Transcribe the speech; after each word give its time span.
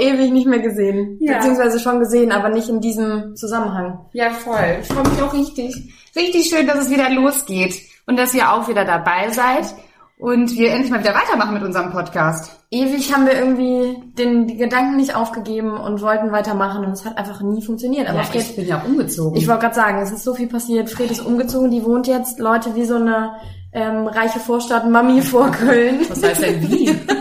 ewig 0.00 0.32
nicht 0.32 0.46
mehr 0.46 0.60
gesehen. 0.60 1.18
Ja. 1.20 1.36
Beziehungsweise 1.36 1.78
schon 1.78 1.98
gesehen, 2.00 2.32
aber 2.32 2.48
nicht 2.48 2.68
in 2.68 2.80
diesem 2.80 3.36
Zusammenhang. 3.36 4.00
Ja, 4.12 4.30
voll. 4.30 4.78
Ich 4.80 4.88
freue 4.88 5.08
mich 5.08 5.22
auch 5.22 5.32
richtig. 5.32 5.94
Richtig 6.16 6.48
schön, 6.48 6.66
dass 6.66 6.78
es 6.78 6.90
wieder 6.90 7.10
losgeht 7.10 7.74
und 8.06 8.18
dass 8.18 8.34
ihr 8.34 8.52
auch 8.52 8.68
wieder 8.68 8.84
dabei 8.84 9.30
seid 9.30 9.74
und 10.18 10.56
wir 10.58 10.70
endlich 10.72 10.90
mal 10.90 11.00
wieder 11.00 11.14
weitermachen 11.14 11.54
mit 11.54 11.62
unserem 11.62 11.92
Podcast. 11.92 12.56
Ewig 12.70 13.12
haben 13.14 13.26
wir 13.26 13.32
irgendwie 13.34 13.96
den 14.18 14.46
die 14.46 14.56
Gedanken 14.56 14.96
nicht 14.96 15.16
aufgegeben 15.16 15.72
und 15.76 16.02
wollten 16.02 16.30
weitermachen 16.30 16.84
und 16.84 16.92
es 16.92 17.04
hat 17.04 17.16
einfach 17.16 17.40
nie 17.42 17.62
funktioniert. 17.62 18.08
Aber 18.08 18.18
Ja, 18.18 18.24
Fred, 18.24 18.42
ich 18.42 18.56
bin 18.56 18.66
ja 18.66 18.82
umgezogen. 18.86 19.36
ich 19.36 19.48
wollte 19.48 19.62
gerade 19.62 19.74
sagen, 19.74 19.98
es 20.02 20.10
ist 20.12 20.24
so 20.24 20.34
viel 20.34 20.46
passiert. 20.48 20.90
Fred 20.90 21.10
ist 21.10 21.24
umgezogen, 21.24 21.70
die 21.70 21.84
wohnt 21.84 22.06
jetzt 22.06 22.38
Leute 22.38 22.74
wie 22.74 22.84
so 22.84 22.96
eine 22.96 23.32
ähm, 23.72 24.06
reiche 24.06 24.40
Vorstadt-Mami 24.40 25.22
vor 25.22 25.50
Köln. 25.50 26.00
Was 26.08 26.22
heißt 26.22 26.42
denn 26.42 26.62
wie? 26.70 26.90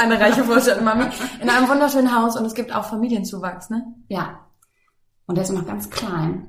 Eine 0.00 0.18
reiche 0.18 0.44
Vorstadt-Mami 0.44 1.04
in 1.42 1.50
einem 1.50 1.68
wunderschönen 1.68 2.16
Haus 2.16 2.34
und 2.34 2.46
es 2.46 2.54
gibt 2.54 2.74
auch 2.74 2.84
Familienzuwachs, 2.84 3.68
ne? 3.68 3.84
ja. 4.08 4.46
Und 5.26 5.36
der 5.36 5.44
ist 5.44 5.52
noch 5.52 5.66
ganz 5.66 5.88
klein. 5.90 6.48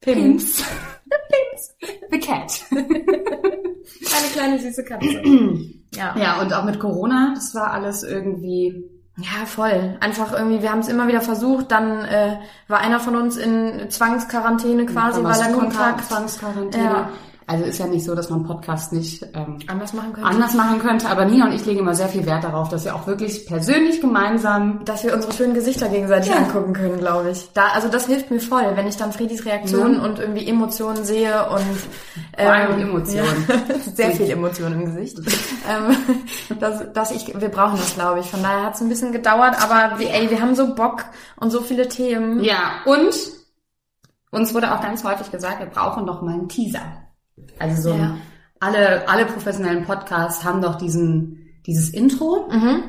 Pims. 0.00 0.62
Pims. 0.62 1.74
The 2.10 2.20
Cat. 2.20 2.60
Eine 2.70 4.28
kleine 4.32 4.58
süße 4.60 4.84
Katze. 4.84 5.22
ja. 5.94 6.14
Ja, 6.16 6.40
und 6.40 6.52
auch 6.52 6.64
mit 6.64 6.78
Corona, 6.78 7.32
das 7.34 7.54
war 7.54 7.72
alles 7.72 8.04
irgendwie 8.04 8.84
Ja, 9.16 9.46
voll. 9.46 9.96
Einfach 10.00 10.32
irgendwie, 10.32 10.62
wir 10.62 10.70
haben 10.70 10.80
es 10.80 10.88
immer 10.88 11.08
wieder 11.08 11.22
versucht, 11.22 11.72
dann 11.72 12.04
äh, 12.04 12.38
war 12.68 12.78
einer 12.78 13.00
von 13.00 13.16
uns 13.16 13.36
in 13.38 13.90
Zwangsquarantäne 13.90 14.86
quasi, 14.86 15.24
weil 15.24 15.40
er 15.40 15.52
Kontakt 15.52 16.04
Zwangsquarantäne. 16.04 16.84
Ja. 16.84 17.08
Also 17.46 17.64
ist 17.64 17.78
ja 17.78 17.86
nicht 17.86 18.04
so, 18.04 18.14
dass 18.14 18.30
man 18.30 18.44
Podcast 18.44 18.92
nicht 18.92 19.22
ähm, 19.34 19.58
anders 19.66 19.92
machen 19.92 20.12
könnte. 20.12 20.28
anders 20.28 20.54
machen 20.54 20.78
könnte, 20.80 21.08
aber 21.08 21.24
Nina 21.24 21.46
und 21.46 21.52
ich 21.52 21.64
legen 21.66 21.80
immer 21.80 21.94
sehr 21.94 22.08
viel 22.08 22.24
Wert 22.24 22.44
darauf, 22.44 22.68
dass 22.68 22.84
wir 22.84 22.94
auch 22.94 23.06
wirklich 23.06 23.46
persönlich 23.46 24.00
gemeinsam 24.00 24.84
dass 24.84 25.02
wir 25.04 25.12
unsere 25.14 25.32
schönen 25.32 25.54
Gesichter 25.54 25.88
gegenseitig 25.88 26.30
Ja. 26.30 26.36
angucken 26.36 26.72
können, 26.72 26.98
glaube 26.98 27.30
ich. 27.30 27.50
Da, 27.54 27.68
also 27.74 27.88
das 27.88 28.06
hilft 28.06 28.30
mir 28.30 28.40
voll, 28.40 28.64
wenn 28.74 28.86
ich 28.86 28.96
dann 28.96 29.12
Fredis 29.12 29.44
Reaktionen 29.44 29.96
Ja. 29.96 30.02
und 30.04 30.18
irgendwie 30.18 30.46
Emotionen 30.46 31.04
sehe 31.04 31.48
und 31.48 31.62
Vor 32.38 32.52
allem 32.52 32.80
Emotionen. 32.80 33.46
Ja, 33.48 33.74
sehr 33.94 34.10
viel 34.12 34.30
Emotionen 34.30 34.80
im 34.82 34.84
Gesicht. 34.94 35.18
ähm, 35.68 35.96
dass, 36.60 36.92
dass 36.92 37.10
ich, 37.10 37.28
wir 37.40 37.48
brauchen 37.48 37.76
das, 37.76 37.94
glaube 37.94 38.20
ich. 38.20 38.26
Von 38.26 38.42
daher 38.42 38.64
hat 38.66 38.74
es 38.76 38.80
ein 38.80 38.88
bisschen 38.88 39.12
gedauert, 39.12 39.56
aber 39.62 39.98
wir, 39.98 40.12
ey, 40.14 40.30
wir 40.30 40.40
haben 40.40 40.54
so 40.54 40.74
Bock 40.74 41.04
und 41.40 41.50
so 41.50 41.60
viele 41.60 41.88
Themen. 41.88 42.42
Ja, 42.44 42.72
und 42.86 43.14
uns 44.30 44.54
wurde 44.54 44.72
auch 44.74 44.80
ganz 44.80 45.04
häufig 45.04 45.30
gesagt, 45.30 45.58
wir 45.60 45.66
brauchen 45.66 46.06
doch 46.06 46.22
mal 46.22 46.32
einen 46.34 46.48
Teaser. 46.48 46.80
Also 47.58 47.90
so 47.90 47.96
Ja. 47.96 48.16
alle, 48.60 49.08
alle 49.08 49.26
professionellen 49.26 49.84
Podcasts 49.84 50.44
haben 50.44 50.60
doch 50.62 50.76
diesen, 50.76 51.48
dieses 51.66 51.90
Intro. 51.90 52.48
Mhm. 52.50 52.84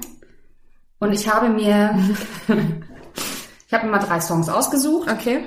Und 0.99 1.11
ich 1.13 1.27
habe 1.33 1.49
mir, 1.49 1.94
ich 3.67 3.73
habe 3.73 3.86
mir 3.86 3.91
mal 3.91 3.99
drei 3.99 4.19
Songs 4.21 4.49
ausgesucht. 4.49 5.09
Okay. 5.11 5.45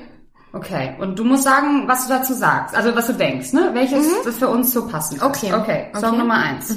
Okay. 0.52 0.94
Und 0.98 1.18
du 1.18 1.24
musst 1.24 1.44
sagen, 1.44 1.86
was 1.86 2.06
du 2.06 2.12
dazu 2.14 2.32
sagst. 2.32 2.74
Also 2.74 2.94
was 2.96 3.06
du 3.08 3.12
denkst, 3.14 3.52
ne? 3.52 3.70
Welches 3.74 4.06
das 4.24 4.36
für 4.38 4.48
uns 4.48 4.72
so 4.72 4.86
passen 4.88 5.18
kann. 5.18 5.30
Okay. 5.30 5.52
Okay. 5.52 5.90
Song 5.94 6.10
Okay. 6.10 6.18
Nummer 6.18 6.34
eins. 6.38 6.70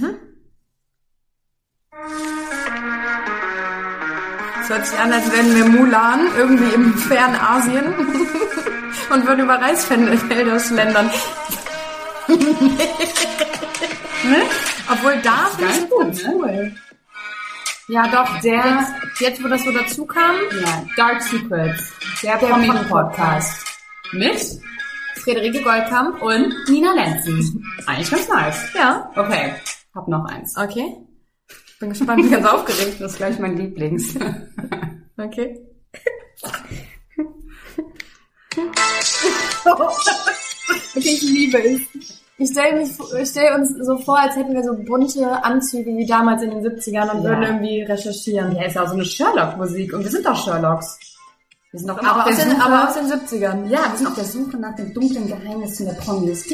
Es 4.61 4.69
hört 4.69 4.85
sich 4.85 4.99
an, 4.99 5.11
als 5.11 5.31
wären 5.31 5.55
wir 5.55 5.65
Mulan 5.65 6.19
irgendwie 6.37 6.73
im 6.75 6.93
fernen 6.93 7.35
Asien 7.35 7.85
und 9.13 9.25
würden 9.27 9.45
über 9.45 9.55
Reisfelder 9.59 10.59
schlendern. 10.59 11.09
Ne? 14.23 14.43
Obwohl 14.91 15.21
da 15.21 15.45
finde 15.55 15.73
ich 15.73 15.89
gut, 15.89 16.13
ne? 16.23 16.33
cool. 16.35 16.75
Ja, 17.87 18.07
doch, 18.07 18.39
der, 18.41 18.63
jetzt, 18.65 18.93
jetzt 19.21 19.43
wo 19.43 19.47
das 19.47 19.63
so 19.63 19.71
dazu 19.71 20.05
kam, 20.05 20.35
Ja. 20.61 20.85
Dark 20.95 21.21
Secrets. 21.23 21.91
Der, 22.21 22.37
Der 22.37 22.47
Promi-Podcast. 22.47 23.65
Mit 24.11 24.39
Friederike 25.15 25.63
Goldkamp. 25.63 26.21
und 26.21 26.53
Nina 26.67 26.93
Lenzen. 26.93 27.65
Eigentlich 27.87 28.11
ganz 28.11 28.27
nice. 28.29 28.73
Ja. 28.75 29.09
Okay. 29.15 29.55
Hab 29.95 30.07
noch 30.07 30.23
eins. 30.25 30.55
Okay. 30.55 30.97
Bin 31.79 31.89
gespannt, 31.89 32.21
bin 32.21 32.29
ganz 32.31 32.45
aufgeregt. 32.45 32.97
Das 32.99 33.13
ist 33.13 33.17
gleich 33.17 33.39
mein 33.39 33.57
Lieblings. 33.57 34.13
Okay. 35.17 35.59
okay, 36.41 36.87
ich 40.95 41.21
liebe 41.21 41.57
es. 41.63 41.81
Ich 42.39 42.49
stelle 42.51 42.85
stell 43.25 43.53
uns 43.55 43.69
so 43.85 43.97
vor, 43.97 44.17
als 44.19 44.35
hätten 44.35 44.53
wir 44.53 44.63
so 44.63 44.73
bunte 44.73 45.43
Anzüge 45.43 45.95
wie 45.97 46.05
damals 46.05 46.41
in 46.41 46.51
den 46.51 46.61
70ern 46.63 47.09
und 47.11 47.17
Ja. 47.23 47.29
würden 47.29 47.43
irgendwie 47.43 47.81
recherchieren. 47.83 48.55
Ja, 48.55 48.63
ist 48.65 48.75
ja 48.75 48.83
auch 48.83 48.87
so 48.87 48.93
eine 48.93 49.05
Sherlock-Musik. 49.05 49.93
Und 49.93 50.03
wir 50.05 50.09
sind 50.11 50.25
doch 50.25 50.35
Sherlocks. 50.43 50.97
Wir 51.71 51.79
sind 51.81 51.89
doch 51.89 51.97
Aber 51.99 52.21
auf 52.23 52.27
aus, 52.31 52.35
der 52.37 52.45
den, 52.45 52.61
aber 52.61 52.87
aus 52.87 52.93
den 52.95 53.05
70ern. 53.05 53.67
ja, 53.67 53.79
wir 53.91 53.97
sind 53.97 54.07
auf 54.07 54.15
der 54.15 54.23
Suche 54.23 54.57
nach 54.57 54.75
den 54.75 54.91
dunklen 54.93 55.27
Geheimnissen 55.27 55.85
der 55.85 55.93
Promis. 55.93 56.45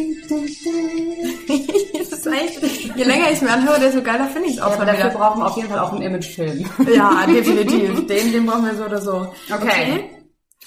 Das 1.98 2.20
ist 2.20 2.28
eigentlich, 2.28 2.92
je 2.96 3.04
länger 3.04 3.32
ich 3.32 3.42
mir 3.42 3.52
anhöre, 3.52 3.80
desto 3.80 4.02
geiler 4.02 4.26
finde 4.26 4.50
ich 4.50 4.56
es 4.56 4.62
auch 4.62 4.68
Aber 4.68 4.76
schon 4.78 4.88
dafür 4.88 5.06
wieder. 5.12 5.18
brauchen 5.20 5.42
wir 5.42 5.46
auf 5.48 5.56
jeden 5.58 5.70
Fall 5.70 5.80
auch 5.80 5.92
einen 5.94 6.02
Imagefilm. 6.02 6.66
Ja, 6.94 7.26
definitiv. 7.28 8.08
Den, 8.08 8.32
den 8.32 8.46
brauchen 8.46 8.66
wir 8.66 8.76
so 8.76 8.84
oder 8.86 9.02
so. 9.02 9.28
Okay. 9.54 10.10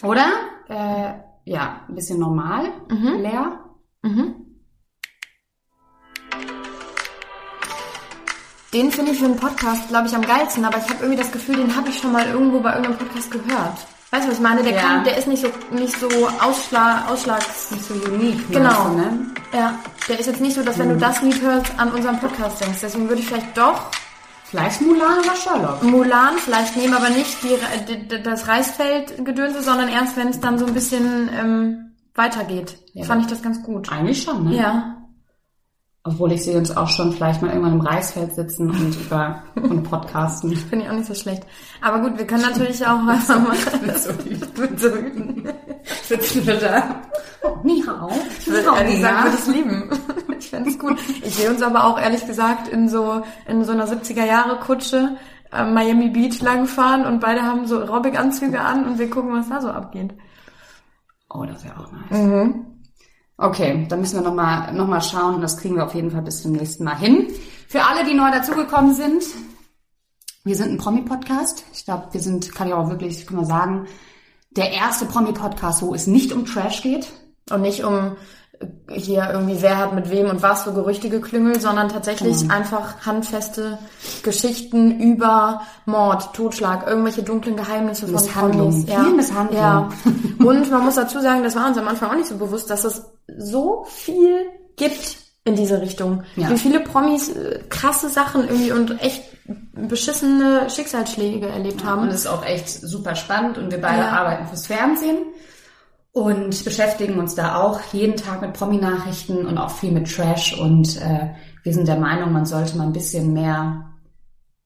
Oder? 0.02 0.26
Äh, 0.68 1.12
ja, 1.50 1.80
ein 1.88 1.94
bisschen 1.94 2.18
normal, 2.20 2.70
Mhm. 2.88 3.20
leer. 3.20 3.60
Mhm. 4.02 4.34
Den 8.72 8.90
finde 8.92 9.12
ich 9.12 9.18
für 9.18 9.24
einen 9.24 9.36
Podcast, 9.36 9.88
glaube 9.88 10.08
ich, 10.08 10.14
am 10.14 10.22
geilsten, 10.22 10.64
aber 10.64 10.78
ich 10.78 10.84
habe 10.84 10.96
irgendwie 11.00 11.16
das 11.16 11.32
Gefühl, 11.32 11.56
den 11.56 11.74
habe 11.74 11.88
ich 11.88 11.98
schon 11.98 12.12
mal 12.12 12.26
irgendwo 12.26 12.60
bei 12.60 12.70
irgendeinem 12.74 12.98
Podcast 12.98 13.30
gehört. 13.30 13.78
Weißt 14.10 14.24
du, 14.24 14.28
was 14.30 14.36
ich 14.36 14.42
meine? 14.42 14.62
Der, 14.62 14.72
Ja. 14.72 14.80
kann, 14.80 15.04
der 15.04 15.16
ist 15.18 15.26
nicht 15.26 15.42
so, 15.42 15.48
nicht 15.70 15.98
so 15.98 16.08
ausschlag, 16.40 17.10
ausschlags... 17.10 17.70
Nicht 17.70 17.84
so 17.84 17.94
unique. 17.94 18.50
Genau. 18.50 18.90
du, 18.90 18.96
ne? 18.96 19.26
Ja, 19.54 19.74
der 20.08 20.18
ist 20.20 20.26
jetzt 20.26 20.40
nicht 20.40 20.54
so, 20.54 20.62
dass 20.62 20.78
wenn 20.78 20.88
du 20.90 20.96
das 20.96 21.20
Lied 21.22 21.40
hörst, 21.42 21.72
an 21.78 21.90
unseren 21.92 22.18
Podcast 22.18 22.60
denkst. 22.60 22.78
Deswegen 22.82 23.08
würde 23.08 23.20
ich 23.20 23.28
vielleicht 23.28 23.56
doch 23.56 23.90
Vielleicht 24.50 24.80
Mulan 24.80 25.18
oder 25.18 25.36
Sherlock. 25.36 25.82
Mulan 25.82 26.38
vielleicht 26.38 26.74
nehmen, 26.74 26.94
aber 26.94 27.10
nicht 27.10 27.36
die, 27.42 27.98
die, 28.08 28.22
das 28.22 28.48
Reisfeld-Gedönse, 28.48 29.62
sondern 29.62 29.88
erst, 29.90 30.16
wenn 30.16 30.28
es 30.28 30.40
dann 30.40 30.58
so 30.58 30.64
ein 30.64 30.72
bisschen 30.72 31.28
ähm, 31.38 31.90
weitergeht. 32.14 32.78
Ja. 32.94 33.04
Fand 33.04 33.20
ich 33.22 33.26
das 33.28 33.42
ganz 33.42 33.62
gut. 33.62 33.92
Eigentlich 33.92 34.22
schon, 34.22 34.44
ne? 34.48 34.56
Ja. 34.56 34.96
Obwohl 36.08 36.32
ich 36.32 36.42
sehe 36.42 36.56
uns 36.56 36.74
auch 36.74 36.88
schon 36.88 37.12
vielleicht 37.12 37.42
mal 37.42 37.48
irgendwann 37.48 37.74
im 37.74 37.80
Reisfeld 37.82 38.34
sitzen 38.34 38.70
und 38.70 38.96
über 39.06 39.42
und 39.56 39.82
podcasten. 39.82 40.56
Finde 40.56 40.86
ich 40.86 40.90
auch 40.90 40.94
nicht 40.94 41.06
so 41.06 41.14
schlecht. 41.14 41.42
Aber 41.82 42.00
gut, 42.00 42.16
wir 42.16 42.26
können 42.26 42.42
natürlich 42.42 42.84
auch 42.86 43.00
was 43.04 43.28
machen. 43.28 43.86
Mit 44.58 44.80
so 44.80 44.88
Hüten. 44.88 45.48
sitzen 46.04 46.46
wir 46.46 46.56
da. 46.56 47.02
Oh, 47.42 47.58
ni 47.62 47.82
hao. 47.86 48.10
Ich 48.38 48.46
würde 48.46 48.68
ehrlich 48.78 48.96
gesagt, 48.96 49.24
würde 49.24 49.36
ich 49.38 49.54
lieben. 49.54 49.90
Ich 50.38 50.50
fände 50.50 50.70
es 50.70 50.78
gut. 50.78 50.98
Ich 51.22 51.34
sehe 51.34 51.50
uns 51.50 51.60
aber 51.62 51.84
auch 51.84 52.00
ehrlich 52.00 52.26
gesagt 52.26 52.68
in 52.68 52.88
so, 52.88 53.22
in 53.46 53.64
so 53.64 53.72
einer 53.72 53.86
70er 53.86 54.24
Jahre 54.24 54.58
Kutsche 54.60 55.16
äh, 55.52 55.64
Miami 55.64 56.08
Beach 56.08 56.40
langfahren 56.40 57.04
und 57.04 57.20
beide 57.20 57.42
haben 57.42 57.66
so 57.66 57.80
Aerobic-Anzüge 57.80 58.60
an 58.60 58.86
und 58.86 58.98
wir 58.98 59.10
gucken, 59.10 59.32
was 59.32 59.48
da 59.48 59.60
so 59.60 59.68
abgeht. 59.68 60.14
Oh, 61.28 61.44
das 61.44 61.64
wäre 61.64 61.78
auch 61.78 61.92
nice. 61.92 62.18
Okay, 63.40 63.86
dann 63.88 64.00
müssen 64.00 64.16
wir 64.16 64.22
nochmal 64.28 64.72
noch 64.74 64.88
mal 64.88 65.00
schauen 65.00 65.36
und 65.36 65.42
das 65.42 65.56
kriegen 65.56 65.76
wir 65.76 65.84
auf 65.84 65.94
jeden 65.94 66.10
Fall 66.10 66.22
bis 66.22 66.42
zum 66.42 66.52
nächsten 66.52 66.82
Mal 66.82 66.96
hin. 66.96 67.28
Für 67.68 67.84
alle, 67.84 68.04
die 68.04 68.14
neu 68.14 68.32
dazugekommen 68.32 68.94
sind, 68.94 69.22
wir 70.42 70.56
sind 70.56 70.72
ein 70.72 70.78
Promi-Podcast. 70.78 71.62
Ich 71.72 71.84
glaube, 71.84 72.08
wir 72.10 72.20
sind, 72.20 72.52
kann 72.52 72.66
ich 72.66 72.74
auch 72.74 72.90
wirklich, 72.90 73.26
kann 73.26 73.36
man 73.36 73.44
sagen, 73.44 73.86
der 74.50 74.72
erste 74.72 75.04
Promi-Podcast, 75.04 75.82
wo 75.82 75.94
es 75.94 76.08
nicht 76.08 76.32
um 76.32 76.46
Trash 76.46 76.82
geht. 76.82 77.06
Und 77.48 77.60
nicht 77.60 77.84
um 77.84 78.16
äh, 78.58 78.98
hier 78.98 79.30
irgendwie 79.32 79.62
wer 79.62 79.78
hat 79.78 79.94
mit 79.94 80.10
wem 80.10 80.28
und 80.30 80.42
was 80.42 80.64
für 80.64 80.72
Gerüchte 80.72 81.08
geklüngelt, 81.08 81.62
sondern 81.62 81.88
tatsächlich 81.88 82.50
einfach 82.50 83.06
handfeste 83.06 83.78
Geschichten 84.24 85.00
über 85.00 85.62
Mord, 85.86 86.34
Totschlag, 86.34 86.88
irgendwelche 86.88 87.22
dunklen 87.22 87.56
Geheimnisse 87.56 88.06
von 88.06 88.16
Misshandlung. 88.16 88.84
Promis. 88.84 89.04
Viel 89.04 89.14
Misshandlung. 89.14 89.60
Ja. 89.60 89.88
Und 90.44 90.70
man 90.70 90.84
muss 90.84 90.96
dazu 90.96 91.20
sagen, 91.20 91.44
das 91.44 91.54
war 91.54 91.68
uns 91.68 91.78
am 91.78 91.86
Anfang 91.86 92.10
auch 92.10 92.16
nicht 92.16 92.28
so 92.28 92.36
bewusst, 92.36 92.68
dass 92.68 92.84
es 92.84 93.02
so 93.38 93.84
viel 93.88 94.46
gibt 94.76 95.16
in 95.44 95.56
diese 95.56 95.80
Richtung. 95.80 96.24
Ja. 96.36 96.50
Wie 96.50 96.58
viele 96.58 96.80
Promis 96.80 97.30
äh, 97.30 97.60
krasse 97.70 98.08
Sachen 98.08 98.42
irgendwie 98.48 98.72
und 98.72 99.00
echt 99.02 99.22
beschissene 99.74 100.68
Schicksalsschläge 100.68 101.48
erlebt 101.48 101.84
haben. 101.84 102.02
Und 102.02 102.08
es 102.08 102.20
ist 102.22 102.26
auch 102.26 102.44
echt 102.44 102.68
super 102.68 103.14
spannend 103.14 103.56
und 103.58 103.70
wir 103.70 103.80
beide 103.80 104.02
Ja. 104.02 104.10
arbeiten 104.10 104.46
fürs 104.46 104.66
Fernsehen 104.66 105.18
und 106.12 106.64
beschäftigen 106.64 107.18
uns 107.18 107.34
da 107.34 107.56
auch 107.56 107.80
jeden 107.92 108.16
Tag 108.16 108.40
mit 108.42 108.52
Promi-Nachrichten 108.54 109.46
und 109.46 109.56
auch 109.56 109.70
viel 109.70 109.92
mit 109.92 110.12
Trash 110.14 110.58
und 110.58 110.96
äh, 111.00 111.30
wir 111.62 111.72
sind 111.72 111.86
der 111.88 111.98
Meinung, 111.98 112.32
man 112.32 112.44
sollte 112.46 112.76
mal 112.76 112.86
ein 112.86 112.92
bisschen 112.92 113.32
mehr 113.32 113.84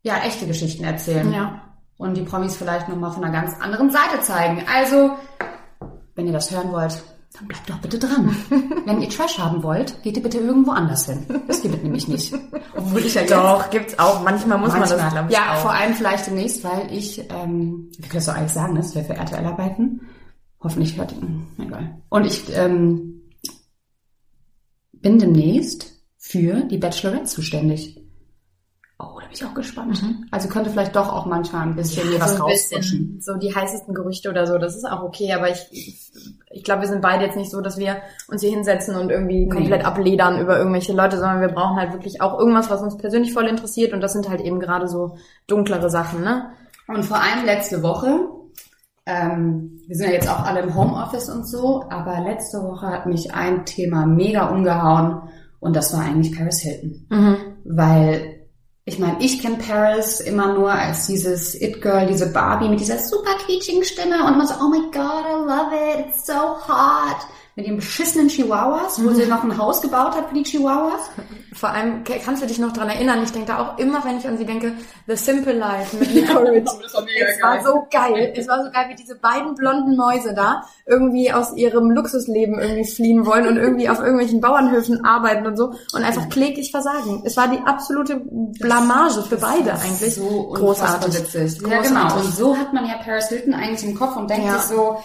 ja 0.02 0.18
echte 0.24 0.46
Geschichten 0.46 0.84
erzählen 0.84 1.32
Ja. 1.32 1.60
und 1.98 2.16
die 2.16 2.22
Promis 2.22 2.56
vielleicht 2.56 2.88
noch 2.88 2.96
mal 2.96 3.10
von 3.10 3.22
einer 3.24 3.32
ganz 3.32 3.54
anderen 3.60 3.90
Seite 3.90 4.20
zeigen. 4.22 4.64
Also 4.72 5.10
wenn 6.14 6.26
ihr 6.26 6.32
das 6.32 6.50
hören 6.50 6.72
wollt, 6.72 7.02
dann 7.34 7.48
bleibt 7.48 7.68
doch 7.70 7.78
bitte 7.78 7.98
dran. 7.98 8.36
Wenn 8.84 9.00
ihr 9.00 9.08
Trash 9.08 9.38
haben 9.38 9.62
wollt, 9.62 10.02
geht 10.02 10.16
ihr 10.16 10.22
bitte 10.22 10.38
irgendwo 10.38 10.72
anders 10.72 11.06
hin. 11.06 11.24
Das 11.46 11.62
gibt 11.62 11.74
es 11.76 11.82
nämlich 11.82 12.06
nicht. 12.08 12.34
Obwohl 12.76 13.00
ich 13.00 13.14
ja 13.14 13.22
Doch, 13.24 13.70
gibt's 13.70 13.98
auch. 13.98 14.22
Manchmal 14.22 14.58
muss 14.58 14.72
Manchmal. 14.72 14.88
man 14.90 14.98
das, 15.06 15.12
glaube 15.12 15.28
ich, 15.30 15.36
Ja, 15.36 15.54
auch. 15.54 15.58
vor 15.62 15.70
allem 15.72 15.94
vielleicht 15.94 16.26
demnächst, 16.26 16.62
weil 16.64 16.92
ich, 16.92 17.18
ähm, 17.30 17.90
wie 17.96 18.02
kann 18.02 18.14
das 18.14 18.26
so 18.26 18.32
eigentlich 18.32 18.52
sagen, 18.52 18.74
das 18.74 18.94
wäre 18.94 19.04
für 19.06 19.14
RTL 19.14 19.44
arbeiten. 19.46 20.02
Hoffentlich 20.60 20.96
hört 20.96 21.12
ihn. 21.12 21.46
Egal. 21.58 22.02
Und 22.10 22.26
ich 22.26 22.44
ähm, 22.54 23.22
bin 24.92 25.18
demnächst 25.18 25.92
für 26.18 26.62
die 26.64 26.78
Bachelorette 26.78 27.24
zuständig. 27.24 28.01
Bin 29.32 29.40
ich 29.40 29.50
auch 29.50 29.54
gespannt. 29.54 30.02
Mhm. 30.02 30.26
Also 30.30 30.48
könnte 30.48 30.68
vielleicht 30.68 30.94
doch 30.94 31.10
auch 31.10 31.24
manchmal 31.24 31.62
ein 31.62 31.74
bisschen 31.74 32.12
ja, 32.12 32.20
was 32.20 32.36
so 32.36 32.42
rausrutschen. 32.42 33.18
So 33.22 33.34
die 33.36 33.54
heißesten 33.54 33.94
Gerüchte 33.94 34.28
oder 34.28 34.46
so, 34.46 34.58
das 34.58 34.76
ist 34.76 34.84
auch 34.84 35.02
okay, 35.02 35.32
aber 35.32 35.48
ich, 35.50 35.66
ich, 35.70 36.12
ich 36.50 36.64
glaube, 36.64 36.82
wir 36.82 36.88
sind 36.88 37.00
beide 37.00 37.24
jetzt 37.24 37.36
nicht 37.36 37.50
so, 37.50 37.62
dass 37.62 37.78
wir 37.78 37.96
uns 38.28 38.42
hier 38.42 38.50
hinsetzen 38.50 38.94
und 38.94 39.10
irgendwie 39.10 39.48
komplett 39.48 39.80
nee. 39.80 39.86
abledern 39.86 40.38
über 40.38 40.58
irgendwelche 40.58 40.92
Leute, 40.92 41.18
sondern 41.18 41.40
wir 41.40 41.48
brauchen 41.48 41.76
halt 41.76 41.94
wirklich 41.94 42.20
auch 42.20 42.38
irgendwas, 42.38 42.68
was 42.68 42.82
uns 42.82 42.98
persönlich 42.98 43.32
voll 43.32 43.46
interessiert 43.46 43.94
und 43.94 44.02
das 44.02 44.12
sind 44.12 44.28
halt 44.28 44.42
eben 44.42 44.60
gerade 44.60 44.86
so 44.86 45.16
dunklere 45.46 45.88
Sachen, 45.88 46.22
ne? 46.22 46.50
Und 46.86 47.04
vor 47.04 47.16
allem 47.16 47.46
letzte 47.46 47.82
Woche, 47.82 48.28
ähm, 49.06 49.80
wir 49.86 49.96
sind 49.96 50.08
ja 50.08 50.12
jetzt 50.12 50.28
auch 50.28 50.44
alle 50.44 50.60
im 50.60 50.74
Homeoffice 50.74 51.30
und 51.30 51.48
so, 51.48 51.84
aber 51.88 52.20
letzte 52.20 52.62
Woche 52.62 52.88
hat 52.88 53.06
mich 53.06 53.32
ein 53.34 53.64
Thema 53.64 54.04
mega 54.04 54.50
umgehauen 54.50 55.22
und 55.58 55.74
das 55.74 55.94
war 55.94 56.02
eigentlich 56.02 56.36
Paris 56.36 56.60
Hilton. 56.60 57.06
Mhm. 57.08 57.36
Weil 57.64 58.41
ich 58.84 58.98
meine, 58.98 59.22
ich 59.22 59.40
kenne 59.40 59.58
Paris 59.58 60.20
immer 60.20 60.54
nur 60.54 60.72
als 60.72 61.06
dieses 61.06 61.54
It-Girl, 61.54 62.06
diese 62.06 62.32
Barbie 62.32 62.68
mit 62.68 62.80
dieser 62.80 62.98
super 62.98 63.34
quietschigen 63.44 63.84
Stimme 63.84 64.26
und 64.26 64.36
man 64.36 64.46
so, 64.46 64.54
oh 64.60 64.68
my 64.68 64.90
god, 64.90 65.24
I 65.24 65.34
love 65.44 65.72
it, 65.72 66.06
it's 66.06 66.26
so 66.26 66.32
hot 66.32 67.26
mit 67.54 67.66
ihren 67.66 67.76
beschissenen 67.76 68.28
Chihuahuas, 68.28 69.04
wo 69.04 69.10
sie 69.10 69.26
noch 69.26 69.44
ein 69.44 69.58
Haus 69.58 69.82
gebaut 69.82 70.16
hat 70.16 70.28
für 70.28 70.34
die 70.34 70.42
Chihuahuas. 70.42 71.10
Vor 71.52 71.68
allem, 71.68 72.02
kannst 72.24 72.42
du 72.42 72.46
dich 72.46 72.58
noch 72.58 72.72
dran 72.72 72.88
erinnern? 72.88 73.22
Ich 73.22 73.30
denke 73.30 73.48
da 73.48 73.58
auch 73.58 73.78
immer, 73.78 74.02
wenn 74.06 74.16
ich 74.16 74.26
an 74.26 74.38
sie 74.38 74.46
denke, 74.46 74.72
The 75.06 75.16
Simple 75.16 75.52
Life 75.52 75.94
mit 75.98 76.14
Nicole 76.14 76.50
Richie. 76.52 76.64
es 76.84 77.42
war 77.42 77.62
so 77.62 77.86
geil. 77.90 78.32
Es 78.34 78.48
war 78.48 78.64
so 78.64 78.70
geil, 78.70 78.86
wie 78.88 78.94
diese 78.94 79.16
beiden 79.16 79.54
blonden 79.54 79.96
Mäuse 79.96 80.32
da 80.32 80.64
irgendwie 80.86 81.30
aus 81.30 81.54
ihrem 81.54 81.90
Luxusleben 81.90 82.58
irgendwie 82.58 82.86
fliehen 82.86 83.26
wollen 83.26 83.46
und 83.46 83.58
irgendwie 83.58 83.90
auf 83.90 83.98
irgendwelchen 84.00 84.40
Bauernhöfen 84.40 85.04
arbeiten 85.04 85.46
und 85.46 85.58
so 85.58 85.74
und 85.92 86.04
einfach 86.04 86.30
kläglich 86.30 86.70
versagen. 86.70 87.22
Es 87.26 87.36
war 87.36 87.48
die 87.48 87.60
absolute 87.66 88.22
Blamage 88.60 89.22
für 89.28 89.36
beide 89.36 89.74
eigentlich. 89.74 90.14
So 90.14 90.48
großartig. 90.54 91.18
Witzig. 91.34 91.60
Ja, 91.68 91.82
genau. 91.82 92.16
Und 92.16 92.34
so 92.34 92.56
hat 92.56 92.72
man 92.72 92.86
ja 92.86 92.94
Paris 93.04 93.28
Hilton 93.28 93.52
eigentlich 93.52 93.84
im 93.84 93.94
Kopf 93.94 94.16
und 94.16 94.30
denkt 94.30 94.46
ja. 94.46 94.58
sich 94.58 94.74
so, 94.74 94.96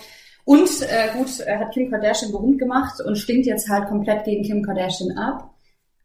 und 0.48 0.82
äh, 0.82 1.10
gut, 1.18 1.42
er 1.42 1.60
hat 1.60 1.74
Kim 1.74 1.92
Kardashian 1.92 2.32
berühmt 2.32 2.58
gemacht 2.58 3.02
und 3.02 3.18
stinkt 3.18 3.48
jetzt 3.48 3.68
halt 3.68 3.90
komplett 3.90 4.24
gegen 4.24 4.44
Kim 4.44 4.64
Kardashian 4.64 5.18
ab. 5.18 5.54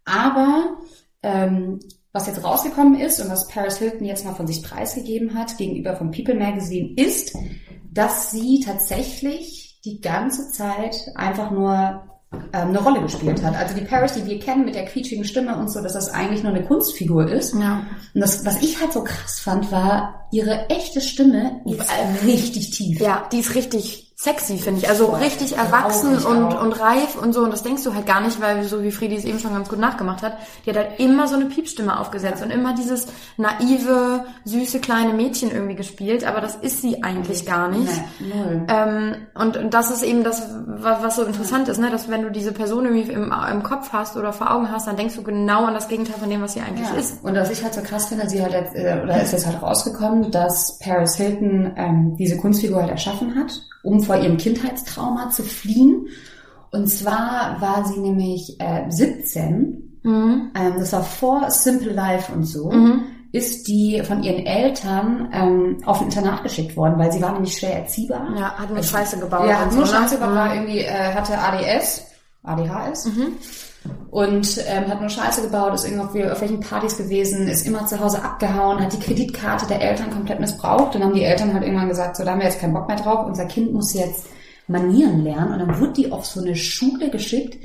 Aber 0.04 0.78
ähm, 1.22 1.78
was 2.12 2.26
jetzt 2.26 2.42
rausgekommen 2.42 2.98
ist 2.98 3.20
und 3.20 3.30
was 3.30 3.46
Paris 3.46 3.76
Hilton 3.76 4.04
jetzt 4.04 4.24
mal 4.24 4.34
von 4.34 4.48
sich 4.48 4.60
preisgegeben 4.60 5.38
hat 5.38 5.58
gegenüber 5.58 5.94
vom 5.94 6.10
People 6.10 6.34
Magazine 6.34 6.92
ist, 6.96 7.36
dass 7.92 8.32
sie 8.32 8.58
tatsächlich 8.66 9.80
die 9.84 10.00
ganze 10.00 10.50
Zeit 10.50 10.96
einfach 11.14 11.52
nur 11.52 12.02
ähm, 12.52 12.70
eine 12.70 12.82
Rolle 12.82 13.00
gespielt 13.00 13.44
hat. 13.44 13.54
Also 13.54 13.76
die 13.76 13.84
Paris, 13.84 14.14
die 14.14 14.26
wir 14.26 14.40
kennen 14.40 14.64
mit 14.64 14.74
der 14.74 14.86
quietschigen 14.86 15.24
Stimme 15.24 15.56
und 15.56 15.70
so, 15.70 15.80
dass 15.80 15.92
das 15.92 16.08
eigentlich 16.08 16.42
nur 16.42 16.52
eine 16.52 16.64
Kunstfigur 16.64 17.30
ist. 17.30 17.54
Ja. 17.54 17.86
Und 18.12 18.20
das, 18.20 18.44
was 18.44 18.60
ich 18.60 18.80
halt 18.80 18.92
so 18.92 19.04
krass 19.04 19.38
fand, 19.38 19.70
war 19.70 20.26
ihre 20.32 20.68
echte 20.68 21.00
Stimme 21.00 21.60
ist 21.64 21.88
richtig 22.24 22.70
tief. 22.72 23.00
Ja, 23.00 23.28
die 23.30 23.38
ist 23.38 23.54
richtig 23.54 24.11
sexy, 24.22 24.56
finde 24.58 24.80
ich. 24.80 24.88
Also 24.88 25.06
richtig 25.06 25.56
erwachsen 25.56 26.16
und, 26.24 26.54
und 26.54 26.80
reif 26.80 27.20
und 27.20 27.32
so. 27.32 27.42
Und 27.42 27.52
das 27.52 27.64
denkst 27.64 27.82
du 27.82 27.92
halt 27.92 28.06
gar 28.06 28.20
nicht, 28.20 28.40
weil 28.40 28.62
so 28.62 28.84
wie 28.84 28.92
Friedi 28.92 29.16
es 29.16 29.24
eben 29.24 29.40
schon 29.40 29.52
ganz 29.52 29.68
gut 29.68 29.80
nachgemacht 29.80 30.22
hat, 30.22 30.36
die 30.64 30.70
hat 30.70 30.76
halt 30.76 31.00
immer 31.00 31.26
so 31.26 31.34
eine 31.34 31.46
Piepstimme 31.46 31.98
aufgesetzt 31.98 32.38
ja. 32.38 32.46
und 32.46 32.52
immer 32.52 32.72
dieses 32.72 33.08
naive, 33.36 34.24
süße 34.44 34.78
kleine 34.78 35.12
Mädchen 35.12 35.50
irgendwie 35.50 35.74
gespielt. 35.74 36.24
Aber 36.24 36.40
das 36.40 36.54
ist 36.54 36.82
sie 36.82 37.02
eigentlich 37.02 37.46
gar 37.46 37.66
nicht. 37.66 37.90
Nee, 38.20 38.62
ähm, 38.68 39.16
und, 39.34 39.56
und 39.56 39.74
das 39.74 39.90
ist 39.90 40.04
eben 40.04 40.22
das, 40.22 40.48
was, 40.66 41.02
was 41.02 41.16
so 41.16 41.24
interessant 41.24 41.68
ist, 41.68 41.78
ne? 41.78 41.90
dass 41.90 42.08
wenn 42.08 42.22
du 42.22 42.30
diese 42.30 42.52
Person 42.52 42.84
irgendwie 42.84 43.12
im, 43.12 43.34
im 43.50 43.62
Kopf 43.64 43.92
hast 43.92 44.16
oder 44.16 44.32
vor 44.32 44.52
Augen 44.52 44.70
hast, 44.70 44.86
dann 44.86 44.96
denkst 44.96 45.16
du 45.16 45.24
genau 45.24 45.64
an 45.64 45.74
das 45.74 45.88
Gegenteil 45.88 46.16
von 46.20 46.30
dem, 46.30 46.42
was 46.42 46.52
sie 46.52 46.60
eigentlich 46.60 46.88
ja. 46.88 46.94
ist. 46.94 47.24
Und 47.24 47.34
was 47.34 47.50
ich 47.50 47.64
halt 47.64 47.74
so 47.74 47.80
krass 47.80 48.06
finde, 48.06 48.28
sie 48.28 48.40
hat 48.40 48.52
jetzt, 48.52 48.76
äh, 48.76 49.00
oder 49.02 49.20
ist 49.20 49.32
jetzt 49.32 49.46
halt 49.46 49.60
rausgekommen, 49.60 50.30
dass 50.30 50.78
Paris 50.78 51.16
Hilton 51.16 51.72
ähm, 51.76 52.16
diese 52.16 52.36
Kunstfigur 52.36 52.82
halt 52.82 52.90
erschaffen 52.90 53.34
hat 53.34 53.62
um 53.82 54.00
vor 54.12 54.22
ihrem 54.22 54.36
Kindheitstrauma 54.36 55.30
zu 55.30 55.42
fliehen. 55.42 56.08
Und 56.70 56.88
zwar 56.88 57.60
war 57.60 57.84
sie 57.86 57.98
nämlich 57.98 58.58
äh, 58.60 58.90
17, 58.90 60.00
mhm. 60.02 60.50
ähm, 60.54 60.74
das 60.78 60.92
war 60.92 61.02
vor 61.02 61.50
Simple 61.50 61.92
Life 61.92 62.32
und 62.32 62.44
so, 62.44 62.70
mhm. 62.70 63.04
ist 63.32 63.68
die 63.68 64.02
von 64.04 64.22
ihren 64.22 64.46
Eltern 64.46 65.28
ähm, 65.32 65.76
auf 65.84 66.00
ein 66.00 66.06
Internat 66.06 66.42
geschickt 66.42 66.76
worden, 66.76 66.98
weil 66.98 67.12
sie 67.12 67.20
war 67.20 67.32
nämlich 67.32 67.56
schwer 67.56 67.80
erziehbar. 67.80 68.26
Ja, 68.36 68.54
hat 68.54 68.68
nur 68.68 68.78
also, 68.78 68.96
Scheiße 68.96 69.18
gebaut. 69.18 69.48
Ja, 69.48 69.60
hat 69.60 69.72
nur 69.72 69.86
so, 69.86 69.92
ne? 69.92 69.98
Scheiße 69.98 70.14
gebaut, 70.16 70.34
war 70.34 70.54
irgendwie, 70.54 70.78
äh, 70.78 71.14
hatte 71.14 71.38
ADS, 71.38 72.06
ADHS. 72.42 73.06
Mhm. 73.06 73.32
Und 74.10 74.58
ähm, 74.68 74.88
hat 74.88 75.00
nur 75.00 75.08
Scheiße 75.08 75.42
gebaut, 75.42 75.74
ist 75.74 75.84
irgendwie 75.84 76.24
auf 76.24 76.40
welchen 76.40 76.60
Partys 76.60 76.96
gewesen, 76.96 77.48
ist 77.48 77.66
immer 77.66 77.86
zu 77.86 77.98
Hause 77.98 78.22
abgehauen, 78.22 78.80
hat 78.80 78.92
die 78.92 79.00
Kreditkarte 79.00 79.66
der 79.66 79.80
Eltern 79.80 80.10
komplett 80.10 80.38
missbraucht. 80.38 80.94
Dann 80.94 81.02
haben 81.02 81.14
die 81.14 81.24
Eltern 81.24 81.52
halt 81.54 81.64
irgendwann 81.64 81.88
gesagt, 81.88 82.16
so, 82.16 82.24
da 82.24 82.32
haben 82.32 82.40
wir 82.40 82.46
jetzt 82.46 82.60
keinen 82.60 82.74
Bock 82.74 82.88
mehr 82.88 82.98
drauf, 82.98 83.26
unser 83.26 83.46
Kind 83.46 83.72
muss 83.72 83.94
jetzt 83.94 84.26
Manieren 84.68 85.24
lernen. 85.24 85.52
Und 85.52 85.58
dann 85.58 85.80
wurde 85.80 85.92
die 85.94 86.12
auf 86.12 86.26
so 86.26 86.40
eine 86.40 86.54
Schule 86.54 87.10
geschickt, 87.10 87.58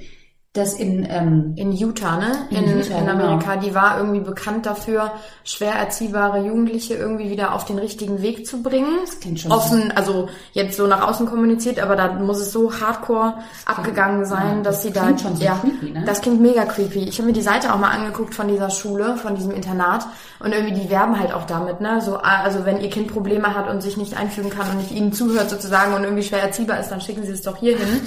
das 0.57 0.74
in 0.74 1.07
ähm, 1.09 1.54
in 1.56 1.71
Utah, 1.71 2.18
ne? 2.18 2.48
In, 2.50 2.63
in, 2.63 2.77
Utah, 2.77 2.98
in 2.98 3.06
genau. 3.06 3.12
Amerika, 3.12 3.54
genau. 3.54 3.65
die 3.65 3.75
war 3.75 3.98
irgendwie 3.98 4.19
bekannt 4.19 4.65
dafür, 4.65 5.12
schwer 5.44 5.74
erziehbare 5.74 6.39
Jugendliche 6.39 6.95
irgendwie 6.95 7.30
wieder 7.30 7.54
auf 7.54 7.65
den 7.65 7.77
richtigen 7.77 8.21
Weg 8.21 8.45
zu 8.45 8.62
bringen. 8.63 8.98
Das 9.01 9.19
klingt 9.19 9.39
schon 9.39 9.51
offen, 9.51 9.83
so. 9.83 9.95
also 9.95 10.30
jetzt 10.54 10.77
so 10.77 10.88
nach 10.88 11.07
außen 11.07 11.27
kommuniziert, 11.27 11.80
aber 11.80 11.95
da 11.95 12.13
muss 12.13 12.39
es 12.39 12.51
so 12.51 12.71
hardcore 12.74 13.36
abgegangen 13.65 14.25
sein, 14.25 14.57
ja, 14.57 14.63
dass 14.63 14.83
sie 14.83 14.92
da 14.92 15.18
schon 15.18 15.36
so 15.36 15.44
ja, 15.44 15.59
creepy, 15.62 15.92
ne? 15.92 16.04
das 16.06 16.21
klingt 16.21 16.42
mega 16.42 16.65
creepy. 16.65 17.04
Ich 17.04 17.18
habe 17.19 17.27
mir 17.27 17.33
die 17.33 17.42
Seite 17.42 17.74
auch 17.74 17.77
mal 17.77 17.92
angeguckt 17.92 18.33
von 18.33 18.48
dieser 18.48 18.69
Schule, 18.69 19.18
von 19.18 19.36
diesem 19.36 19.51
Internat 19.51 20.07
und 20.39 20.51
irgendwie 20.51 20.81
die 20.81 20.89
werben 20.89 21.19
halt 21.19 21.33
auch 21.33 21.45
damit, 21.45 21.81
ne? 21.81 22.01
So 22.01 22.18
also 22.18 22.65
wenn 22.65 22.81
ihr 22.81 22.89
Kind 22.89 23.12
Probleme 23.12 23.56
hat 23.56 23.69
und 23.69 23.81
sich 23.81 23.98
nicht 23.98 24.18
einfügen 24.18 24.49
kann 24.49 24.69
und 24.71 24.78
nicht 24.78 24.92
ihnen 24.92 25.14
zuhört 25.14 25.49
sozusagen 25.49 25.94
und 25.94 26.04
irgendwie 26.04 26.23
schwer 26.23 26.42
erziehbar 26.42 26.80
ist, 26.80 26.90
dann 26.90 27.02
schicken 27.02 27.23
sie 27.23 27.31
es 27.31 27.42
doch 27.42 27.57
hier 27.57 27.78
hin. 27.78 28.02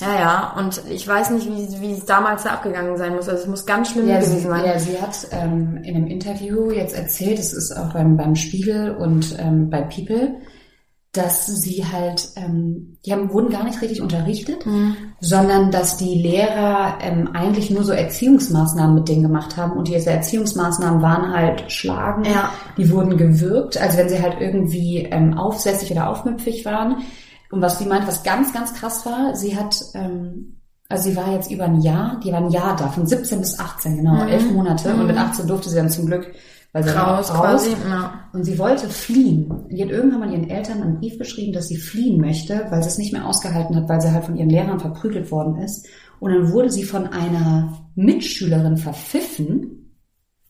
Ja, 0.00 0.14
ja, 0.18 0.54
und 0.58 0.82
ich 0.90 1.06
weiß 1.06 1.30
nicht, 1.30 1.46
wie 1.46 1.80
wie 1.80 1.93
es 1.94 2.04
damals 2.04 2.44
da 2.44 2.50
abgegangen 2.50 2.96
sein 2.96 3.14
muss. 3.14 3.28
Also 3.28 3.42
es 3.42 3.48
muss 3.48 3.66
ganz 3.66 3.90
schlimm 3.90 4.08
ja, 4.08 4.16
gewesen 4.16 4.38
sie, 4.38 4.46
sein. 4.46 4.64
Ja, 4.64 4.78
sie 4.78 5.00
hat 5.00 5.26
ähm, 5.30 5.80
in 5.82 5.96
einem 5.96 6.06
Interview 6.06 6.70
jetzt 6.70 6.96
erzählt, 6.96 7.38
es 7.38 7.52
ist 7.52 7.76
auch 7.76 7.92
beim, 7.92 8.16
beim 8.16 8.36
Spiegel 8.36 8.92
und 8.96 9.36
ähm, 9.38 9.70
bei 9.70 9.82
People, 9.82 10.36
dass 11.14 11.46
sie 11.46 11.84
halt, 11.84 12.28
ähm, 12.36 12.98
die 13.06 13.12
haben, 13.12 13.32
wurden 13.32 13.50
gar 13.50 13.64
nicht 13.64 13.80
richtig 13.80 14.02
unterrichtet, 14.02 14.66
mhm. 14.66 14.96
sondern 15.20 15.70
dass 15.70 15.96
die 15.96 16.14
Lehrer 16.14 16.98
ähm, 17.00 17.30
eigentlich 17.34 17.70
nur 17.70 17.84
so 17.84 17.92
Erziehungsmaßnahmen 17.92 18.96
mit 18.96 19.08
denen 19.08 19.22
gemacht 19.22 19.56
haben 19.56 19.72
und 19.72 19.88
diese 19.88 20.10
Erziehungsmaßnahmen 20.10 21.02
waren 21.02 21.32
halt 21.32 21.70
Schlagen, 21.70 22.24
ja. 22.24 22.50
die 22.76 22.90
wurden 22.90 23.16
gewirkt, 23.16 23.80
also 23.80 23.96
wenn 23.96 24.08
sie 24.08 24.20
halt 24.20 24.40
irgendwie 24.40 25.04
ähm, 25.04 25.38
aufsässig 25.38 25.92
oder 25.92 26.10
aufmüpfig 26.10 26.64
waren. 26.64 27.02
Und 27.50 27.62
was 27.62 27.78
sie 27.78 27.86
meint, 27.86 28.08
was 28.08 28.24
ganz, 28.24 28.52
ganz 28.52 28.74
krass 28.74 29.06
war, 29.06 29.36
sie 29.36 29.56
hat 29.56 29.76
ähm, 29.94 30.56
also 30.88 31.10
sie 31.10 31.16
war 31.16 31.32
jetzt 31.32 31.50
über 31.50 31.64
ein 31.64 31.80
Jahr, 31.80 32.20
die 32.22 32.30
war 32.30 32.38
ein 32.38 32.50
Jahr 32.50 32.76
da, 32.76 32.88
von 32.88 33.06
17 33.06 33.40
bis 33.40 33.58
18, 33.58 33.96
genau, 33.96 34.22
mhm. 34.22 34.28
elf 34.28 34.52
Monate. 34.52 34.92
Mhm. 34.92 35.00
Und 35.00 35.06
mit 35.06 35.16
18 35.16 35.46
durfte 35.46 35.70
sie 35.70 35.76
dann 35.76 35.90
zum 35.90 36.06
Glück, 36.06 36.30
weil 36.72 36.84
sie 36.84 36.90
raus, 36.90 37.30
raus 37.30 37.40
quasi, 37.40 37.70
ja. 37.88 38.28
und 38.32 38.44
sie 38.44 38.58
wollte 38.58 38.88
fliehen. 38.88 39.66
Die 39.70 39.82
hat 39.82 39.90
irgendwann 39.90 40.20
mal 40.20 40.32
ihren 40.32 40.50
Eltern 40.50 40.82
einen 40.82 40.98
Brief 40.98 41.18
geschrieben, 41.18 41.52
dass 41.52 41.68
sie 41.68 41.76
fliehen 41.76 42.20
möchte, 42.20 42.66
weil 42.70 42.82
sie 42.82 42.88
es 42.88 42.98
nicht 42.98 43.12
mehr 43.12 43.26
ausgehalten 43.26 43.76
hat, 43.76 43.88
weil 43.88 44.00
sie 44.00 44.12
halt 44.12 44.24
von 44.24 44.36
ihren 44.36 44.50
Lehrern 44.50 44.80
verprügelt 44.80 45.30
worden 45.30 45.56
ist. 45.56 45.86
Und 46.20 46.32
dann 46.32 46.52
wurde 46.52 46.70
sie 46.70 46.84
von 46.84 47.06
einer 47.06 47.72
Mitschülerin 47.94 48.76
verpfiffen, 48.76 49.92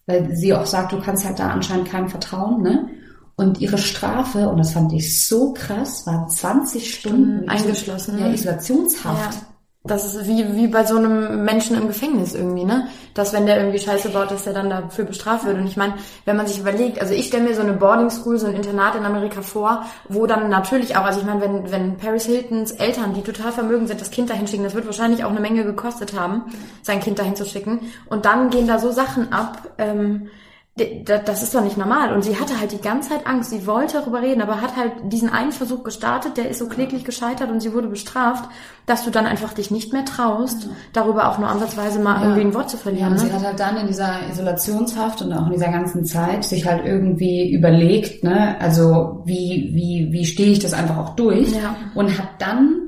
weil 0.07 0.35
sie 0.35 0.53
auch 0.53 0.67
sagt, 0.67 0.93
du 0.93 1.01
kannst 1.01 1.25
halt 1.25 1.39
da 1.39 1.51
anscheinend 1.51 1.89
keinem 1.89 2.09
vertrauen, 2.09 2.63
ne? 2.63 2.89
Und 3.37 3.61
ihre 3.61 3.79
Strafe, 3.79 4.49
und 4.49 4.59
das 4.59 4.73
fand 4.73 4.93
ich 4.93 5.27
so 5.27 5.53
krass, 5.53 6.07
waren 6.07 6.29
20 6.29 6.95
Stunden 6.95 7.49
eingeschlossen. 7.49 8.19
Ja, 8.19 8.29
Isolationshaft. 8.29 9.35
Ja. 9.35 9.54
Das 9.87 10.07
ist 10.07 10.27
wie, 10.27 10.57
wie 10.57 10.67
bei 10.67 10.87
so 10.87 10.97
einem 10.97 11.45
Menschen 11.45 11.77
im 11.77 11.89
Gefängnis 11.89 12.35
irgendwie, 12.35 12.65
ne? 12.65 12.89
Dass 13.13 13.35
wenn 13.35 13.45
der 13.45 13.59
irgendwie 13.59 13.79
Scheiße 13.79 14.09
baut, 14.09 14.31
dass 14.31 14.45
der 14.45 14.55
dann 14.55 14.71
dafür 14.71 15.05
bestraft 15.05 15.45
wird. 15.45 15.59
Und 15.59 15.67
ich 15.67 15.77
meine, 15.77 15.93
wenn 16.25 16.39
man 16.39 16.47
sich 16.47 16.59
überlegt, 16.59 17.03
also 17.03 17.13
ich 17.13 17.27
stelle 17.27 17.45
mir 17.45 17.55
so 17.55 17.61
eine 17.61 17.75
Boarding 17.75 18.09
School, 18.09 18.39
so 18.39 18.47
ein 18.47 18.55
Internat 18.55 18.95
in 18.95 19.05
Amerika 19.05 19.43
vor, 19.43 19.85
wo 20.09 20.25
dann 20.25 20.49
natürlich 20.49 20.97
auch, 20.97 21.05
also 21.05 21.21
ich 21.21 21.27
meine, 21.27 21.43
wenn, 21.43 21.71
wenn 21.71 21.97
Paris 21.99 22.25
Hiltons 22.25 22.73
Eltern, 22.73 23.13
die 23.13 23.21
total 23.21 23.53
vermögend 23.53 23.89
sind, 23.89 24.01
das 24.01 24.11
Kind 24.11 24.31
dahin 24.31 24.47
schicken, 24.47 24.65
das 24.65 24.75
wird 24.75 24.87
wahrscheinlich 24.87 25.23
auch 25.23 25.31
eine 25.31 25.41
Menge 25.41 25.65
gekostet 25.65 26.19
haben, 26.19 26.45
sein 26.81 27.01
Kind 27.01 27.19
dahin 27.19 27.37
zu 27.37 27.45
schicken. 27.45 27.81
Und 28.07 28.25
dann 28.25 28.49
gehen 28.49 28.67
da 28.67 28.79
so 28.79 28.91
Sachen 28.91 29.35
ab, 29.35 29.69
ähm, 29.77 30.31
das 30.77 31.45
ist 31.45 31.55
doch 31.55 31.63
nicht 31.63 31.77
normal. 31.77 32.13
Und 32.13 32.23
sie 32.23 32.41
hatte 32.41 32.59
halt 32.59 32.73
die 32.73 32.81
ganze 32.81 33.11
Zeit 33.11 33.29
Angst. 33.29 33.51
Sie 33.51 33.65
wollte 33.65 33.99
darüber 33.99 34.23
reden, 34.23 34.43
aber 34.43 34.61
hat 34.61 34.77
halt 34.77 34.93
diesen 35.05 35.31
einen 35.31 35.53
Versuch 35.53 35.85
gestartet, 35.85 36.37
der 36.37 36.49
ist 36.49 36.59
so 36.59 36.69
kläglich 36.69 37.05
gescheitert 37.05 37.49
und 37.51 37.61
sie 37.61 37.73
wurde 37.73 37.87
bestraft, 37.87 38.51
dass 38.85 39.05
du 39.05 39.11
dann 39.11 39.25
einfach 39.25 39.53
dich 39.53 39.71
nicht 39.71 39.93
mehr 39.93 40.05
traust, 40.05 40.69
darüber 40.93 41.31
auch 41.31 41.39
nur 41.39 41.49
ansatzweise 41.49 42.01
mal 42.01 42.17
ja. 42.17 42.23
irgendwie 42.23 42.41
ein 42.41 42.55
Wort 42.55 42.71
zu 42.71 42.77
verlieren. 42.77 43.17
Ja, 43.17 43.23
und 43.23 43.23
ne? 43.23 43.31
sie 43.31 43.33
hat 43.33 43.45
halt 43.45 43.61
dann 43.61 43.77
in 43.77 43.87
dieser 43.87 44.29
Isolationshaft 44.29 45.23
und 45.23 45.33
auch 45.33 45.47
in 45.47 45.53
dieser 45.53 45.71
ganzen 45.71 46.05
Zeit 46.05 46.45
sich 46.45 46.67
halt 46.67 46.85
irgendwie 46.85 47.53
überlegt, 47.53 48.25
ne, 48.25 48.57
also 48.61 49.23
wie, 49.25 49.71
wie, 49.73 50.09
wie 50.11 50.27
stehe 50.27 50.51
ich 50.51 50.59
das 50.59 50.73
einfach 50.73 50.97
auch 50.97 51.15
durch 51.15 51.53
ja. 51.53 51.77
und 51.95 52.19
hat 52.19 52.31
dann 52.41 52.84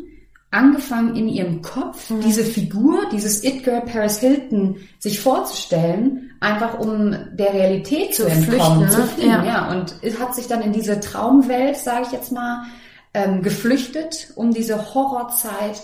angefangen 0.50 1.16
in 1.16 1.28
ihrem 1.28 1.62
Kopf 1.62 2.10
mhm. 2.10 2.20
diese 2.20 2.44
Figur, 2.44 3.08
dieses 3.12 3.44
It-Girl 3.44 3.82
Paris 3.82 4.18
Hilton 4.18 4.76
sich 4.98 5.20
vorzustellen, 5.20 6.30
einfach 6.40 6.78
um 6.78 7.14
der 7.32 7.52
Realität 7.52 8.14
zu, 8.14 8.24
zu 8.24 8.28
entkommen, 8.28 8.88
flüchten, 8.88 8.90
zu 8.90 9.02
fliehen, 9.14 9.30
ja. 9.30 9.44
ja. 9.44 9.70
Und 9.70 9.96
hat 10.20 10.34
sich 10.34 10.46
dann 10.46 10.62
in 10.62 10.72
diese 10.72 11.00
Traumwelt, 11.00 11.76
sage 11.76 12.04
ich 12.06 12.12
jetzt 12.12 12.32
mal, 12.32 12.64
ähm, 13.14 13.42
geflüchtet, 13.42 14.32
um 14.36 14.52
diese 14.52 14.94
Horrorzeit 14.94 15.80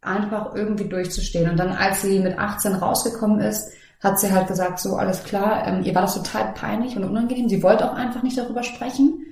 einfach 0.00 0.54
irgendwie 0.54 0.88
durchzustehen. 0.88 1.50
Und 1.50 1.58
dann, 1.58 1.72
als 1.72 2.02
sie 2.02 2.20
mit 2.20 2.38
18 2.38 2.74
rausgekommen 2.74 3.40
ist, 3.40 3.72
hat 4.02 4.20
sie 4.20 4.32
halt 4.32 4.46
gesagt, 4.46 4.78
so 4.78 4.96
alles 4.96 5.24
klar, 5.24 5.66
ähm, 5.66 5.82
ihr 5.82 5.94
war 5.94 6.02
das 6.02 6.14
total 6.14 6.52
peinlich 6.54 6.96
und 6.96 7.04
unangenehm. 7.04 7.48
Sie 7.48 7.62
wollte 7.62 7.90
auch 7.90 7.96
einfach 7.96 8.22
nicht 8.22 8.38
darüber 8.38 8.62
sprechen 8.62 9.24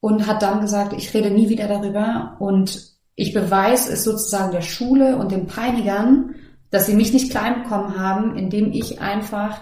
und 0.00 0.26
hat 0.26 0.42
dann 0.42 0.60
gesagt, 0.60 0.92
ich 0.92 1.12
rede 1.12 1.30
nie 1.30 1.48
wieder 1.48 1.66
darüber 1.66 2.36
und 2.38 2.95
ich 3.16 3.32
beweise 3.32 3.92
es 3.92 4.04
sozusagen 4.04 4.52
der 4.52 4.60
Schule 4.60 5.16
und 5.16 5.32
den 5.32 5.46
Peinigern, 5.46 6.34
dass 6.70 6.86
sie 6.86 6.94
mich 6.94 7.12
nicht 7.12 7.30
klein 7.30 7.62
bekommen 7.62 7.98
haben, 7.98 8.36
indem 8.36 8.72
ich 8.72 9.00
einfach 9.00 9.60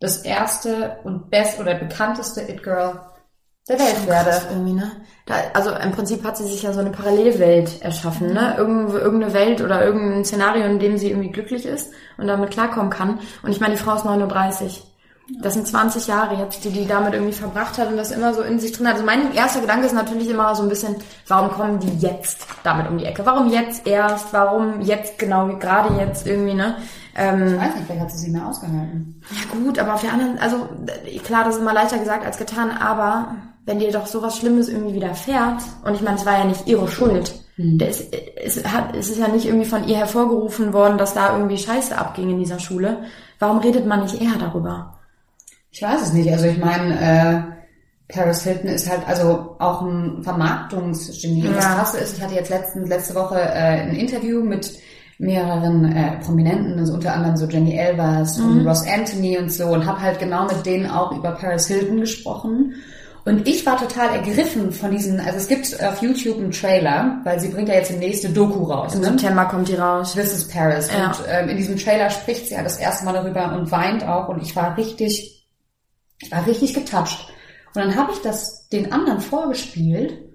das 0.00 0.18
erste 0.18 0.98
und 1.04 1.30
best 1.30 1.58
oder 1.60 1.74
bekannteste 1.74 2.42
It 2.42 2.62
Girl 2.62 3.00
der 3.68 3.78
Welt 3.78 4.06
werde. 4.06 4.42
Irgendwie, 4.50 4.74
ne? 4.74 4.92
Da, 5.26 5.34
also 5.54 5.70
im 5.74 5.92
Prinzip 5.92 6.22
hat 6.22 6.36
sie 6.36 6.44
sich 6.44 6.62
ja 6.62 6.72
so 6.72 6.80
eine 6.80 6.90
Parallelwelt 6.90 7.80
erschaffen, 7.82 8.32
ne? 8.32 8.54
Irgendwo, 8.58 8.98
irgendeine 8.98 9.32
Welt 9.32 9.60
oder 9.62 9.84
irgendein 9.84 10.24
Szenario, 10.24 10.66
in 10.66 10.78
dem 10.78 10.98
sie 10.98 11.10
irgendwie 11.10 11.32
glücklich 11.32 11.64
ist 11.64 11.92
und 12.18 12.26
damit 12.26 12.50
klarkommen 12.50 12.90
kann. 12.90 13.20
Und 13.42 13.50
ich 13.50 13.60
meine, 13.60 13.74
die 13.74 13.80
Frau 13.80 13.94
ist 13.96 14.04
39. 14.04 14.84
Das 15.40 15.54
sind 15.54 15.66
20 15.66 16.06
Jahre 16.06 16.36
jetzt, 16.36 16.64
die 16.64 16.70
die 16.70 16.86
damit 16.86 17.14
irgendwie 17.14 17.32
verbracht 17.32 17.78
hat 17.78 17.88
und 17.88 17.96
das 17.96 18.10
immer 18.10 18.34
so 18.34 18.42
in 18.42 18.60
sich 18.60 18.72
drin 18.72 18.86
hat. 18.86 18.94
Also 18.94 19.06
mein 19.06 19.32
erster 19.32 19.62
Gedanke 19.62 19.86
ist 19.86 19.94
natürlich 19.94 20.28
immer 20.28 20.54
so 20.54 20.62
ein 20.62 20.68
bisschen, 20.68 20.96
warum 21.28 21.50
kommen 21.50 21.80
die 21.80 21.96
jetzt 21.98 22.46
damit 22.62 22.88
um 22.88 22.98
die 22.98 23.06
Ecke? 23.06 23.24
Warum 23.24 23.50
jetzt 23.50 23.86
erst? 23.86 24.32
Warum 24.34 24.82
jetzt 24.82 25.18
genau, 25.18 25.48
gerade 25.56 25.94
jetzt 25.98 26.26
irgendwie, 26.26 26.52
ne? 26.52 26.76
Ähm, 27.16 27.54
ich 27.54 27.60
weiß 27.60 27.74
nicht, 27.74 27.86
vielleicht 27.86 28.00
hat 28.02 28.10
sie 28.10 28.18
sich 28.18 28.32
mehr 28.32 28.46
ausgehalten. 28.46 29.22
Ja 29.30 29.58
gut, 29.58 29.78
aber 29.78 29.94
auf 29.94 30.02
der 30.02 30.12
anderen, 30.12 30.38
also 30.38 30.68
klar, 31.22 31.44
das 31.44 31.54
ist 31.54 31.62
immer 31.62 31.72
leichter 31.72 31.98
gesagt 31.98 32.26
als 32.26 32.36
getan, 32.36 32.70
aber 32.70 33.36
wenn 33.64 33.78
dir 33.78 33.92
doch 33.92 34.06
sowas 34.06 34.36
Schlimmes 34.36 34.68
irgendwie 34.68 34.94
widerfährt, 34.94 35.62
und 35.84 35.94
ich 35.94 36.02
meine, 36.02 36.18
es 36.18 36.26
war 36.26 36.38
ja 36.38 36.44
nicht 36.44 36.66
ihre 36.66 36.88
Schuld, 36.88 37.34
mhm. 37.56 37.78
es, 37.80 38.00
es, 38.10 38.62
hat, 38.66 38.94
es 38.94 39.08
ist 39.08 39.18
ja 39.18 39.28
nicht 39.28 39.46
irgendwie 39.46 39.64
von 39.64 39.88
ihr 39.88 39.96
hervorgerufen 39.96 40.74
worden, 40.74 40.98
dass 40.98 41.14
da 41.14 41.34
irgendwie 41.34 41.56
Scheiße 41.56 41.96
abging 41.96 42.30
in 42.30 42.40
dieser 42.40 42.58
Schule. 42.58 43.04
Warum 43.38 43.58
redet 43.58 43.86
man 43.86 44.02
nicht 44.02 44.20
eher 44.20 44.36
darüber? 44.38 44.98
Ich 45.74 45.82
weiß 45.82 46.02
es 46.02 46.12
nicht. 46.12 46.30
Also 46.30 46.46
ich 46.46 46.58
meine, 46.58 47.00
äh, 47.00 48.12
Paris 48.12 48.44
Hilton 48.44 48.70
ist 48.70 48.88
halt 48.88 49.00
also 49.08 49.56
auch 49.58 49.82
ein 49.82 50.22
Vermarktungsgenie. 50.22 51.46
Ja. 51.46 51.52
Das 51.52 51.64
Krasse 51.64 51.98
ist, 51.98 52.16
ich 52.16 52.22
hatte 52.22 52.34
jetzt 52.34 52.48
letzten, 52.48 52.86
letzte 52.86 53.16
Woche 53.16 53.40
äh, 53.40 53.82
ein 53.82 53.96
Interview 53.96 54.44
mit 54.44 54.70
mehreren 55.18 55.92
äh, 55.92 56.20
Prominenten, 56.24 56.78
also 56.78 56.94
unter 56.94 57.12
anderem 57.12 57.36
so 57.36 57.46
Jenny 57.46 57.76
Elvers 57.76 58.38
mhm. 58.38 58.60
und 58.60 58.66
Ross 58.68 58.86
Anthony 58.86 59.36
und 59.36 59.50
so 59.50 59.66
und 59.66 59.84
habe 59.84 60.00
halt 60.00 60.20
genau 60.20 60.46
mit 60.46 60.64
denen 60.64 60.88
auch 60.88 61.10
über 61.10 61.32
Paris 61.32 61.66
Hilton 61.66 62.00
gesprochen. 62.00 62.74
Und 63.24 63.48
ich 63.48 63.66
war 63.66 63.76
total 63.76 64.10
ergriffen 64.10 64.70
von 64.70 64.92
diesen, 64.92 65.18
also 65.18 65.38
es 65.38 65.48
gibt 65.48 65.82
auf 65.82 66.00
YouTube 66.02 66.36
einen 66.36 66.52
Trailer, 66.52 67.20
weil 67.24 67.40
sie 67.40 67.48
bringt 67.48 67.68
ja 67.68 67.74
jetzt 67.74 67.90
die 67.90 67.96
nächste 67.96 68.28
Doku 68.28 68.62
raus. 68.64 68.94
Im 68.94 69.00
ne? 69.00 69.06
September 69.08 69.46
kommt 69.46 69.66
die 69.66 69.74
raus. 69.74 70.12
This 70.12 70.34
is 70.34 70.46
Paris. 70.46 70.88
Ja. 70.96 71.06
Und 71.06 71.16
ähm, 71.28 71.48
in 71.48 71.56
diesem 71.56 71.76
Trailer 71.78 72.10
spricht 72.10 72.46
sie 72.46 72.54
ja 72.54 72.62
das 72.62 72.76
erste 72.76 73.04
Mal 73.04 73.14
darüber 73.14 73.56
und 73.56 73.72
weint 73.72 74.06
auch 74.06 74.28
und 74.28 74.40
ich 74.40 74.54
war 74.54 74.76
richtig 74.76 75.34
ich 76.24 76.32
war 76.32 76.46
richtig 76.46 76.74
getoucht. 76.74 77.28
Und 77.74 77.82
dann 77.82 77.96
habe 77.96 78.12
ich 78.12 78.18
das 78.20 78.68
den 78.68 78.92
anderen 78.92 79.20
vorgespielt 79.20 80.30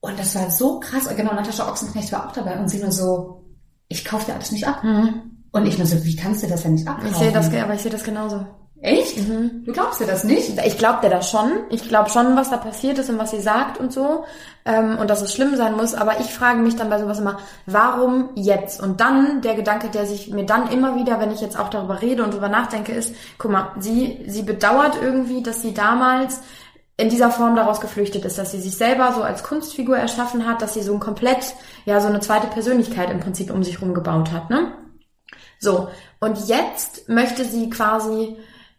und 0.00 0.18
das 0.18 0.34
war 0.34 0.50
so 0.50 0.80
krass. 0.80 1.08
Genau, 1.16 1.34
Natascha 1.34 1.68
Ochsenknecht 1.68 2.12
war 2.12 2.26
auch 2.26 2.32
dabei 2.32 2.58
und 2.58 2.68
sie 2.68 2.78
nur 2.78 2.92
so, 2.92 3.44
ich 3.88 4.04
kaufe 4.04 4.26
dir 4.26 4.34
alles 4.34 4.52
nicht 4.52 4.66
ab. 4.66 4.82
Mhm. 4.82 5.44
Und 5.52 5.66
ich 5.66 5.78
nur 5.78 5.86
so, 5.86 6.04
wie 6.04 6.16
kannst 6.16 6.42
du 6.42 6.48
das 6.48 6.62
denn 6.62 6.74
nicht 6.74 6.86
abkaufen? 6.86 7.10
Ich 7.10 7.16
sehe 7.16 7.32
das, 7.32 7.52
aber 7.52 7.74
ich 7.74 7.80
sehe 7.80 7.90
das 7.90 8.04
genauso. 8.04 8.46
Echt? 8.82 9.16
Mhm. 9.16 9.64
Du 9.64 9.72
glaubst 9.72 10.00
dir 10.00 10.06
das 10.06 10.22
nicht? 10.22 10.58
Ich 10.64 10.76
glaub 10.76 11.00
dir 11.00 11.08
das 11.08 11.30
schon. 11.30 11.50
Ich 11.70 11.88
glaube 11.88 12.10
schon, 12.10 12.36
was 12.36 12.50
da 12.50 12.58
passiert 12.58 12.98
ist 12.98 13.08
und 13.08 13.18
was 13.18 13.30
sie 13.30 13.40
sagt 13.40 13.80
und 13.80 13.92
so. 13.92 14.24
Ähm, 14.66 14.98
und 14.98 15.08
dass 15.08 15.22
es 15.22 15.32
schlimm 15.32 15.56
sein 15.56 15.74
muss. 15.74 15.94
Aber 15.94 16.20
ich 16.20 16.26
frage 16.26 16.60
mich 16.60 16.76
dann 16.76 16.90
bei 16.90 16.98
sowas 16.98 17.18
immer, 17.18 17.38
warum 17.64 18.30
jetzt? 18.34 18.82
Und 18.82 19.00
dann 19.00 19.40
der 19.40 19.54
Gedanke, 19.54 19.88
der 19.88 20.06
sich 20.06 20.30
mir 20.30 20.44
dann 20.44 20.70
immer 20.70 20.94
wieder, 20.94 21.18
wenn 21.20 21.32
ich 21.32 21.40
jetzt 21.40 21.58
auch 21.58 21.70
darüber 21.70 22.02
rede 22.02 22.22
und 22.22 22.34
darüber 22.34 22.50
nachdenke, 22.50 22.92
ist, 22.92 23.14
guck 23.38 23.50
mal, 23.50 23.72
sie, 23.78 24.24
sie 24.26 24.42
bedauert 24.42 24.98
irgendwie, 25.00 25.42
dass 25.42 25.62
sie 25.62 25.72
damals 25.72 26.40
in 26.98 27.08
dieser 27.08 27.30
Form 27.30 27.56
daraus 27.56 27.80
geflüchtet 27.80 28.24
ist, 28.24 28.38
dass 28.38 28.52
sie 28.52 28.60
sich 28.60 28.76
selber 28.76 29.12
so 29.12 29.22
als 29.22 29.42
Kunstfigur 29.42 29.96
erschaffen 29.96 30.46
hat, 30.46 30.62
dass 30.62 30.74
sie 30.74 30.82
so 30.82 30.94
ein 30.94 31.00
komplett, 31.00 31.54
ja, 31.84 32.00
so 32.00 32.08
eine 32.08 32.20
zweite 32.20 32.46
Persönlichkeit 32.46 33.10
im 33.10 33.20
Prinzip 33.20 33.50
um 33.50 33.62
sich 33.62 33.80
rum 33.82 33.94
gebaut 33.94 34.32
hat, 34.32 34.50
ne? 34.50 34.72
So. 35.58 35.88
Und 36.20 36.48
jetzt 36.48 37.08
möchte 37.08 37.44
sie 37.44 37.68
quasi 37.70 38.36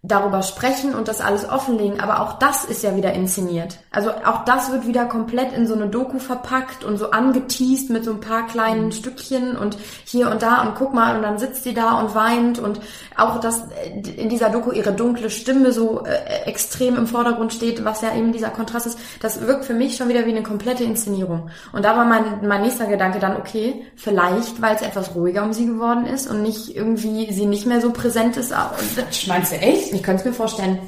darüber 0.08 0.42
sprechen 0.42 0.96
und 0.96 1.08
das 1.08 1.22
alles 1.22 1.48
offenlegen, 1.48 2.00
aber 2.00 2.22
auch 2.22 2.40
das 2.40 2.66
ist 2.66 2.84
ja 2.84 2.96
wieder 2.96 3.14
inszeniert. 3.14 3.78
Also 3.92 4.12
auch 4.12 4.46
das 4.46 4.72
wird 4.72 4.88
wieder 4.88 5.06
komplett 5.06 5.54
in 5.54 5.68
so 5.68 5.74
eine 5.74 5.88
Doku 5.88 6.20
verpackt 6.20 6.84
und 6.84 6.98
so 6.98 7.12
angeteased 7.12 7.90
mit 7.90 8.06
so 8.06 8.12
ein 8.12 8.20
paar 8.20 8.48
kleinen 8.48 8.86
mhm. 8.86 8.92
Stückchen 8.92 9.58
und 9.58 9.78
hier 10.06 10.30
und 10.32 10.42
da 10.42 10.62
und 10.62 10.76
guck 10.76 10.94
mal 10.94 11.16
und 11.16 11.24
dann 11.24 11.38
sitzt 11.38 11.64
sie 11.64 11.74
da 11.74 12.00
und 12.00 12.16
weint 12.16 12.60
und 12.60 12.80
auch 13.16 13.40
dass 13.40 13.64
äh, 13.72 14.10
in 14.16 14.30
dieser 14.30 14.50
Doku 14.50 14.72
ihre 14.72 14.94
dunkle 14.94 15.30
Stimme 15.30 15.72
so 15.72 16.06
äh, 16.06 16.46
extrem 16.46 16.96
im 16.96 17.08
Vordergrund 17.08 17.54
steht, 17.54 17.84
was 17.84 18.02
ja 18.02 18.16
eben 18.16 18.32
dieser 18.32 18.50
Kontrast 18.50 18.88
ist, 18.88 19.00
das 19.22 19.42
wirkt 19.42 19.66
für 19.66 19.74
mich 19.74 19.98
schon 19.98 20.10
wieder 20.10 20.26
wie 20.26 20.32
eine 20.32 20.44
komplette 20.44 20.84
Inszenierung. 20.84 21.50
Und 21.74 21.84
da 21.84 21.98
war 21.98 22.06
mein, 22.06 22.48
mein 22.48 22.62
nächster 22.62 22.86
Gedanke 22.86 23.20
dann, 23.20 23.36
okay, 23.36 23.86
vielleicht, 23.96 24.62
weil 24.62 24.76
es 24.76 24.82
etwas 24.82 25.16
ruhiger 25.16 25.44
um 25.44 25.54
sie 25.54 25.66
geworden 25.66 26.06
ist 26.06 26.30
und 26.30 26.42
nicht 26.42 26.76
irgendwie 26.76 27.32
sie 27.32 27.46
nicht 27.46 27.66
mehr 27.66 27.82
so 27.82 27.92
präsent 27.92 28.38
ist. 28.38 28.54
Meinst 29.28 29.52
du 29.52 29.56
echt? 29.58 29.97
Ich 29.98 30.04
könnte 30.04 30.22
es 30.22 30.26
mir 30.26 30.34
vorstellen. 30.34 30.80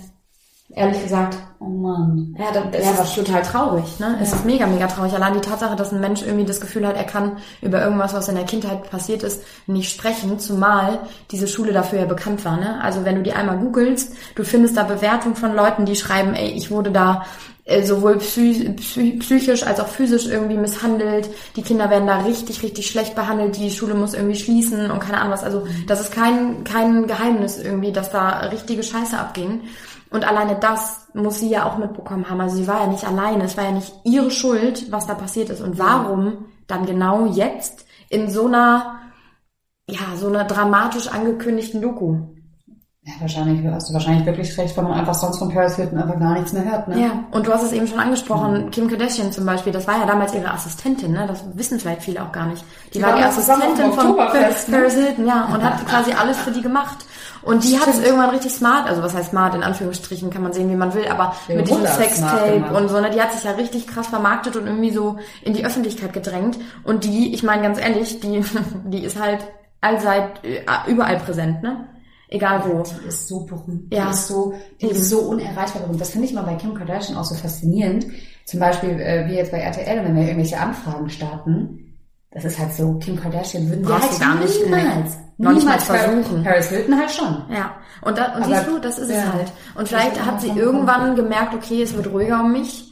Ehrlich 0.71 1.01
gesagt. 1.01 1.35
Oh 1.57 1.65
Mann. 1.65 2.35
Ja, 2.37 2.51
das, 2.51 2.63
das 2.71 2.85
ja, 2.85 3.03
ist 3.03 3.15
total 3.15 3.41
traurig, 3.41 3.99
ne? 3.99 4.19
Es 4.21 4.31
ist 4.31 4.45
mega, 4.45 4.67
mega 4.67 4.85
traurig. 4.85 5.13
Allein 5.13 5.33
die 5.33 5.41
Tatsache, 5.41 5.75
dass 5.75 5.91
ein 5.91 5.99
Mensch 5.99 6.21
irgendwie 6.21 6.45
das 6.45 6.61
Gefühl 6.61 6.85
hat, 6.85 6.95
er 6.95 7.05
kann 7.05 7.37
über 7.63 7.81
irgendwas, 7.81 8.13
was 8.13 8.29
in 8.29 8.35
der 8.35 8.45
Kindheit 8.45 8.87
passiert 8.91 9.23
ist, 9.23 9.41
nicht 9.65 9.91
sprechen, 9.91 10.37
zumal 10.37 10.99
diese 11.31 11.47
Schule 11.47 11.73
dafür 11.73 12.01
ja 12.01 12.05
bekannt 12.05 12.45
war, 12.45 12.57
ne? 12.57 12.79
Also 12.83 13.03
wenn 13.03 13.15
du 13.15 13.23
die 13.23 13.33
einmal 13.33 13.57
googelst, 13.57 14.13
du 14.35 14.43
findest 14.43 14.77
da 14.77 14.83
Bewertungen 14.83 15.35
von 15.35 15.55
Leuten, 15.55 15.85
die 15.85 15.95
schreiben, 15.95 16.35
ey, 16.35 16.51
ich 16.51 16.69
wurde 16.69 16.91
da 16.91 17.25
äh, 17.69 17.83
sowohl 17.83 18.17
psy 18.17 18.75
psychisch 19.19 19.63
als 19.63 19.79
auch 19.79 19.87
physisch 19.87 20.25
irgendwie 20.25 20.57
misshandelt. 20.57 21.29
Die 21.55 21.61
Kinder 21.61 21.89
werden 21.91 22.07
da 22.07 22.21
richtig, 22.21 22.63
richtig 22.63 22.87
schlecht 22.89 23.13
behandelt. 23.13 23.57
Die 23.57 23.69
Schule 23.69 23.93
muss 23.93 24.15
irgendwie 24.15 24.39
schließen 24.39 24.89
und 24.89 24.99
keine 24.99 25.19
Ahnung 25.19 25.33
was. 25.33 25.43
Also 25.43 25.67
das 25.85 26.01
ist 26.01 26.11
kein, 26.11 26.63
kein 26.63 27.05
Geheimnis 27.05 27.59
irgendwie, 27.59 27.91
dass 27.91 28.09
da 28.09 28.39
richtige 28.47 28.81
Scheiße 28.81 29.17
abging. 29.17 29.61
Und 30.09 30.27
alleine 30.27 30.55
das 30.59 31.07
muss 31.13 31.39
sie 31.39 31.49
ja 31.49 31.65
auch 31.65 31.77
mitbekommen 31.77 32.27
haben. 32.27 32.41
Also 32.41 32.55
sie 32.55 32.67
war 32.67 32.81
ja 32.81 32.87
nicht 32.87 33.05
alleine. 33.05 33.43
Es 33.43 33.55
war 33.55 33.65
ja 33.65 33.71
nicht 33.71 33.93
ihre 34.03 34.31
Schuld, 34.31 34.91
was 34.91 35.05
da 35.05 35.13
passiert 35.13 35.51
ist. 35.51 35.61
Und 35.61 35.77
warum 35.77 36.45
dann 36.65 36.87
genau 36.87 37.27
jetzt 37.27 37.85
in 38.09 38.31
so 38.31 38.47
einer, 38.47 38.99
ja, 39.87 40.15
so 40.15 40.27
einer 40.27 40.45
dramatisch 40.45 41.07
angekündigten 41.07 41.83
Doku? 41.83 42.17
Ja, 43.09 43.21
wahrscheinlich 43.21 43.65
hast 43.65 43.89
du 43.89 43.93
wahrscheinlich 43.93 44.25
wirklich 44.25 44.55
recht, 44.55 44.77
weil 44.77 44.83
man 44.83 44.93
einfach 44.93 45.15
sonst 45.15 45.39
von 45.39 45.49
Paris 45.49 45.75
Hilton 45.77 45.97
einfach 45.97 46.19
gar 46.19 46.33
nichts 46.33 46.53
mehr 46.53 46.63
hört. 46.63 46.87
Ne? 46.87 47.01
Ja, 47.01 47.23
und 47.31 47.47
du 47.47 47.51
hast 47.51 47.63
es 47.63 47.71
eben 47.71 47.87
schon 47.87 47.99
angesprochen, 47.99 48.65
mhm. 48.65 48.71
Kim 48.71 48.87
Kardashian 48.87 49.31
zum 49.31 49.47
Beispiel, 49.47 49.73
das 49.73 49.87
war 49.87 49.97
ja 49.97 50.05
damals 50.05 50.35
ihre 50.35 50.51
Assistentin, 50.51 51.13
ne? 51.13 51.25
das 51.27 51.43
wissen 51.55 51.79
vielleicht 51.79 52.03
viele 52.03 52.21
auch 52.21 52.31
gar 52.31 52.45
nicht. 52.45 52.63
Die, 52.93 52.99
die 52.99 53.03
war 53.03 53.15
die 53.15 53.23
Assistentin 53.23 53.93
von 53.93 54.15
Paris, 54.15 54.67
ne? 54.67 54.77
Paris 54.77 54.93
Hilton, 54.93 55.25
ja, 55.25 55.45
und 55.45 55.63
hat 55.63 55.85
quasi 55.87 56.11
alles 56.13 56.37
für 56.37 56.51
die 56.51 56.61
gemacht. 56.61 57.05
Und 57.41 57.63
die 57.63 57.79
hat 57.79 57.87
es 57.87 57.99
irgendwann 57.99 58.29
richtig 58.29 58.51
smart, 58.51 58.87
also 58.87 59.01
was 59.01 59.15
heißt 59.15 59.31
smart, 59.31 59.55
in 59.55 59.63
Anführungsstrichen 59.63 60.29
kann 60.29 60.43
man 60.43 60.53
sehen, 60.53 60.69
wie 60.69 60.75
man 60.75 60.93
will, 60.93 61.07
aber 61.07 61.33
ja, 61.47 61.55
mit 61.55 61.67
diesem 61.67 61.87
Sextape 61.87 62.65
und 62.75 62.89
so, 62.89 62.99
ne, 62.99 63.09
die 63.09 63.21
hat 63.21 63.33
sich 63.33 63.43
ja 63.43 63.51
richtig 63.51 63.87
krass 63.87 64.07
vermarktet 64.07 64.55
und 64.55 64.67
irgendwie 64.67 64.91
so 64.91 65.17
in 65.41 65.53
die 65.53 65.65
Öffentlichkeit 65.65 66.13
gedrängt. 66.13 66.59
Und 66.83 67.05
die, 67.05 67.33
ich 67.33 67.41
meine 67.41 67.63
ganz 67.63 67.79
ehrlich, 67.79 68.19
die, 68.19 68.43
die 68.85 69.03
ist 69.03 69.19
halt 69.19 69.39
allseit 69.81 70.43
äh, 70.43 70.61
überall 70.87 71.17
präsent, 71.17 71.63
ne? 71.63 71.87
Egal 72.31 72.63
wo. 72.65 72.83
Die 72.83 73.07
ist 73.07 73.27
so 73.27 73.39
berühmt. 73.45 73.91
Ja. 73.91 74.05
Die 74.05 74.11
ist 74.11 74.27
so, 74.27 74.53
die 74.79 74.85
Eben. 74.85 74.95
ist 74.95 75.09
so 75.09 75.19
unerreichbar 75.21 75.81
berühmt. 75.81 75.99
Das 75.99 76.11
finde 76.11 76.27
ich 76.27 76.33
mal 76.33 76.43
bei 76.43 76.55
Kim 76.55 76.73
Kardashian 76.75 77.17
auch 77.17 77.25
so 77.25 77.33
faszinierend. 77.35 78.05
Zum 78.45 78.59
Beispiel, 78.59 78.91
äh, 78.99 79.27
wie 79.27 79.33
jetzt 79.35 79.51
bei 79.51 79.59
RTL, 79.59 80.03
wenn 80.05 80.15
wir 80.15 80.23
irgendwelche 80.23 80.59
Anfragen 80.59 81.09
starten, 81.09 81.95
das 82.31 82.45
ist 82.45 82.59
halt 82.59 82.73
so, 82.73 82.93
Kim 82.99 83.19
Kardashian 83.19 83.67
würden 83.67 83.83
Brauchst 83.83 84.11
halt 84.11 84.19
gar 84.19 84.35
nicht, 84.35 84.63
niemals, 84.63 85.17
Noch 85.37 85.51
nicht 85.53 85.65
mal 85.65 85.77
niemals 85.77 85.83
versuchen. 85.85 86.43
Paris 86.43 86.69
Hilton 86.69 86.99
halt 86.99 87.11
schon. 87.11 87.43
Ja, 87.51 87.75
und, 88.03 88.17
da, 88.17 88.35
und 88.35 88.43
Aber- 88.43 88.45
siehst 88.55 88.67
du, 88.67 88.77
das 88.79 88.99
ist 88.99 89.09
es 89.09 89.15
ja. 89.15 89.33
halt. 89.33 89.51
Und 89.75 89.87
vielleicht 89.87 90.23
hat 90.23 90.39
sie 90.39 90.49
irgendwann 90.49 91.15
gemerkt, 91.15 91.55
okay, 91.55 91.81
es 91.81 91.95
wird 91.95 92.11
ruhiger 92.11 92.41
um 92.41 92.51
mich. 92.51 92.88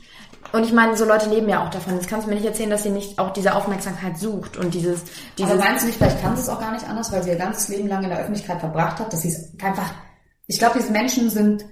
Und 0.53 0.63
ich 0.63 0.71
meine, 0.71 0.95
so 0.95 1.05
Leute 1.05 1.29
leben 1.29 1.49
ja 1.49 1.65
auch 1.65 1.69
davon. 1.69 1.95
Jetzt 1.95 2.07
kannst 2.07 2.25
du 2.25 2.29
mir 2.29 2.35
nicht 2.35 2.47
erzählen, 2.47 2.69
dass 2.69 2.83
sie 2.83 2.89
nicht 2.89 3.19
auch 3.19 3.31
diese 3.31 3.53
Aufmerksamkeit 3.53 4.17
sucht 4.17 4.57
und 4.57 4.73
dieses, 4.73 5.03
dieses 5.37 5.51
Aber 5.51 5.61
meinst 5.61 5.83
du 5.83 5.87
nicht, 5.87 5.97
vielleicht 5.97 6.21
kann 6.21 6.35
sie 6.35 6.41
es 6.41 6.49
auch 6.49 6.59
gar 6.59 6.71
nicht 6.71 6.87
anders, 6.87 7.11
weil 7.11 7.21
sie 7.23 7.31
ihr 7.31 7.35
ganzes 7.35 7.67
Leben 7.67 7.87
lang 7.87 8.03
in 8.03 8.09
der 8.09 8.19
Öffentlichkeit 8.19 8.59
verbracht 8.59 8.99
hat, 8.99 9.11
dass 9.11 9.21
sie 9.21 9.29
es 9.29 9.51
einfach, 9.61 9.91
ich 10.47 10.57
glaube, 10.57 10.79
diese 10.79 10.91
Menschen 10.91 11.29
sind, 11.29 11.65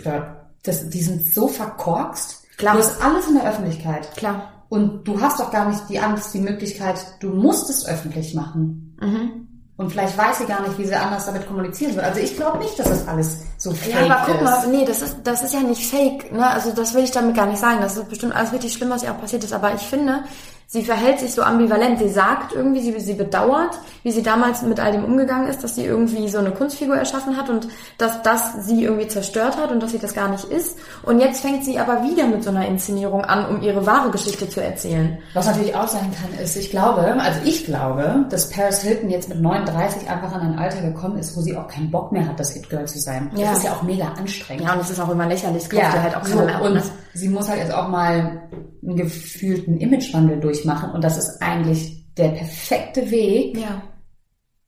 oder 0.00 0.50
das, 0.62 0.88
die 0.90 1.02
sind 1.02 1.32
so 1.32 1.48
verkorkst. 1.48 2.44
Klar. 2.58 2.74
Du 2.74 2.80
hast 2.80 3.02
alles 3.02 3.28
in 3.28 3.34
der 3.34 3.48
Öffentlichkeit. 3.48 4.14
klar. 4.16 4.52
Und 4.68 5.08
du 5.08 5.20
hast 5.20 5.40
doch 5.40 5.50
gar 5.50 5.68
nicht 5.68 5.88
die 5.88 5.98
Angst, 5.98 6.34
die 6.34 6.40
Möglichkeit, 6.40 6.98
du 7.20 7.30
musst 7.30 7.70
es 7.70 7.86
öffentlich 7.86 8.34
machen. 8.34 8.96
Mhm. 9.00 9.47
Und 9.78 9.92
vielleicht 9.92 10.18
weiß 10.18 10.38
sie 10.38 10.44
gar 10.44 10.60
nicht, 10.60 10.76
wie 10.76 10.84
sie 10.86 10.94
anders 10.94 11.24
damit 11.26 11.46
kommunizieren 11.46 11.94
soll. 11.94 12.02
Also 12.02 12.18
ich 12.18 12.34
glaube 12.36 12.58
nicht, 12.58 12.76
dass 12.78 12.88
das 12.88 13.06
alles 13.06 13.38
so 13.58 13.70
fake 13.70 13.94
Ja, 13.94 14.16
aber 14.16 14.26
guck 14.26 14.34
ist. 14.34 14.42
mal, 14.42 14.66
nee, 14.66 14.84
das 14.84 15.02
ist, 15.02 15.16
das 15.22 15.42
ist 15.44 15.54
ja 15.54 15.60
nicht 15.60 15.88
fake, 15.88 16.32
ne? 16.32 16.44
Also 16.50 16.72
das 16.72 16.94
will 16.94 17.04
ich 17.04 17.12
damit 17.12 17.36
gar 17.36 17.46
nicht 17.46 17.60
sagen. 17.60 17.78
Das 17.80 17.96
ist 17.96 18.08
bestimmt 18.08 18.34
alles 18.34 18.52
richtig 18.52 18.72
schlimm, 18.72 18.90
was 18.90 19.04
ihr 19.04 19.12
auch 19.12 19.20
passiert 19.20 19.44
ist. 19.44 19.52
Aber 19.52 19.72
ich 19.72 19.82
finde, 19.82 20.24
sie 20.70 20.82
verhält 20.82 21.18
sich 21.18 21.32
so 21.32 21.42
ambivalent. 21.42 21.98
Sie 21.98 22.10
sagt 22.10 22.52
irgendwie, 22.54 22.80
sie, 22.82 23.00
sie 23.00 23.14
bedauert, 23.14 23.78
wie 24.02 24.12
sie 24.12 24.22
damals 24.22 24.60
mit 24.60 24.78
all 24.78 24.92
dem 24.92 25.02
umgegangen 25.02 25.48
ist, 25.48 25.64
dass 25.64 25.74
sie 25.74 25.84
irgendwie 25.84 26.28
so 26.28 26.38
eine 26.38 26.50
Kunstfigur 26.50 26.94
erschaffen 26.94 27.38
hat 27.38 27.48
und 27.48 27.68
dass 27.96 28.22
das 28.22 28.66
sie 28.66 28.84
irgendwie 28.84 29.08
zerstört 29.08 29.56
hat 29.56 29.72
und 29.72 29.82
dass 29.82 29.92
sie 29.92 29.98
das 29.98 30.12
gar 30.12 30.28
nicht 30.28 30.44
ist. 30.44 30.78
Und 31.04 31.20
jetzt 31.20 31.40
fängt 31.40 31.64
sie 31.64 31.78
aber 31.78 32.02
wieder 32.02 32.26
mit 32.26 32.44
so 32.44 32.50
einer 32.50 32.68
Inszenierung 32.68 33.24
an, 33.24 33.46
um 33.48 33.62
ihre 33.62 33.86
wahre 33.86 34.10
Geschichte 34.10 34.46
zu 34.46 34.62
erzählen. 34.62 35.16
Was 35.32 35.46
natürlich 35.46 35.74
auch 35.74 35.88
sein 35.88 36.12
kann, 36.20 36.38
ist, 36.38 36.54
ich 36.54 36.70
glaube, 36.70 37.00
also 37.00 37.40
ich 37.44 37.64
glaube, 37.64 38.26
dass 38.28 38.50
Paris 38.50 38.82
Hilton 38.82 39.08
jetzt 39.08 39.30
mit 39.30 39.40
39 39.40 40.10
einfach 40.10 40.32
an 40.32 40.52
ein 40.52 40.58
Alter 40.58 40.82
gekommen 40.82 41.18
ist, 41.18 41.34
wo 41.34 41.40
sie 41.40 41.56
auch 41.56 41.66
keinen 41.66 41.90
Bock 41.90 42.12
mehr 42.12 42.28
hat, 42.28 42.38
das 42.38 42.54
It-Girl 42.54 42.86
zu 42.86 42.98
sein. 42.98 43.30
Ja. 43.34 43.48
Das 43.48 43.58
ist 43.58 43.64
ja 43.64 43.72
auch 43.72 43.82
mega 43.82 44.08
anstrengend. 44.18 44.64
Ja, 44.64 44.74
und 44.74 44.80
es 44.80 44.90
ist 44.90 45.00
auch 45.00 45.08
immer 45.08 45.26
lächerlich, 45.26 45.62
es 45.62 45.70
kauft 45.70 45.82
ja 45.82 46.02
halt 46.02 46.14
auch 46.14 46.24
so, 46.26 46.36
mehr 46.36 46.56
ab, 46.56 46.62
und 46.62 46.74
ne? 46.74 46.82
sie 47.14 47.28
muss 47.30 47.48
halt 47.48 47.60
jetzt 47.60 47.72
auch 47.72 47.88
mal 47.88 48.42
einen 48.82 48.96
gefühlten 48.96 49.78
Imagewandel 49.78 50.38
durchmachen 50.64 50.90
und 50.90 51.02
das 51.04 51.16
ist 51.18 51.40
eigentlich 51.42 52.04
der 52.16 52.28
perfekte 52.30 53.10
Weg, 53.10 53.56
Ja. 53.58 53.82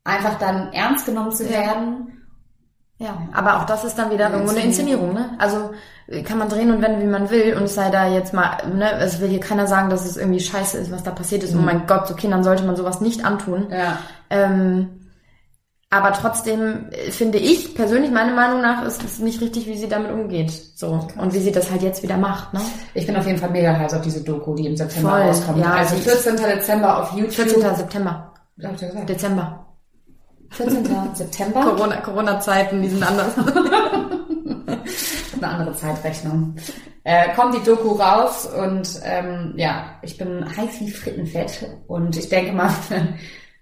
einfach 0.04 0.38
dann 0.38 0.72
ernst 0.72 1.06
genommen 1.06 1.32
zu 1.32 1.44
Ja. 1.44 1.50
werden. 1.50 2.06
Ja, 2.98 3.16
aber 3.32 3.56
auch 3.56 3.64
das 3.64 3.82
ist 3.84 3.96
dann 3.98 4.10
wieder 4.10 4.30
irgendwo 4.30 4.50
eine 4.50 4.60
Inszenierung, 4.62 5.14
ne? 5.14 5.30
Also 5.38 5.70
kann 6.26 6.36
man 6.38 6.50
drehen 6.50 6.70
und 6.70 6.82
wenden, 6.82 7.00
wie 7.00 7.06
man 7.06 7.30
will 7.30 7.56
und 7.56 7.62
es 7.64 7.74
sei 7.74 7.88
da 7.90 8.06
jetzt 8.06 8.34
mal, 8.34 8.58
ne, 8.74 8.92
es 8.98 9.20
will 9.20 9.28
hier 9.30 9.40
keiner 9.40 9.66
sagen, 9.66 9.88
dass 9.88 10.04
es 10.04 10.18
irgendwie 10.18 10.40
scheiße 10.40 10.76
ist, 10.76 10.90
was 10.92 11.02
da 11.02 11.10
passiert 11.12 11.42
ist. 11.42 11.54
Oh 11.54 11.58
mein 11.58 11.86
Gott, 11.86 12.06
so 12.08 12.14
Kindern 12.14 12.44
sollte 12.44 12.62
man 12.64 12.76
sowas 12.76 13.00
nicht 13.00 13.24
antun. 13.24 13.68
Ja. 13.70 13.98
Ähm, 14.28 14.99
aber 15.90 16.12
trotzdem 16.12 16.86
äh, 16.92 17.10
finde 17.10 17.38
ich 17.38 17.74
persönlich, 17.74 18.10
meine 18.12 18.32
Meinung 18.32 18.60
nach, 18.60 18.84
ist 18.84 19.02
es 19.02 19.18
nicht 19.18 19.40
richtig, 19.40 19.66
wie 19.66 19.76
sie 19.76 19.88
damit 19.88 20.12
umgeht. 20.12 20.50
So. 20.76 21.06
Und 21.18 21.34
wie 21.34 21.40
sie 21.40 21.50
das 21.52 21.68
halt 21.70 21.82
jetzt 21.82 22.02
wieder 22.04 22.16
macht, 22.16 22.54
ne? 22.54 22.60
Ich 22.94 23.06
bin 23.06 23.16
auf 23.16 23.26
jeden 23.26 23.38
Fall 23.38 23.50
mega 23.50 23.76
heiß 23.76 23.94
auf 23.94 24.02
diese 24.02 24.22
Doku, 24.22 24.54
die 24.54 24.66
im 24.66 24.76
September 24.76 25.10
Voll, 25.10 25.20
rauskommt. 25.22 25.58
ja, 25.58 25.72
also 25.74 25.96
die- 25.96 26.02
14. 26.02 26.36
Dezember 26.36 27.02
auf 27.02 27.12
YouTube. 27.12 27.32
14. 27.46 27.74
September. 27.76 28.32
Dezember. 29.08 29.66
14. 30.50 30.84
September. 31.14 31.60
Corona, 31.60 31.96
Corona-Zeiten, 31.96 32.82
die 32.82 32.88
sind 32.88 33.02
anders. 33.02 33.32
eine 35.36 35.48
andere 35.48 35.74
Zeitrechnung. 35.74 36.54
Äh, 37.02 37.34
kommt 37.34 37.54
die 37.54 37.64
Doku 37.64 37.92
raus 37.94 38.46
und 38.46 38.88
ähm, 39.04 39.54
ja, 39.56 39.86
ich 40.02 40.16
bin 40.18 40.44
heiß 40.44 40.80
wie 40.80 40.90
Frittenfett 40.90 41.66
und 41.86 42.16
ich 42.16 42.28
denke 42.28 42.52
mal, 42.52 42.70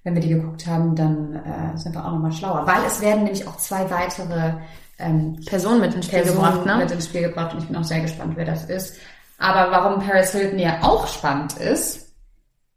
wenn 0.09 0.15
wir 0.15 0.23
die 0.23 0.35
geguckt 0.35 0.67
haben, 0.67 0.97
dann 0.97 1.35
äh, 1.35 1.77
sind 1.77 1.95
wir 1.95 2.03
auch 2.03 2.12
nochmal 2.12 2.33
schlauer, 2.33 2.67
weil 2.67 2.83
es 2.87 3.03
werden 3.03 3.25
nämlich 3.25 3.47
auch 3.47 3.59
zwei 3.59 3.91
weitere 3.91 4.55
ähm, 4.99 5.38
Person 5.45 5.81
mit 5.81 5.93
ins 5.93 6.07
Spiel 6.07 6.23
Personen 6.23 6.45
gebracht, 6.45 6.67
ne? 6.67 6.77
mit 6.79 6.91
ins 6.91 7.05
Spiel 7.05 7.23
gebracht 7.23 7.53
und 7.53 7.61
ich 7.61 7.67
bin 7.67 7.77
auch 7.77 7.85
sehr 7.85 8.00
gespannt, 8.00 8.33
wer 8.37 8.47
das 8.47 8.65
ist. 8.65 8.97
Aber 9.37 9.71
warum 9.71 10.00
Paris 10.00 10.33
Hilton 10.33 10.59
ja 10.59 10.79
auch 10.83 11.07
spannend 11.07 11.59
ist, 11.59 12.15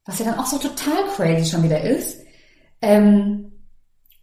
was 0.05 0.19
ja 0.19 0.25
dann 0.25 0.39
auch 0.39 0.45
so 0.45 0.57
total 0.57 1.05
crazy 1.15 1.49
schon 1.49 1.63
wieder 1.63 1.79
ist, 1.79 2.19
ähm, 2.81 3.53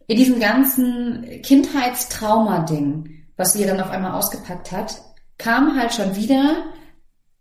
in 0.05 0.17
diesem 0.17 0.39
ganzen 0.39 1.41
Kindheitstrauma-Ding, 1.41 3.25
was 3.37 3.53
sie 3.53 3.65
dann 3.65 3.81
auf 3.81 3.89
einmal 3.89 4.11
ausgepackt 4.11 4.71
hat, 4.71 5.01
kam 5.39 5.75
halt 5.75 5.95
schon 5.95 6.15
wieder 6.15 6.63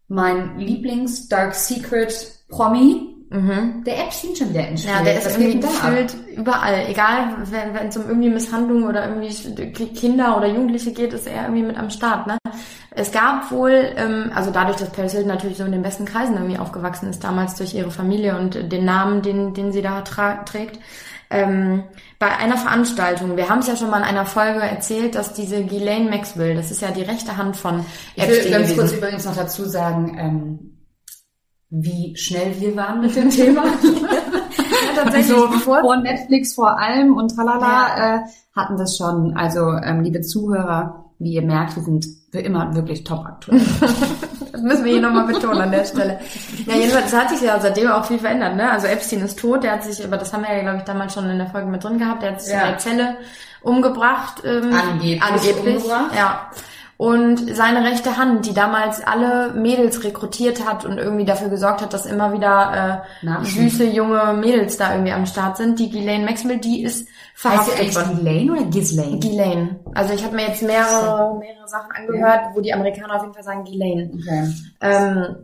mein 0.06 0.58
Lieblings-Dark 0.58 1.54
Secret-Promi, 1.54 3.07
Mhm. 3.30 3.84
der 3.84 4.06
Epstein 4.06 4.34
schon 4.36 4.50
wieder 4.50 4.68
ins 4.68 4.82
Spiel. 4.82 4.94
Ja, 4.94 5.02
der 5.02 5.18
ist 5.18 5.38
irgendwie 5.38 5.60
gefühlt 5.60 6.16
überall. 6.34 6.86
Egal, 6.88 7.36
wenn 7.44 7.74
wenn 7.74 7.88
es 7.88 7.96
um 7.96 8.08
irgendwie 8.08 8.30
Misshandlungen 8.30 8.84
oder 8.84 9.06
irgendwie 9.06 9.86
Kinder 9.94 10.36
oder 10.36 10.46
Jugendliche 10.46 10.92
geht, 10.92 11.12
ist 11.12 11.26
er 11.26 11.42
irgendwie 11.42 11.62
mit 11.62 11.76
am 11.76 11.90
Start. 11.90 12.26
Ne? 12.26 12.38
Es 12.90 13.12
gab 13.12 13.50
wohl, 13.50 13.92
ähm, 13.96 14.30
also 14.34 14.50
dadurch, 14.50 14.78
dass 14.78 14.90
Paris 14.90 15.12
Hilton 15.12 15.28
natürlich 15.28 15.58
so 15.58 15.64
in 15.64 15.72
den 15.72 15.82
besten 15.82 16.06
Kreisen 16.06 16.36
irgendwie 16.36 16.58
aufgewachsen 16.58 17.10
ist, 17.10 17.22
damals 17.22 17.54
durch 17.56 17.74
ihre 17.74 17.90
Familie 17.90 18.38
und 18.38 18.72
den 18.72 18.84
Namen, 18.84 19.20
den, 19.20 19.52
den 19.52 19.72
sie 19.72 19.82
da 19.82 20.00
trägt, 20.00 20.78
ähm, 21.30 21.84
bei 22.18 22.34
einer 22.34 22.56
Veranstaltung, 22.56 23.36
wir 23.36 23.50
haben 23.50 23.58
es 23.58 23.66
ja 23.66 23.76
schon 23.76 23.90
mal 23.90 23.98
in 23.98 24.04
einer 24.04 24.24
Folge 24.24 24.60
erzählt, 24.60 25.14
dass 25.14 25.34
diese 25.34 25.62
Ghislaine 25.62 26.08
Maxwell, 26.08 26.54
das 26.54 26.70
ist 26.70 26.80
ja 26.80 26.90
die 26.90 27.02
rechte 27.02 27.36
Hand 27.36 27.56
von 27.56 27.84
Ich 28.16 28.26
will 28.26 28.36
Epstein 28.36 28.52
ganz 28.52 28.74
kurz 28.74 28.92
übrigens 28.92 29.24
noch 29.26 29.36
dazu 29.36 29.66
sagen, 29.66 30.16
ähm, 30.18 30.77
wie 31.70 32.16
schnell 32.16 32.54
wir 32.60 32.74
waren 32.76 33.00
mit 33.00 33.14
dem 33.16 33.30
Thema. 33.30 33.64
Ja, 34.96 35.02
tatsächlich, 35.04 35.36
so 35.36 35.48
bevor 35.48 35.80
vor 35.80 35.96
Netflix 35.96 36.54
vor 36.54 36.78
allem 36.78 37.16
und 37.16 37.34
tralala 37.34 38.16
äh, 38.16 38.20
hatten 38.54 38.76
das 38.76 38.96
schon. 38.96 39.36
Also 39.36 39.72
ähm, 39.72 40.02
liebe 40.02 40.20
Zuhörer, 40.20 41.04
wie 41.18 41.32
ihr 41.34 41.42
merkt, 41.42 41.74
wir 41.76 41.82
sind 41.82 42.06
für 42.30 42.38
immer 42.40 42.74
wirklich 42.74 43.04
top 43.04 43.24
aktuell. 43.26 43.60
Das 44.52 44.62
müssen 44.62 44.84
wir 44.84 44.92
hier 44.92 45.02
nochmal 45.02 45.26
betonen 45.26 45.60
an 45.60 45.70
der 45.70 45.84
Stelle. 45.84 46.18
Ja, 46.66 46.74
jedenfalls 46.74 47.12
hat 47.14 47.30
sich 47.30 47.42
ja 47.42 47.60
seitdem 47.60 47.88
auch 47.90 48.04
viel 48.06 48.18
verändert, 48.18 48.56
ne? 48.56 48.68
Also 48.70 48.88
Epstein 48.88 49.20
ist 49.20 49.38
tot, 49.38 49.62
der 49.62 49.72
hat 49.72 49.84
sich, 49.84 50.04
aber 50.04 50.16
das 50.16 50.32
haben 50.32 50.42
wir 50.42 50.52
ja, 50.52 50.62
glaube 50.62 50.78
ich, 50.78 50.82
damals 50.84 51.14
schon 51.14 51.30
in 51.30 51.38
der 51.38 51.46
Folge 51.48 51.68
mit 51.68 51.84
drin 51.84 51.98
gehabt, 51.98 52.22
der 52.22 52.32
hat 52.32 52.42
sich 52.42 52.52
Ja. 52.52 52.62
in 52.62 52.68
der 52.70 52.78
Zelle 52.78 53.16
umgebracht. 53.62 54.42
Ähm, 54.44 54.72
Angeblich 54.72 55.22
angeblich 55.22 55.76
umgebracht. 55.76 56.12
Ja. 56.16 56.50
Und 56.98 57.54
seine 57.54 57.84
rechte 57.84 58.16
Hand, 58.16 58.44
die 58.44 58.54
damals 58.54 59.00
alle 59.00 59.52
Mädels 59.52 60.02
rekrutiert 60.02 60.68
hat 60.68 60.84
und 60.84 60.98
irgendwie 60.98 61.24
dafür 61.24 61.48
gesorgt 61.48 61.80
hat, 61.80 61.94
dass 61.94 62.06
immer 62.06 62.32
wieder 62.32 63.04
äh, 63.22 63.44
süße 63.44 63.84
junge 63.84 64.32
Mädels 64.32 64.78
da 64.78 64.92
irgendwie 64.92 65.12
am 65.12 65.24
Start 65.24 65.58
sind, 65.58 65.78
die 65.78 65.90
Ghislaine 65.90 66.24
Maxwell, 66.24 66.58
die 66.58 66.82
ist 66.82 67.06
Heißt 67.06 67.12
verhaftet 67.34 67.78
eigentlich 67.78 67.94
worden. 67.94 68.14
Ghislaine 68.16 68.52
oder 68.52 68.64
Ghislaine? 68.64 69.18
Ghislaine. 69.20 69.80
Also 69.94 70.14
ich 70.14 70.24
habe 70.24 70.34
mir 70.34 70.48
jetzt 70.48 70.62
mehrere, 70.62 71.38
mehrere 71.38 71.68
Sachen 71.68 71.92
angehört, 71.92 72.40
wo 72.54 72.60
die 72.60 72.74
Amerikaner 72.74 73.14
auf 73.14 73.22
jeden 73.22 73.34
Fall 73.34 73.44
sagen 73.44 73.62
Ghislaine. 73.62 74.10
Okay. 74.12 74.52
Ähm, 74.80 75.36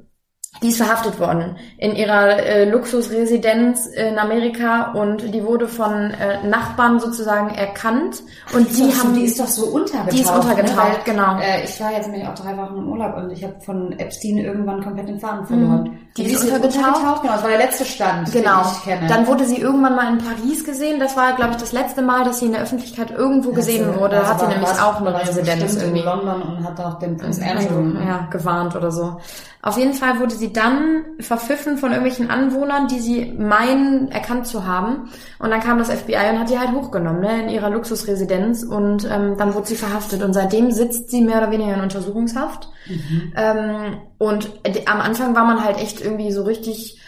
die 0.62 0.68
ist 0.68 0.76
verhaftet 0.78 1.18
worden 1.20 1.56
in 1.78 1.94
ihrer 1.94 2.38
äh, 2.38 2.64
Luxusresidenz 2.70 3.86
in 3.86 4.18
Amerika 4.18 4.92
und 4.92 5.34
die 5.34 5.44
wurde 5.44 5.68
von 5.68 5.92
äh, 6.12 6.46
Nachbarn 6.46 7.00
sozusagen 7.00 7.50
erkannt 7.54 8.22
und 8.54 8.68
Die, 8.70 8.74
die 8.74 8.88
ist 8.88 8.90
doch 8.90 8.96
so, 8.96 9.04
haben 9.04 9.14
die 9.14 9.24
ist 9.24 9.40
doch 9.40 9.46
so 9.46 9.66
untergetaucht. 9.66 10.12
die 10.12 10.20
ist 10.20 10.30
untergetaucht, 10.30 11.06
ne? 11.06 11.12
Genau. 11.12 11.38
Äh, 11.40 11.64
ich 11.64 11.80
war 11.80 11.92
jetzt 11.92 12.08
nämlich 12.08 12.26
auch 12.28 12.34
drei 12.34 12.56
Wochen 12.56 12.76
im 12.78 12.88
Urlaub 12.92 13.16
und 13.16 13.30
ich 13.30 13.42
habe 13.44 13.54
von 13.64 13.92
Epstein 13.98 14.38
irgendwann 14.38 14.82
komplett 14.82 15.08
den 15.08 15.18
Faden 15.20 15.46
verloren. 15.46 15.82
Mhm. 15.84 15.98
Die 16.16 16.22
Und 16.22 16.30
ist 16.30 16.44
jetzt 16.44 16.54
untergetaucht? 16.54 17.22
Genau, 17.22 17.32
das 17.34 17.42
war 17.42 17.50
der 17.50 17.58
letzte 17.58 17.84
Stand, 17.84 18.32
Genau. 18.32 18.62
den 18.62 18.70
ich 18.72 18.84
kenne. 18.84 19.06
Dann 19.08 19.26
wurde 19.26 19.44
sie 19.44 19.56
irgendwann 19.60 19.96
mal 19.96 20.12
in 20.12 20.18
Paris 20.18 20.64
gesehen. 20.64 21.00
Das 21.00 21.16
war, 21.16 21.34
glaube 21.34 21.52
ich, 21.52 21.56
das 21.56 21.72
letzte 21.72 22.02
Mal, 22.02 22.24
dass 22.24 22.38
sie 22.38 22.46
in 22.46 22.52
der 22.52 22.62
Öffentlichkeit 22.62 23.10
irgendwo 23.10 23.50
gesehen 23.52 23.84
Also, 23.88 24.00
wurde. 24.00 24.16
Da 24.16 24.28
hat 24.28 24.40
sie 24.40 24.46
nämlich 24.46 24.68
war- 24.78 24.86
auch 24.88 25.00
eine 25.00 25.12
Residenz 25.20 25.76
irgendwie. 25.76 25.98
in 26.00 26.04
London 26.04 26.42
und 26.42 26.64
hat 26.64 26.80
auch 26.80 26.98
den 27.00 27.16
Prinz 27.16 27.40
Also, 27.42 27.74
Andrew. 27.74 27.98
ja, 28.00 28.28
gewarnt 28.30 28.76
oder 28.76 28.92
so. 28.92 29.16
Auf 29.62 29.78
jeden 29.78 29.94
Fall 29.94 30.20
wurde 30.20 30.34
sie 30.34 30.43
dann 30.52 31.04
verpfiffen 31.20 31.78
von 31.78 31.90
irgendwelchen 31.90 32.30
Anwohnern, 32.30 32.88
die 32.88 33.00
sie 33.00 33.32
meinen, 33.38 34.10
erkannt 34.10 34.46
zu 34.46 34.66
haben. 34.66 35.10
Und 35.38 35.50
dann 35.50 35.60
kam 35.60 35.78
das 35.78 35.90
FBI 35.90 36.30
und 36.32 36.40
hat 36.40 36.50
die 36.50 36.58
halt 36.58 36.72
hochgenommen, 36.72 37.20
ne, 37.20 37.42
in 37.42 37.48
ihrer 37.48 37.70
Luxusresidenz. 37.70 38.62
Und 38.62 39.08
ähm, 39.10 39.36
dann 39.38 39.54
wurde 39.54 39.68
sie 39.68 39.76
verhaftet. 39.76 40.22
Und 40.22 40.32
seitdem 40.32 40.70
sitzt 40.70 41.10
sie 41.10 41.20
mehr 41.20 41.38
oder 41.38 41.50
weniger 41.50 41.74
in 41.74 41.80
Untersuchungshaft. 41.80 42.68
Ähm, 43.36 43.98
und 44.18 44.50
äh, 44.62 44.82
am 44.86 45.00
Anfang 45.00 45.34
war 45.34 45.44
man 45.44 45.64
halt 45.64 45.78
echt 45.78 46.00
irgendwie 46.00 46.32
so 46.32 46.42
richtig 46.42 47.00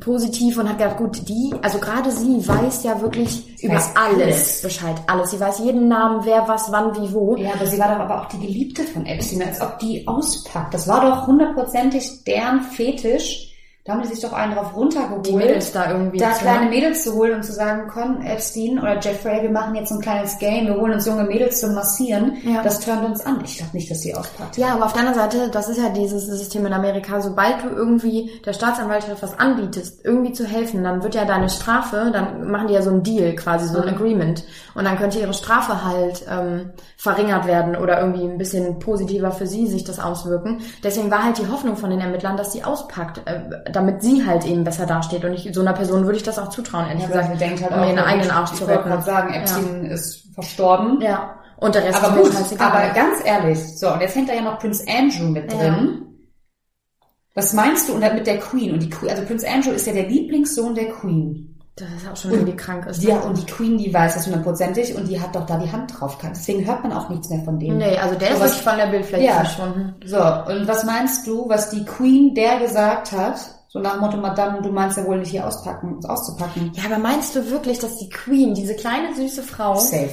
positiv 0.00 0.58
und 0.58 0.68
hat 0.68 0.78
gedacht, 0.78 0.98
gut, 0.98 1.28
die, 1.28 1.54
also 1.62 1.78
gerade 1.78 2.10
sie 2.10 2.46
weiß 2.46 2.82
ja 2.84 3.00
wirklich 3.00 3.62
über 3.62 3.74
alles 3.74 3.90
alles. 3.94 4.62
Bescheid, 4.62 4.96
alles. 5.06 5.30
Sie 5.30 5.40
weiß 5.40 5.60
jeden 5.60 5.88
Namen, 5.88 6.24
wer 6.24 6.46
was, 6.46 6.70
wann, 6.70 6.94
wie, 6.96 7.12
wo. 7.12 7.36
Ja, 7.36 7.54
aber 7.54 7.66
sie 7.66 7.78
war 7.78 7.88
doch 7.88 8.00
aber 8.04 8.20
auch 8.20 8.26
die 8.26 8.38
Geliebte 8.38 8.82
von 8.82 9.06
Epstein, 9.06 9.42
als 9.42 9.60
ob 9.60 9.78
die 9.78 10.06
auspackt. 10.06 10.74
Das 10.74 10.88
war 10.88 11.00
doch 11.02 11.26
hundertprozentig 11.26 12.24
deren 12.24 12.62
Fetisch, 12.62 13.49
Da 13.90 13.96
haben 13.96 14.02
die 14.02 14.08
sich 14.14 14.20
doch 14.20 14.32
einen 14.32 14.54
drauf 14.54 14.76
runtergeholt. 14.76 15.26
Die 15.26 15.32
Mädels 15.34 15.72
da 15.72 15.90
irgendwie. 15.90 16.18
Da 16.18 16.30
zu- 16.32 16.42
kleine 16.42 16.70
Mädels 16.70 17.02
zu 17.02 17.12
holen 17.14 17.34
und 17.34 17.42
zu 17.44 17.50
sagen, 17.52 17.90
komm, 17.92 18.22
Epstein 18.22 18.78
oder 18.78 19.00
Jeffrey, 19.00 19.42
wir 19.42 19.50
machen 19.50 19.74
jetzt 19.74 19.90
ein 19.90 20.00
kleines 20.00 20.38
Game, 20.38 20.66
wir 20.68 20.76
holen 20.76 20.92
uns 20.92 21.06
junge 21.06 21.24
Mädels 21.24 21.58
zum 21.58 21.74
Massieren. 21.74 22.36
Ja. 22.44 22.62
Das 22.62 22.78
turnt 22.78 23.04
uns 23.04 23.26
an. 23.26 23.40
Ich 23.44 23.56
glaube 23.58 23.72
nicht, 23.72 23.90
dass 23.90 24.00
sie 24.02 24.14
auspackt. 24.14 24.56
Ja, 24.56 24.74
aber 24.74 24.84
auf 24.86 24.92
der 24.92 25.00
anderen 25.02 25.18
Seite, 25.18 25.48
das 25.50 25.68
ist 25.68 25.78
ja 25.78 25.88
dieses 25.88 26.26
System 26.26 26.64
in 26.66 26.72
Amerika, 26.72 27.20
sobald 27.20 27.64
du 27.64 27.68
irgendwie 27.68 28.30
der 28.46 28.52
Staatsanwaltschaft 28.52 29.20
was 29.24 29.36
anbietest, 29.40 30.04
irgendwie 30.04 30.32
zu 30.32 30.44
helfen, 30.46 30.84
dann 30.84 31.02
wird 31.02 31.16
ja 31.16 31.24
deine 31.24 31.48
Strafe, 31.50 32.10
dann 32.12 32.48
machen 32.48 32.68
die 32.68 32.74
ja 32.74 32.82
so 32.82 32.90
ein 32.90 33.02
Deal 33.02 33.34
quasi, 33.34 33.66
so 33.66 33.80
ein 33.82 33.88
Agreement. 33.88 34.44
Und 34.76 34.84
dann 34.84 34.96
könnte 34.98 35.18
ihre 35.18 35.34
Strafe 35.34 35.84
halt 35.84 36.24
ähm, 36.30 36.70
verringert 36.96 37.46
werden 37.48 37.74
oder 37.74 37.98
irgendwie 38.00 38.22
ein 38.22 38.38
bisschen 38.38 38.78
positiver 38.78 39.32
für 39.32 39.46
sie 39.46 39.66
sich 39.66 39.82
das 39.82 39.98
auswirken. 39.98 40.58
Deswegen 40.84 41.10
war 41.10 41.24
halt 41.24 41.38
die 41.38 41.48
Hoffnung 41.48 41.76
von 41.76 41.90
den 41.90 42.00
Ermittlern, 42.00 42.36
dass 42.36 42.52
sie 42.52 42.62
auspackt, 42.62 43.22
äh, 43.26 43.70
damit 43.80 44.02
sie 44.02 44.24
halt 44.26 44.44
eben 44.46 44.64
besser 44.64 44.86
dasteht. 44.86 45.24
Und 45.24 45.32
ich, 45.34 45.48
so 45.52 45.60
einer 45.60 45.72
Person 45.72 46.04
würde 46.04 46.16
ich 46.16 46.22
das 46.22 46.38
auch 46.38 46.48
zutrauen, 46.48 46.86
ehrlich 46.86 47.02
Ja, 47.02 47.08
gesagt, 47.08 47.32
sie 47.32 47.38
denkt 47.38 47.62
halt 47.62 47.72
um 47.72 47.78
auch, 47.80 47.86
ihren 47.86 47.98
eigenen 47.98 48.30
Arsch 48.30 48.52
ich 48.52 48.58
zu 48.58 48.64
retten. 48.66 48.88
gerade 48.88 49.02
sagen, 49.02 49.34
Epstein 49.34 49.84
ist 49.86 50.28
verstorben. 50.34 51.00
Ja. 51.00 51.34
Und 51.58 51.74
der 51.74 51.84
Rest 51.84 52.02
Aber 52.02 52.16
ist 52.16 52.24
gut, 52.24 52.32
scheißegal. 52.34 52.70
aber 52.72 52.94
ganz 52.94 53.18
ehrlich, 53.24 53.58
so, 53.78 53.92
und 53.92 54.00
jetzt 54.00 54.14
hängt 54.16 54.28
da 54.30 54.34
ja 54.34 54.40
noch 54.42 54.58
Prince 54.58 54.84
Andrew 54.88 55.24
mit 55.28 55.52
Ja. 55.52 55.58
drin. 55.58 56.06
Was 57.34 57.52
meinst 57.52 57.88
du 57.88 57.94
und 57.94 58.00
mit 58.00 58.26
der 58.26 58.38
Queen? 58.38 58.72
Und 58.72 58.82
die 58.82 58.90
Queen, 58.90 59.10
also 59.10 59.22
Prince 59.24 59.46
Andrew 59.48 59.70
ist 59.70 59.86
ja 59.86 59.92
der 59.92 60.08
Lieblingssohn 60.08 60.74
der 60.74 60.88
Queen. 60.90 61.46
das 61.76 61.88
ist 62.02 62.10
auch 62.10 62.16
schon 62.16 62.32
irgendwie 62.32 62.56
krank 62.56 62.84
ist. 62.86 63.02
Ja, 63.02 63.20
und 63.20 63.38
die 63.38 63.46
Queen, 63.46 63.78
die 63.78 63.94
weiß 63.94 64.12
das 64.14 64.26
hundertprozentig 64.26 64.94
und 64.96 65.06
die 65.08 65.18
hat 65.18 65.34
doch 65.34 65.46
da 65.46 65.56
die 65.56 65.70
Hand 65.72 65.98
drauf. 65.98 66.18
Deswegen 66.22 66.66
hört 66.66 66.82
man 66.82 66.92
auch 66.92 67.08
nichts 67.08 67.30
mehr 67.30 67.42
von 67.42 67.58
dem. 67.58 67.78
Nee, 67.78 67.96
also 67.96 68.16
der 68.18 68.30
ist 68.30 68.36
So, 68.36 68.42
was- 68.42 68.50
wirklich 68.50 68.64
von 68.68 68.76
der 68.76 68.86
Bildfläche 68.88 69.24
Ja. 69.24 69.32
verschwunden. 69.36 69.94
So, 70.04 70.16
und 70.18 70.68
was 70.68 70.84
meinst 70.84 71.26
du, 71.26 71.48
was 71.48 71.70
die 71.70 71.84
Queen 71.86 72.34
der 72.34 72.58
gesagt 72.58 73.12
hat? 73.12 73.36
So 73.72 73.78
nach 73.78 73.92
dem 73.92 74.00
Motto, 74.00 74.16
Madame, 74.16 74.60
du 74.62 74.70
meinst 74.72 74.96
ja 74.98 75.04
wohl 75.04 75.18
nicht 75.18 75.30
hier 75.30 75.46
auspacken, 75.46 76.04
auszupacken. 76.04 76.72
Ja, 76.74 76.86
aber 76.86 76.98
meinst 76.98 77.36
du 77.36 77.50
wirklich, 77.52 77.78
dass 77.78 77.98
die 77.98 78.08
Queen, 78.08 78.52
diese 78.52 78.74
kleine 78.74 79.14
süße 79.14 79.44
Frau, 79.44 79.76
Safe. 79.76 80.10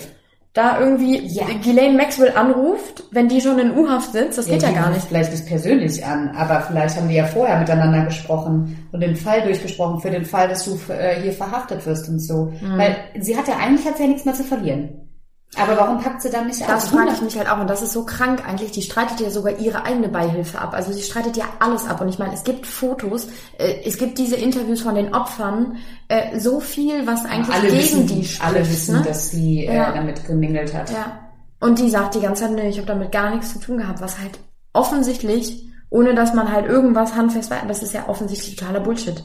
da 0.54 0.80
irgendwie 0.80 1.26
Ja. 1.26 1.46
Ghislaine 1.64 1.98
Maxwell 1.98 2.34
anruft, 2.36 3.06
wenn 3.10 3.28
die 3.30 3.42
schon 3.42 3.58
in 3.58 3.76
U-Haft 3.76 4.12
sitzt? 4.12 4.38
Das 4.38 4.46
geht 4.46 4.62
ja, 4.62 4.70
gar 4.70 4.92
nicht. 4.92 5.08
Vielleicht 5.08 5.32
nicht 5.32 5.48
persönlich 5.48 6.06
an, 6.06 6.30
aber 6.38 6.62
vielleicht 6.62 6.98
haben 6.98 7.10
die 7.10 7.16
ja 7.16 7.26
vorher 7.26 7.58
miteinander 7.60 8.06
gesprochen 8.06 8.88
und 8.92 9.00
den 9.00 9.16
Fall 9.16 9.42
durchgesprochen 9.42 10.02
für 10.02 10.12
den 10.12 10.24
Fall, 10.26 10.48
dass 10.50 10.64
du 10.64 10.78
äh, 10.94 11.20
hier 11.20 11.34
verhaftet 11.34 11.84
wirst 11.88 12.08
und 12.10 12.20
so. 12.20 12.54
Mhm. 12.62 12.78
Weil 12.78 12.96
sie 13.20 13.36
hat 13.36 13.48
ja 13.48 13.56
eigentlich 13.58 13.88
hat 13.88 13.98
sie 13.98 14.04
ja 14.04 14.10
nichts 14.10 14.26
mehr 14.26 14.36
zu 14.36 14.44
verlieren. 14.44 15.07
Aber 15.56 15.78
warum 15.78 16.00
packt 16.04 16.22
sie 16.22 16.30
dann 16.30 16.48
nicht 16.48 16.62
Das 16.62 16.84
aus? 16.86 16.90
frage 16.90 17.12
ich 17.14 17.22
mich 17.22 17.38
halt 17.38 17.50
auch. 17.50 17.60
Und 17.60 17.70
das 17.70 17.82
ist 17.82 17.94
so 17.94 18.04
krank 18.04 18.44
eigentlich. 18.48 18.72
Die 18.72 18.82
streitet 18.82 19.20
ja 19.22 19.30
sogar 19.30 19.58
ihre 19.58 19.86
eigene 19.86 20.10
Beihilfe 20.10 20.60
ab. 20.60 20.74
Also 20.74 20.92
sie 20.92 21.02
streitet 21.02 21.38
ja 21.38 21.46
alles 21.60 21.88
ab. 21.88 22.02
Und 22.02 22.10
ich 22.10 22.20
meine, 22.20 22.34
es 22.34 22.44
gibt 22.44 22.68
Fotos, 22.68 23.28
äh, 23.58 23.82
es 23.86 23.98
gibt 23.98 24.18
diese 24.18 24.36
Interviews 24.36 24.82
von 24.82 24.94
den 24.96 25.16
Opfern, 25.16 25.78
äh, 26.10 26.38
so 26.40 26.60
viel, 26.60 27.08
was 27.08 27.26
eigentlich 27.26 27.56
alle 27.56 27.68
gegen 27.70 27.78
wissen, 27.80 28.08
die 28.08 28.26
spricht. 28.26 28.44
alle 28.44 28.60
wissen, 28.70 28.98
ne? 28.98 29.04
dass 29.04 29.32
sie 29.32 29.66
Ja. 29.66 29.92
äh, 29.92 29.96
damit 29.96 30.26
gemingelt 30.28 30.74
hat. 30.76 30.92
Ja. 30.92 31.18
Und 31.60 31.80
die 31.80 31.90
sagt 31.90 32.14
die 32.16 32.20
ganze 32.22 32.44
Zeit, 32.44 32.52
nee, 32.52 32.70
ich 32.70 32.78
habe 32.78 32.88
damit 32.88 33.12
gar 33.12 33.32
nichts 33.32 33.54
zu 33.54 33.60
tun 33.60 33.78
gehabt, 33.78 34.00
was 34.02 34.20
halt 34.20 34.38
offensichtlich, 34.74 35.66
ohne 35.90 36.14
dass 36.14 36.34
man 36.34 36.52
halt 36.52 36.68
irgendwas 36.68 37.16
handfest 37.16 37.50
weiß, 37.50 37.62
das 37.68 37.82
ist 37.84 37.94
ja 37.94 38.08
offensichtlich 38.08 38.56
totaler 38.58 38.80
Bullshit, 38.80 39.24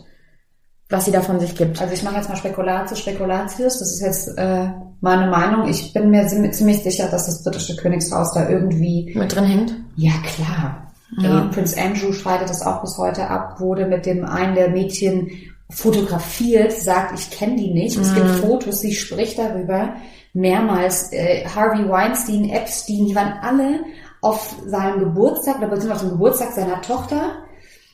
was 0.92 1.06
sie 1.06 1.10
da 1.10 1.22
von 1.22 1.40
sich 1.40 1.56
gibt. 1.56 1.80
Also 1.80 1.94
ich 1.94 2.02
mache 2.02 2.16
jetzt 2.16 2.28
mal 2.28 2.36
Spekulatius, 2.36 3.00
Spekulatius. 3.00 3.78
Das 3.78 3.92
ist 3.92 4.00
jetzt 4.02 4.38
äh, 4.38 4.68
meine 5.00 5.30
Meinung. 5.30 5.68
Ich 5.68 5.92
bin 5.92 6.10
mir 6.10 6.26
ziemlich 6.26 6.82
sicher, 6.82 7.08
dass 7.08 7.26
das 7.26 7.42
britische 7.42 7.76
Königshaus 7.76 8.34
da 8.34 8.48
irgendwie 8.48 9.12
Mit 9.16 9.34
drin 9.34 9.44
hängt. 9.44 9.74
Ja, 9.96 10.12
klar. 10.22 10.92
Ja. 11.18 11.50
Prince 11.52 11.78
Andrew 11.78 12.12
streitet 12.12 12.48
das 12.48 12.62
auch 12.64 12.80
bis 12.80 12.96
heute 12.96 13.28
ab, 13.28 13.60
wurde 13.60 13.86
mit 13.86 14.06
dem 14.06 14.24
einen 14.24 14.54
der 14.54 14.70
Mädchen 14.70 15.30
fotografiert, 15.70 16.72
sagt, 16.72 17.18
ich 17.18 17.30
kenne 17.30 17.56
die 17.56 17.72
nicht. 17.72 17.98
Es 17.98 18.14
gibt 18.14 18.28
Fotos, 18.28 18.80
sie 18.80 18.94
spricht 18.94 19.38
darüber. 19.38 19.94
Mehrmals 20.34 21.12
äh, 21.12 21.44
Harvey 21.46 21.88
Weinstein, 21.88 22.48
Epstein, 22.48 23.06
die 23.06 23.14
waren 23.14 23.34
alle 23.42 23.80
auf 24.22 24.54
seinem 24.66 25.00
Geburtstag 25.00 25.58
oder 25.58 25.68
beziehungsweise 25.68 25.94
auf 25.94 26.08
dem 26.08 26.10
Geburtstag 26.12 26.52
seiner 26.52 26.80
Tochter. 26.80 27.38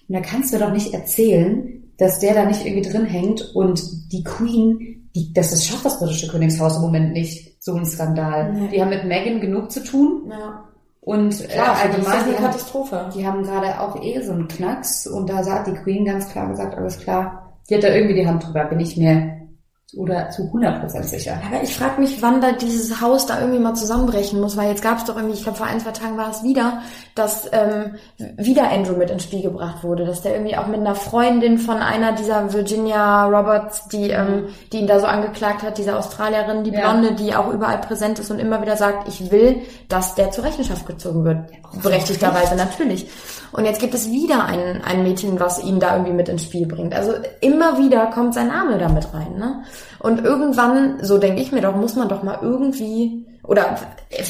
Und 0.08 0.14
da 0.14 0.20
kannst 0.20 0.52
du 0.52 0.58
doch 0.58 0.70
nicht 0.70 0.94
erzählen, 0.94 1.77
dass 1.98 2.18
der 2.20 2.34
da 2.34 2.44
nicht 2.44 2.64
irgendwie 2.64 2.88
drin 2.88 3.04
hängt 3.06 3.54
und 3.54 4.12
die 4.12 4.22
Queen, 4.24 5.10
die, 5.14 5.32
das, 5.32 5.50
das 5.50 5.66
schafft 5.66 5.84
das 5.84 5.98
britische 5.98 6.28
Königshaus 6.28 6.76
im 6.76 6.82
Moment 6.82 7.12
nicht, 7.12 7.62
so 7.62 7.74
ein 7.74 7.84
Skandal. 7.84 8.52
Nee. 8.52 8.68
Die 8.72 8.80
haben 8.80 8.90
mit 8.90 9.04
Meghan 9.04 9.40
genug 9.40 9.70
zu 9.72 9.82
tun 9.82 10.30
Ja. 10.30 10.64
und 11.00 11.40
äh, 11.40 11.46
Klar, 11.48 11.76
die 11.84 11.98
ist 11.98 12.06
das 12.06 12.06
allgemein, 12.06 12.12
eine 12.12 12.24
die 12.30 12.36
haben, 12.36 12.44
Katastrophe. 12.44 13.10
die 13.16 13.26
haben 13.26 13.42
gerade 13.42 13.80
auch 13.80 14.02
eh 14.02 14.22
so 14.22 14.32
einen 14.32 14.48
Knacks 14.48 15.06
und 15.06 15.28
da 15.28 15.44
hat 15.44 15.66
die 15.66 15.72
Queen 15.74 16.04
ganz 16.04 16.28
klar 16.28 16.48
gesagt, 16.48 16.76
alles 16.78 16.98
klar, 16.98 17.52
die 17.68 17.74
hat 17.74 17.82
da 17.82 17.88
irgendwie 17.94 18.14
die 18.14 18.26
Hand 18.26 18.46
drüber, 18.46 18.64
bin 18.64 18.80
ich 18.80 18.96
mir 18.96 19.37
oder 19.96 20.28
zu 20.28 20.42
100% 20.42 21.02
sicher. 21.04 21.40
Aber 21.46 21.62
ich 21.62 21.74
frage 21.74 21.98
mich, 21.98 22.20
wann 22.20 22.42
da 22.42 22.52
dieses 22.52 23.00
Haus 23.00 23.24
da 23.24 23.40
irgendwie 23.40 23.58
mal 23.58 23.72
zusammenbrechen 23.72 24.38
muss, 24.38 24.54
weil 24.54 24.68
jetzt 24.68 24.82
gab 24.82 24.98
es 24.98 25.04
doch 25.04 25.16
irgendwie, 25.16 25.34
ich 25.34 25.42
glaube 25.44 25.56
vor 25.56 25.66
ein, 25.66 25.80
zwei 25.80 25.92
Tagen 25.92 26.18
war 26.18 26.30
es 26.30 26.42
wieder, 26.42 26.82
dass 27.14 27.48
ähm, 27.52 27.94
wieder 28.36 28.70
Andrew 28.70 28.92
mit 28.98 29.10
ins 29.10 29.22
Spiel 29.22 29.40
gebracht 29.40 29.82
wurde, 29.82 30.04
dass 30.04 30.20
der 30.20 30.34
irgendwie 30.34 30.58
auch 30.58 30.66
mit 30.66 30.78
einer 30.80 30.94
Freundin 30.94 31.56
von 31.56 31.78
einer 31.78 32.12
dieser 32.12 32.52
Virginia 32.52 33.24
Roberts, 33.28 33.88
die, 33.88 34.10
ähm, 34.10 34.48
die 34.72 34.80
ihn 34.80 34.86
da 34.86 35.00
so 35.00 35.06
angeklagt 35.06 35.62
hat, 35.62 35.78
diese 35.78 35.96
Australierin, 35.96 36.64
die 36.64 36.70
Ja. 36.70 36.80
Blonde, 36.92 37.14
die 37.14 37.34
auch 37.34 37.50
überall 37.50 37.78
präsent 37.78 38.18
ist 38.18 38.30
und 38.30 38.40
immer 38.40 38.60
wieder 38.60 38.76
sagt, 38.76 39.08
ich 39.08 39.30
will, 39.30 39.62
dass 39.88 40.14
der 40.14 40.30
zur 40.30 40.44
Rechenschaft 40.44 40.86
gezogen 40.86 41.24
wird. 41.24 41.38
Berechtigterweise 41.82 42.56
natürlich. 42.56 43.08
Und 43.52 43.64
jetzt 43.64 43.80
gibt 43.80 43.94
es 43.94 44.10
wieder 44.10 44.44
ein, 44.44 44.82
ein 44.82 45.02
Mädchen, 45.02 45.40
was 45.40 45.62
ihn 45.62 45.80
da 45.80 45.94
irgendwie 45.94 46.12
mit 46.12 46.28
ins 46.28 46.44
Spiel 46.44 46.66
bringt. 46.66 46.94
Also 46.94 47.12
immer 47.40 47.78
wieder 47.78 48.06
kommt 48.06 48.34
sein 48.34 48.48
Name 48.48 48.78
da 48.78 48.88
mit 48.88 49.12
rein. 49.14 49.36
Ne? 49.38 49.62
Und 49.98 50.24
irgendwann, 50.24 50.98
so 51.02 51.18
denke 51.18 51.40
ich 51.40 51.52
mir 51.52 51.60
doch, 51.60 51.74
muss 51.74 51.96
man 51.96 52.08
doch 52.08 52.22
mal 52.22 52.38
irgendwie, 52.42 53.24
oder 53.48 53.76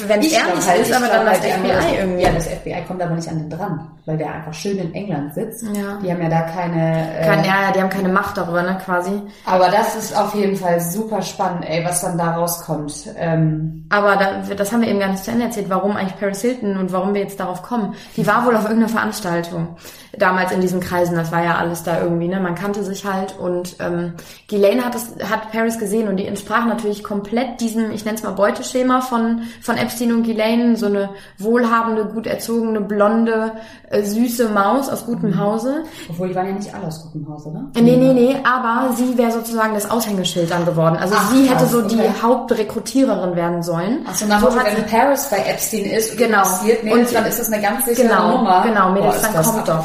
wenn 0.06 0.20
es 0.20 0.32
ehrlich 0.32 0.66
halt, 0.68 0.80
ist, 0.82 0.92
aber 0.92 1.08
dann 1.08 1.26
das 1.26 1.38
FBI 1.38 1.68
das- 1.68 1.92
irgendwie. 1.92 2.22
Ja, 2.22 2.30
das 2.30 2.46
FBI 2.46 2.84
kommt 2.86 3.02
aber 3.02 3.14
nicht 3.16 3.28
an 3.28 3.38
den 3.38 3.50
dran, 3.50 3.90
weil 4.06 4.16
der 4.16 4.32
einfach 4.32 4.54
schön 4.54 4.78
in 4.78 4.94
England 4.94 5.34
sitzt. 5.34 5.64
Ja. 5.64 5.98
Die 6.02 6.10
haben 6.12 6.22
ja 6.22 6.28
da 6.28 6.42
keine... 6.42 7.18
Äh, 7.18 7.26
ja, 7.26 7.34
ja, 7.42 7.72
die 7.74 7.80
haben 7.80 7.90
keine 7.90 8.08
Macht 8.08 8.36
darüber, 8.36 8.62
ne, 8.62 8.78
quasi. 8.84 9.20
aber 9.44 9.68
das 9.70 9.96
ist 9.96 10.16
auf 10.16 10.34
jeden 10.36 10.56
Fall 10.56 10.80
super 10.80 11.20
spannend, 11.22 11.68
ey, 11.68 11.84
was 11.84 12.00
dann 12.00 12.16
da 12.16 12.36
rauskommt. 12.36 13.08
Ähm, 13.16 13.86
Aber 13.90 14.14
da, 14.16 14.54
das 14.54 14.72
haben 14.72 14.82
wir 14.82 14.88
eben 14.88 15.00
gar 15.00 15.08
nicht 15.08 15.24
zu 15.24 15.32
Ende 15.32 15.46
erzählt, 15.46 15.68
warum 15.68 15.96
eigentlich 15.96 16.18
Paris 16.20 16.40
Hilton 16.40 16.76
und 16.76 16.92
warum 16.92 17.12
wir 17.14 17.20
jetzt 17.20 17.40
darauf 17.40 17.62
kommen. 17.62 17.94
Die 18.16 18.26
war 18.26 18.46
wohl 18.46 18.54
auf 18.54 18.64
irgendeiner 18.64 18.88
Veranstaltung. 18.92 19.76
Damals 20.16 20.52
in 20.52 20.60
diesen 20.60 20.80
Kreisen, 20.80 21.16
das 21.16 21.30
war 21.32 21.44
ja 21.44 21.56
alles 21.56 21.82
da 21.82 22.00
irgendwie, 22.00 22.28
ne? 22.28 22.40
Man 22.40 22.54
kannte 22.54 22.82
sich 22.82 23.04
halt 23.04 23.36
und 23.38 23.76
ähm, 23.78 24.14
Ghislaine 24.48 24.84
hat 24.84 24.94
es, 24.94 25.12
hat 25.30 25.52
Paris 25.52 25.78
gesehen 25.78 26.08
und 26.08 26.16
die 26.16 26.26
entsprach 26.26 26.64
natürlich 26.64 27.04
komplett 27.04 27.60
diesem, 27.60 27.90
ich 27.90 28.04
nenne 28.04 28.16
es 28.16 28.22
mal 28.24 28.32
Beuteschema 28.32 29.02
von, 29.08 29.42
von 29.62 29.76
Epstein 29.76 30.12
und 30.12 30.22
Ghislaine, 30.22 30.76
so 30.76 30.86
eine 30.86 31.10
wohlhabende, 31.38 32.04
gut 32.06 32.26
erzogene, 32.26 32.80
blonde, 32.80 33.52
äh, 33.90 34.02
süße 34.02 34.50
Maus 34.50 34.88
aus 34.88 35.06
gutem 35.06 35.38
Hause. 35.38 35.84
obwohl, 36.08 36.28
die 36.28 36.34
waren 36.34 36.46
ja 36.48 36.52
nicht 36.52 36.72
alle 36.74 36.86
aus 36.86 37.02
gutem 37.02 37.28
Haus, 37.28 37.44
oder? 37.46 37.64
Äh, 37.74 37.80
Nee, 37.82 37.96
nee, 37.96 38.12
nee, 38.12 38.36
aber 38.44 38.92
sie 38.94 39.16
wäre 39.16 39.32
sozusagen 39.32 39.72
das 39.74 39.90
Aushängeschild 39.90 40.50
dann 40.50 40.64
geworden. 40.66 40.96
Also 41.00 41.14
Ach, 41.16 41.30
sie 41.32 41.44
hätte 41.46 41.60
krass, 41.60 41.70
so 41.72 41.82
die 41.82 41.96
okay. 41.96 42.10
Hauptrekrutiererin 42.22 43.36
werden 43.36 43.62
sollen. 43.62 44.00
Ach 44.06 44.14
so, 44.14 44.26
nach 44.26 44.40
so 44.40 44.48
wenn 44.54 44.76
sie- 44.76 44.82
Paris 44.94 45.28
bei 45.30 45.38
Epstein 45.38 45.84
ist 45.86 46.16
Genau. 46.18 46.38
passiert, 46.38 46.84
nee, 46.84 46.92
Und- 46.92 47.14
dann 47.14 47.24
ist 47.26 47.38
das 47.38 47.50
eine 47.52 47.62
ganz 47.62 47.84
sichere 47.84 48.08
Genau, 48.08 48.36
Nummer. 48.38 48.62
genau, 48.66 48.90
Mädels, 48.92 49.22
Boah, 49.22 49.30
dann 49.32 49.42
kommt 49.44 49.68
doch. 49.68 49.84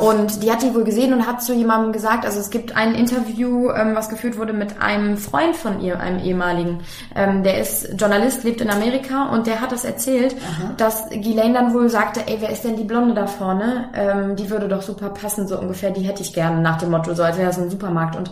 Und 0.00 0.42
die 0.42 0.50
hat 0.50 0.62
die 0.62 0.74
wohl 0.74 0.84
gesehen 0.84 1.12
und 1.12 1.26
hat 1.26 1.42
zu 1.42 1.52
jemandem 1.52 1.92
gesagt, 1.92 2.24
also 2.24 2.38
es 2.40 2.50
gibt 2.50 2.76
ein 2.76 2.94
Interview, 2.94 3.70
ähm, 3.70 3.94
was 3.94 4.08
geführt 4.08 4.38
wurde 4.38 4.52
mit 4.52 4.80
einem 4.80 5.16
Freund 5.18 5.54
von 5.56 5.80
ihr, 5.80 6.00
einem 6.00 6.20
ehemaligen. 6.20 6.80
Ähm, 7.14 7.42
der 7.42 7.60
ist 7.60 7.88
Journalist, 8.00 8.44
lebt 8.52 8.60
in 8.60 8.70
Amerika 8.70 9.30
und 9.30 9.46
der 9.46 9.60
hat 9.60 9.72
das 9.72 9.84
erzählt, 9.84 10.36
dass 10.76 11.08
Ghislaine 11.08 11.54
dann 11.54 11.74
wohl 11.74 11.88
sagte, 11.88 12.20
ey, 12.26 12.36
wer 12.40 12.50
ist 12.50 12.64
denn 12.64 12.76
die 12.76 12.84
Blonde 12.84 13.14
da 13.14 13.26
vorne? 13.26 13.88
Ähm, 13.94 14.36
die 14.36 14.50
würde 14.50 14.68
doch 14.68 14.82
super 14.82 15.08
passen, 15.08 15.48
so 15.48 15.58
ungefähr, 15.58 15.90
die 15.90 16.02
hätte 16.02 16.22
ich 16.22 16.34
gerne 16.34 16.60
nach 16.60 16.78
dem 16.78 16.90
Motto, 16.90 17.14
so 17.14 17.22
als 17.22 17.38
wäre 17.38 17.46
das 17.46 17.58
ein 17.58 17.70
Supermarkt 17.70 18.16
und 18.16 18.30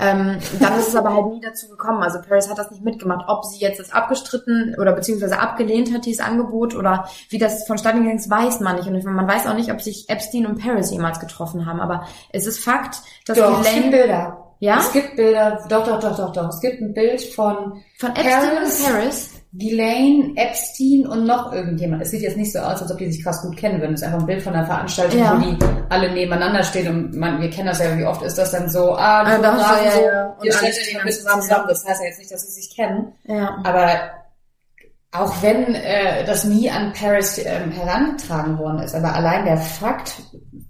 ähm, 0.00 0.38
dann 0.58 0.76
ist 0.76 0.88
es 0.88 0.96
aber 0.96 1.14
halt 1.14 1.26
nie 1.26 1.40
dazu 1.40 1.68
gekommen. 1.68 2.02
Also 2.02 2.18
Paris 2.20 2.50
hat 2.50 2.58
das 2.58 2.68
nicht 2.72 2.82
mitgemacht. 2.82 3.26
Ob 3.28 3.44
sie 3.44 3.60
jetzt 3.60 3.78
das 3.78 3.92
abgestritten 3.92 4.74
oder 4.80 4.92
beziehungsweise 4.92 5.38
abgelehnt 5.38 5.94
hat, 5.94 6.04
dieses 6.04 6.18
Angebot 6.20 6.74
oder 6.74 7.08
wie 7.28 7.38
das 7.38 7.64
vonstatten 7.64 8.04
ist, 8.10 8.28
weiß 8.28 8.58
man 8.58 8.74
nicht. 8.74 8.88
Und 8.88 9.04
man 9.04 9.28
weiß 9.28 9.46
auch 9.46 9.54
nicht, 9.54 9.70
ob 9.70 9.80
sich 9.80 10.08
Epstein 10.08 10.46
und 10.46 10.60
Paris 10.60 10.90
jemals 10.90 11.20
getroffen 11.20 11.64
haben. 11.64 11.80
Aber 11.80 12.08
es 12.32 12.44
ist 12.44 12.58
Fakt, 12.58 13.02
dass 13.24 13.38
Doch, 13.38 13.60
es 13.60 13.66
gibt 13.66 13.66
Ghislaine 13.66 13.96
Bilder. 13.96 14.44
Ja? 14.58 14.78
Es 14.78 14.92
gibt 14.92 15.14
Bilder, 15.14 15.64
doch, 15.68 15.86
doch, 15.86 16.00
doch, 16.00 16.16
doch, 16.16 16.32
doch. 16.32 16.48
Es 16.48 16.60
gibt 16.60 16.80
ein 16.80 16.92
Bild 16.92 17.22
von 17.22 17.82
von 17.98 18.10
Epstein 18.10 18.56
Paris, 18.56 18.80
und 18.80 18.92
Paris 18.92 19.43
Ghislaine, 19.56 20.32
Epstein 20.36 21.06
und 21.06 21.26
noch 21.26 21.52
irgendjemand. 21.52 22.02
Es 22.02 22.10
sieht 22.10 22.22
jetzt 22.22 22.36
nicht 22.36 22.52
so 22.52 22.58
aus, 22.58 22.82
als 22.82 22.90
ob 22.90 22.98
die 22.98 23.10
sich 23.12 23.22
krass 23.22 23.40
gut 23.42 23.56
kennen 23.56 23.80
würden. 23.80 23.94
Es 23.94 24.00
ist 24.00 24.06
einfach 24.06 24.18
ein 24.20 24.26
Bild 24.26 24.42
von 24.42 24.52
einer 24.52 24.66
Veranstaltung, 24.66 25.20
Ja. 25.20 25.36
wo 25.36 25.40
die 25.44 25.56
alle 25.90 26.12
nebeneinander 26.12 26.62
stehen 26.64 26.88
und 26.88 27.14
man, 27.16 27.40
wir 27.40 27.50
kennen 27.50 27.68
das 27.68 27.78
ja, 27.78 27.96
wie 27.96 28.04
oft 28.04 28.22
ist 28.22 28.36
das 28.36 28.50
dann 28.50 28.68
so, 28.68 28.92
ah, 28.94 29.22
Ah, 29.22 29.24
doch, 29.38 29.44
Fotografen 29.52 29.90
so, 29.92 29.98
so, 29.98 30.04
ja, 30.04 30.12
ja. 30.42 30.52
Stellt 30.52 30.74
stehen 30.74 30.96
euch 30.96 31.00
ein 31.00 31.06
bisschen 31.06 31.22
zusammen. 31.22 31.42
zusammen. 31.42 31.64
Das 31.68 31.86
heißt 31.86 32.00
ja 32.00 32.06
jetzt 32.08 32.18
nicht, 32.18 32.32
dass 32.32 32.42
sie 32.46 32.60
sich 32.60 32.74
kennen. 32.76 33.12
Ja. 33.26 33.58
Aber 33.64 33.88
auch 35.12 35.42
wenn 35.42 35.74
äh, 35.76 36.24
das 36.24 36.44
nie 36.44 36.68
an 36.68 36.92
Paris 36.92 37.38
ähm, 37.38 37.70
herangetragen 37.70 38.58
worden 38.58 38.80
ist, 38.80 38.96
aber 38.96 39.14
allein 39.14 39.44
der 39.44 39.58
Fakt, 39.58 40.14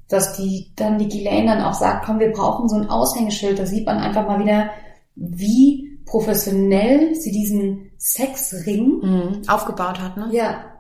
dass 0.09 0.37
die 0.37 0.73
dann 0.77 0.99
die 0.99 1.09
Ghislaine 1.09 1.47
dann 1.47 1.63
auch 1.63 1.73
sagt, 1.73 2.05
komm, 2.05 2.19
wir 2.21 2.31
brauchen 2.33 2.69
so 2.69 2.77
ein 2.77 2.91
Aushängeschild. 2.91 3.59
Da 3.59 3.65
sieht 3.65 3.87
man 3.87 3.97
einfach 3.99 4.27
mal 4.27 4.39
wieder, 4.39 4.69
wie 5.17 5.94
professionell 6.07 7.15
sie 7.15 7.33
diesen 7.33 7.91
Sexring 7.99 9.01
mhm. 9.03 9.43
aufgebaut 9.49 10.01
hat, 10.01 10.17
ne? 10.17 10.29
Ja, 10.33 10.74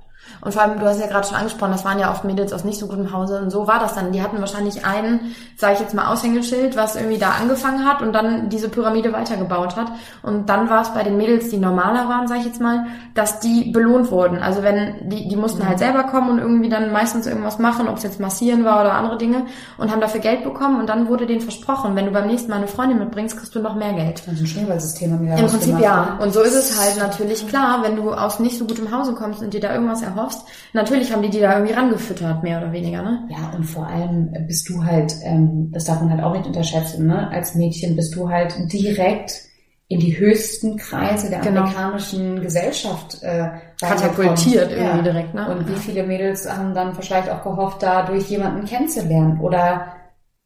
und 0.44 0.52
vor 0.52 0.62
allem, 0.62 0.78
du 0.78 0.86
hast 0.86 1.00
ja 1.00 1.06
gerade 1.06 1.26
schon 1.26 1.36
angesprochen, 1.36 1.72
das 1.72 1.84
waren 1.84 1.98
ja 1.98 2.10
oft 2.10 2.24
Mädels 2.24 2.52
aus 2.52 2.64
nicht 2.64 2.78
so 2.78 2.86
gutem 2.86 3.12
Hause 3.12 3.40
und 3.40 3.50
so 3.50 3.66
war 3.66 3.78
das 3.78 3.94
dann. 3.94 4.12
Die 4.12 4.22
hatten 4.22 4.38
wahrscheinlich 4.40 4.84
einen, 4.84 5.34
sage 5.56 5.74
ich 5.74 5.80
jetzt 5.80 5.94
mal, 5.94 6.12
Aushängeschild, 6.12 6.76
was 6.76 6.96
irgendwie 6.96 7.18
da 7.18 7.30
angefangen 7.40 7.86
hat 7.86 8.02
und 8.02 8.12
dann 8.12 8.48
diese 8.48 8.68
Pyramide 8.68 9.12
weitergebaut 9.12 9.76
hat. 9.76 9.86
Und 10.22 10.48
dann 10.48 10.68
war 10.68 10.82
es 10.82 10.90
bei 10.90 11.02
den 11.02 11.16
Mädels, 11.16 11.48
die 11.48 11.56
normaler 11.56 12.08
waren, 12.08 12.28
sage 12.28 12.40
ich 12.40 12.46
jetzt 12.46 12.60
mal, 12.60 12.86
dass 13.14 13.40
die 13.40 13.70
belohnt 13.70 14.10
wurden. 14.10 14.38
Also 14.42 14.62
wenn, 14.62 15.08
die, 15.08 15.28
die 15.28 15.36
mussten 15.36 15.62
mhm. 15.62 15.68
halt 15.68 15.78
selber 15.78 16.04
kommen 16.04 16.30
und 16.30 16.38
irgendwie 16.38 16.68
dann 16.68 16.92
meistens 16.92 17.26
irgendwas 17.26 17.58
machen, 17.58 17.88
ob 17.88 17.96
es 17.96 18.02
jetzt 18.02 18.20
massieren 18.20 18.64
war 18.64 18.80
oder 18.80 18.94
andere 18.94 19.16
Dinge 19.16 19.46
und 19.78 19.90
haben 19.90 20.00
dafür 20.00 20.20
Geld 20.20 20.44
bekommen 20.44 20.80
und 20.80 20.88
dann 20.88 21.08
wurde 21.08 21.26
denen 21.26 21.40
versprochen, 21.40 21.96
wenn 21.96 22.06
du 22.06 22.10
beim 22.10 22.26
nächsten 22.26 22.50
Mal 22.50 22.56
eine 22.56 22.68
Freundin 22.68 22.98
mitbringst, 22.98 23.38
kriegst 23.38 23.54
du 23.54 23.60
noch 23.60 23.74
mehr 23.74 23.92
Geld. 23.92 24.22
Also 24.28 24.42
ein 24.42 24.46
Schneeballsystem 24.46 25.12
haben 25.12 25.26
wir 25.26 25.36
Im 25.36 25.46
Prinzip 25.46 25.66
gemacht, 25.66 25.82
ja. 25.82 26.18
Und 26.20 26.32
so 26.32 26.42
ist 26.42 26.54
es 26.54 26.78
halt 26.78 26.98
natürlich 26.98 27.48
klar, 27.48 27.82
wenn 27.82 27.96
du 27.96 28.12
aus 28.12 28.40
nicht 28.40 28.58
so 28.58 28.66
gutem 28.66 28.90
Hause 28.90 29.14
kommst 29.14 29.42
und 29.42 29.54
dir 29.54 29.60
da 29.60 29.72
irgendwas 29.72 30.02
erhoffst, 30.02 30.13
erhoffst. 30.16 30.46
Natürlich 30.72 31.12
haben 31.12 31.22
die 31.22 31.30
die 31.30 31.40
da 31.40 31.54
irgendwie 31.54 31.74
rangefüttert, 31.74 32.42
mehr 32.42 32.58
oder 32.58 32.72
weniger, 32.72 33.02
ne? 33.02 33.28
Ja, 33.30 33.52
und 33.56 33.64
vor 33.64 33.86
allem 33.86 34.32
bist 34.46 34.68
du 34.68 34.84
halt, 34.84 35.14
ähm, 35.22 35.70
das 35.72 35.84
darf 35.84 36.00
man 36.00 36.10
halt 36.10 36.22
auch 36.22 36.32
nicht 36.32 36.46
unterschätzen, 36.46 37.06
ne? 37.06 37.28
Als 37.30 37.54
Mädchen 37.54 37.96
bist 37.96 38.14
du 38.14 38.28
halt 38.28 38.54
direkt 38.72 39.42
in 39.88 40.00
die 40.00 40.18
höchsten 40.18 40.76
Kreise 40.76 41.28
der 41.28 41.40
genau. 41.40 41.60
amerikanischen 41.60 42.40
Gesellschaft 42.40 43.22
äh, 43.22 43.48
katapultiert 43.80 44.70
irgendwie 44.70 44.96
ja. 44.96 45.02
direkt, 45.02 45.34
ne? 45.34 45.48
Und 45.48 45.68
wie 45.68 45.78
viele 45.78 46.04
Mädels 46.04 46.50
haben 46.50 46.74
dann 46.74 46.94
vielleicht 46.94 47.28
auch 47.30 47.42
gehofft, 47.42 47.82
dadurch 47.82 48.28
jemanden 48.28 48.64
kennenzulernen 48.64 49.40
oder 49.40 49.92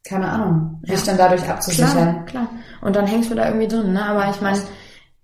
keine 0.09 0.28
Ahnung, 0.28 0.81
sich 0.85 1.00
ja. 1.00 1.07
dann 1.07 1.18
dadurch 1.18 1.48
abzusichern. 1.48 1.92
Klar, 1.92 2.24
klar. 2.24 2.48
Und 2.81 2.96
dann 2.96 3.07
hängst 3.07 3.31
du 3.31 3.35
da 3.35 3.46
irgendwie 3.46 3.68
drin, 3.68 3.92
ne? 3.92 4.04
Aber 4.04 4.28
ich 4.31 4.40
meine, 4.40 4.59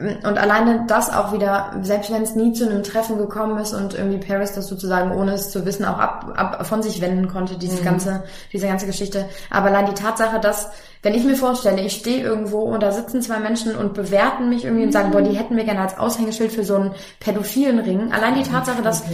und 0.00 0.38
alleine 0.38 0.86
das 0.88 1.08
auch 1.08 1.32
wieder, 1.32 1.72
selbst 1.82 2.12
wenn 2.12 2.22
es 2.22 2.34
nie 2.34 2.52
zu 2.52 2.68
einem 2.68 2.82
Treffen 2.82 3.16
gekommen 3.16 3.58
ist 3.58 3.72
und 3.72 3.94
irgendwie 3.94 4.18
Paris 4.18 4.50
das 4.52 4.66
sozusagen 4.66 5.12
ohne 5.12 5.34
es 5.34 5.50
zu 5.50 5.64
wissen 5.64 5.84
auch 5.84 5.98
ab, 5.98 6.32
ab 6.34 6.66
von 6.66 6.82
sich 6.82 7.00
wenden 7.00 7.28
konnte, 7.28 7.56
diese 7.56 7.80
mhm. 7.80 7.84
ganze, 7.84 8.24
diese 8.52 8.66
ganze 8.66 8.86
Geschichte. 8.86 9.28
Aber 9.50 9.68
allein 9.68 9.86
die 9.86 9.94
Tatsache, 9.94 10.40
dass, 10.40 10.70
wenn 11.02 11.14
ich 11.14 11.22
mir 11.24 11.36
vorstelle, 11.36 11.80
ich 11.80 11.94
stehe 11.94 12.24
irgendwo 12.24 12.62
und 12.62 12.82
da 12.82 12.90
sitzen 12.90 13.22
zwei 13.22 13.38
Menschen 13.38 13.76
und 13.76 13.94
bewerten 13.94 14.48
mich 14.48 14.64
irgendwie 14.64 14.82
und 14.82 14.92
sagen, 14.92 15.12
boah, 15.12 15.22
die 15.22 15.36
hätten 15.36 15.56
wir 15.56 15.62
gerne 15.62 15.82
als 15.82 15.96
Aushängeschild 15.96 16.50
für 16.50 16.64
so 16.64 16.74
einen 16.74 16.94
pädophilen 17.20 17.78
Ring. 17.78 18.12
Allein 18.12 18.34
die 18.34 18.42
Tatsache, 18.42 18.82
dass, 18.82 19.04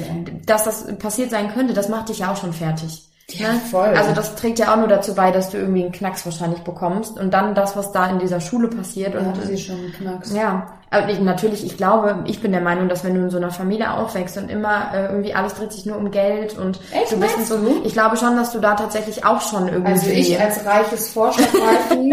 dass 0.46 0.64
das 0.64 0.96
passiert 0.96 1.30
sein 1.30 1.52
könnte, 1.52 1.74
das 1.74 1.90
macht 1.90 2.08
dich 2.08 2.20
ja 2.20 2.32
auch 2.32 2.36
schon 2.36 2.54
fertig. 2.54 3.09
Ja, 3.38 3.52
voll. 3.70 3.88
Also 3.88 4.12
das 4.14 4.34
trägt 4.34 4.58
ja 4.58 4.72
auch 4.72 4.76
nur 4.76 4.88
dazu 4.88 5.14
bei, 5.14 5.30
dass 5.30 5.50
du 5.50 5.58
irgendwie 5.58 5.84
einen 5.84 5.92
Knacks 5.92 6.24
wahrscheinlich 6.24 6.60
bekommst 6.60 7.18
und 7.18 7.32
dann 7.32 7.54
das, 7.54 7.76
was 7.76 7.92
da 7.92 8.08
in 8.10 8.18
dieser 8.18 8.40
Schule 8.40 8.68
passiert. 8.68 9.14
Ja, 9.14 9.20
und 9.20 9.42
sie 9.42 9.58
schon 9.58 9.76
einen 9.76 9.92
Knacks. 9.92 10.32
Ja, 10.34 10.80
aber 10.90 11.08
ich, 11.08 11.20
natürlich, 11.20 11.64
ich 11.64 11.76
glaube, 11.76 12.24
ich 12.26 12.40
bin 12.40 12.50
der 12.50 12.60
Meinung, 12.60 12.88
dass 12.88 13.04
wenn 13.04 13.14
du 13.14 13.20
in 13.20 13.30
so 13.30 13.36
einer 13.36 13.52
Familie 13.52 13.92
aufwächst 13.92 14.36
und 14.36 14.50
immer 14.50 14.92
äh, 14.92 15.06
irgendwie 15.06 15.34
alles 15.34 15.54
dreht 15.54 15.72
sich 15.72 15.86
nur 15.86 15.96
um 15.96 16.10
Geld 16.10 16.58
und 16.58 16.80
Echt, 16.92 17.12
du 17.12 17.20
bist 17.20 17.46
so, 17.46 17.58
du? 17.58 17.82
ich 17.84 17.92
glaube 17.92 18.16
schon, 18.16 18.36
dass 18.36 18.52
du 18.52 18.58
da 18.58 18.74
tatsächlich 18.74 19.24
auch 19.24 19.40
schon 19.40 19.68
irgendwie. 19.68 19.92
Also 19.92 20.10
ich 20.10 20.40
als 20.40 20.66
reiches 20.66 21.10
Vorstadtreifi 21.10 22.12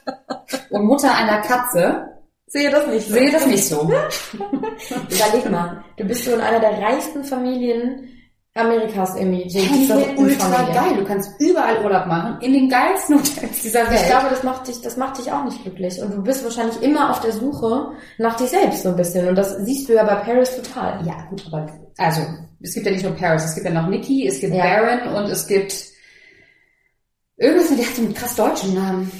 und 0.70 0.84
Mutter 0.84 1.14
einer 1.14 1.42
Katze 1.42 2.06
sehe 2.46 2.70
das 2.70 2.86
nicht. 2.86 3.06
So. 3.06 3.14
Sehe 3.14 3.30
das 3.30 3.46
nicht 3.46 3.68
so. 3.68 3.82
Überleg 5.10 5.50
mal, 5.50 5.84
du 5.98 6.04
bist 6.04 6.24
so 6.24 6.32
in 6.32 6.40
einer 6.40 6.60
der 6.60 6.80
reichsten 6.80 7.22
Familien 7.24 8.08
Amerikas 8.54 9.14
irgendwie. 9.16 9.48
So 9.48 9.94
hey, 9.94 10.16
ultra 10.16 10.72
geil. 10.72 10.96
Du 10.96 11.04
kannst 11.04 11.40
überall 11.40 11.84
Urlaub 11.84 12.06
machen, 12.06 12.40
in 12.40 12.52
den 12.52 12.68
geilsten 12.68 13.16
Hotels 13.16 13.62
dieser 13.62 13.88
Welt. 13.88 14.00
Ich 14.00 14.08
glaube, 14.08 14.26
das 14.30 14.42
macht 14.42 14.66
dich, 14.66 14.80
das 14.80 14.96
macht 14.96 15.18
dich 15.18 15.30
auch 15.30 15.44
nicht 15.44 15.62
glücklich. 15.62 16.00
Und 16.02 16.12
du 16.12 16.22
bist 16.22 16.42
wahrscheinlich 16.42 16.82
immer 16.82 17.10
auf 17.10 17.20
der 17.20 17.32
Suche 17.32 17.92
nach 18.18 18.36
dir 18.36 18.48
selbst 18.48 18.82
so 18.82 18.88
ein 18.88 18.96
bisschen. 18.96 19.28
Und 19.28 19.36
das 19.36 19.56
siehst 19.58 19.88
du 19.88 19.94
ja 19.94 20.02
bei 20.02 20.16
Paris 20.16 20.56
total. 20.56 21.06
Ja, 21.06 21.26
gut, 21.30 21.44
aber, 21.46 21.66
also, 21.96 22.22
es 22.60 22.74
gibt 22.74 22.86
ja 22.86 22.92
nicht 22.92 23.04
nur 23.04 23.14
Paris, 23.14 23.44
es 23.44 23.54
gibt 23.54 23.66
ja 23.66 23.72
noch 23.72 23.88
Nikki, 23.88 24.26
es 24.26 24.40
gibt 24.40 24.54
ja. 24.54 24.64
Baron 24.64 25.14
und 25.14 25.30
es 25.30 25.46
gibt 25.46 25.72
irgendwas, 27.36 27.68
der 27.68 27.86
hat 27.86 27.94
so 27.94 28.02
einen 28.02 28.14
krass 28.14 28.34
deutschen 28.34 28.74
Namen. 28.74 29.10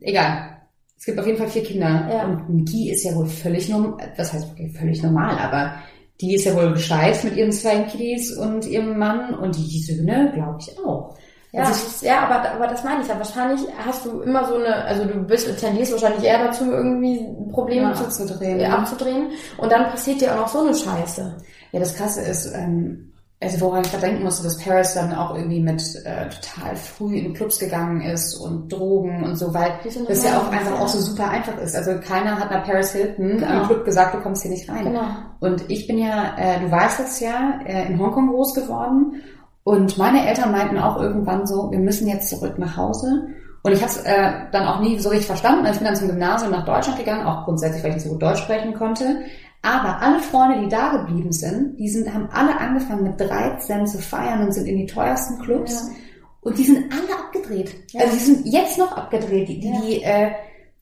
Egal. 0.00 0.50
Es 0.98 1.06
gibt 1.06 1.18
auf 1.20 1.26
jeden 1.26 1.38
Fall 1.38 1.48
vier 1.48 1.62
Kinder. 1.62 2.08
Ja. 2.10 2.24
Und 2.24 2.48
Nikki 2.48 2.90
ist 2.90 3.04
ja 3.04 3.14
wohl 3.14 3.26
völlig 3.26 3.68
normal, 3.68 4.12
das 4.16 4.32
heißt 4.32 4.48
völlig 4.78 5.02
normal, 5.02 5.38
aber 5.38 5.74
die 6.20 6.34
ist 6.34 6.44
ja 6.44 6.54
wohl 6.54 6.72
gescheit 6.72 7.22
mit 7.24 7.36
ihren 7.36 7.52
zwei 7.52 7.80
Kiddies 7.80 8.36
und 8.36 8.66
ihrem 8.66 8.98
Mann 8.98 9.34
und 9.34 9.56
die 9.56 9.80
Söhne, 9.80 10.30
glaube 10.34 10.58
ich, 10.60 10.78
auch. 10.78 11.16
Ja, 11.52 11.62
also 11.62 12.04
ja 12.04 12.26
aber, 12.26 12.50
aber 12.50 12.66
das 12.66 12.82
meine 12.82 13.02
ich 13.02 13.08
ja. 13.08 13.16
Wahrscheinlich 13.16 13.60
hast 13.84 14.04
du 14.04 14.22
immer 14.22 14.44
so 14.44 14.56
eine, 14.56 14.74
also 14.84 15.04
du 15.04 15.20
bist, 15.22 15.48
tendierst 15.60 15.92
wahrscheinlich 15.92 16.24
eher 16.24 16.44
dazu, 16.44 16.64
irgendwie 16.64 17.28
Probleme 17.52 17.88
ja, 17.88 17.94
zu, 17.94 18.04
abzudrehen, 18.04 18.58
ja, 18.58 18.76
abzudrehen. 18.76 19.30
Und 19.58 19.70
dann 19.70 19.88
passiert 19.90 20.20
dir 20.20 20.34
auch 20.34 20.40
noch 20.40 20.48
so 20.48 20.60
eine 20.60 20.74
Scheiße. 20.74 21.36
Ja, 21.70 21.78
das 21.78 21.94
Krasse 21.94 22.22
ist, 22.22 22.52
ähm, 22.54 23.13
also 23.40 23.60
woran 23.60 23.82
ich 23.82 23.90
gerade 23.90 24.06
denken 24.06 24.22
musste, 24.22 24.42
dass 24.44 24.58
Paris 24.58 24.94
dann 24.94 25.12
auch 25.12 25.34
irgendwie 25.34 25.60
mit 25.60 25.82
äh, 26.04 26.28
total 26.28 26.76
früh 26.76 27.16
in 27.16 27.34
Clubs 27.34 27.58
gegangen 27.58 28.00
ist 28.00 28.36
und 28.36 28.72
Drogen 28.72 29.22
und 29.22 29.36
so, 29.36 29.52
weil 29.52 29.72
das 30.08 30.24
ja 30.24 30.38
auch 30.38 30.50
einfach 30.50 30.80
auch 30.80 30.88
so 30.88 30.98
super 30.98 31.28
einfach 31.28 31.58
ist. 31.58 31.76
Also 31.76 31.98
keiner 32.00 32.38
hat 32.38 32.50
nach 32.50 32.64
Paris 32.64 32.92
Hilton 32.92 33.38
genau. 33.38 33.46
am 33.46 33.66
Club 33.66 33.84
gesagt, 33.84 34.14
du 34.14 34.20
kommst 34.20 34.42
hier 34.42 34.50
nicht 34.50 34.68
rein. 34.68 34.84
Genau. 34.84 35.04
Und 35.40 35.70
ich 35.70 35.86
bin 35.86 35.98
ja, 35.98 36.36
äh, 36.38 36.60
du 36.60 36.70
weißt 36.70 37.00
das 37.00 37.20
ja, 37.20 37.60
äh, 37.66 37.86
in 37.88 37.98
Hongkong 37.98 38.28
groß 38.28 38.54
geworden 38.54 39.20
und 39.64 39.96
meine 39.96 40.26
Eltern 40.26 40.52
meinten 40.52 40.78
auch 40.78 41.00
irgendwann 41.00 41.46
so, 41.46 41.70
wir 41.70 41.78
müssen 41.78 42.06
jetzt 42.06 42.28
zurück 42.28 42.58
nach 42.58 42.76
Hause. 42.76 43.28
Und 43.62 43.72
ich 43.72 43.80
habe 43.80 43.90
es 43.90 43.96
äh, 44.02 44.30
dann 44.52 44.66
auch 44.66 44.80
nie 44.80 44.98
so 44.98 45.08
richtig 45.08 45.26
verstanden. 45.26 45.64
Ich 45.64 45.78
bin 45.78 45.86
dann 45.86 45.96
zum 45.96 46.08
Gymnasium 46.08 46.50
nach 46.50 46.66
Deutschland 46.66 46.98
gegangen, 46.98 47.26
auch 47.26 47.46
grundsätzlich, 47.46 47.82
weil 47.82 47.90
ich 47.90 47.96
nicht 47.96 48.04
so 48.04 48.12
gut 48.12 48.22
Deutsch 48.22 48.42
sprechen 48.42 48.74
konnte. 48.74 49.22
Aber 49.64 50.02
alle 50.02 50.20
Freunde, 50.20 50.60
die 50.60 50.68
da 50.68 50.90
geblieben 50.90 51.32
sind, 51.32 51.78
die 51.78 51.88
sind, 51.88 52.12
haben 52.12 52.28
alle 52.30 52.58
angefangen 52.58 53.02
mit 53.02 53.18
13 53.18 53.86
zu 53.86 53.98
feiern 53.98 54.44
und 54.44 54.52
sind 54.52 54.66
in 54.66 54.76
die 54.76 54.86
teuersten 54.86 55.40
Clubs. 55.40 55.88
Ja. 55.88 55.94
Und 56.42 56.58
die 56.58 56.64
sind 56.64 56.92
alle 56.92 57.18
abgedreht. 57.18 57.74
Ja. 57.92 58.02
Also 58.02 58.14
die 58.14 58.22
sind 58.22 58.46
jetzt 58.46 58.76
noch 58.76 58.94
abgedreht. 58.94 59.48
Die, 59.48 59.60
die, 59.60 59.68
ja. 59.68 59.80
die 59.80 60.02
äh, 60.02 60.30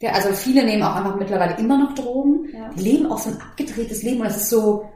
ja, 0.00 0.10
also 0.10 0.32
viele 0.32 0.64
nehmen 0.64 0.82
auch 0.82 0.96
einfach 0.96 1.14
mittlerweile 1.14 1.56
immer 1.58 1.78
noch 1.78 1.94
Drogen. 1.94 2.48
Ja. 2.52 2.70
Die 2.76 2.82
leben 2.82 3.06
auch 3.06 3.18
so 3.18 3.30
ein 3.30 3.40
abgedrehtes 3.40 4.02
Leben 4.02 4.18
und 4.18 4.26
das 4.26 4.38
ist 4.38 4.50
so, 4.50 4.90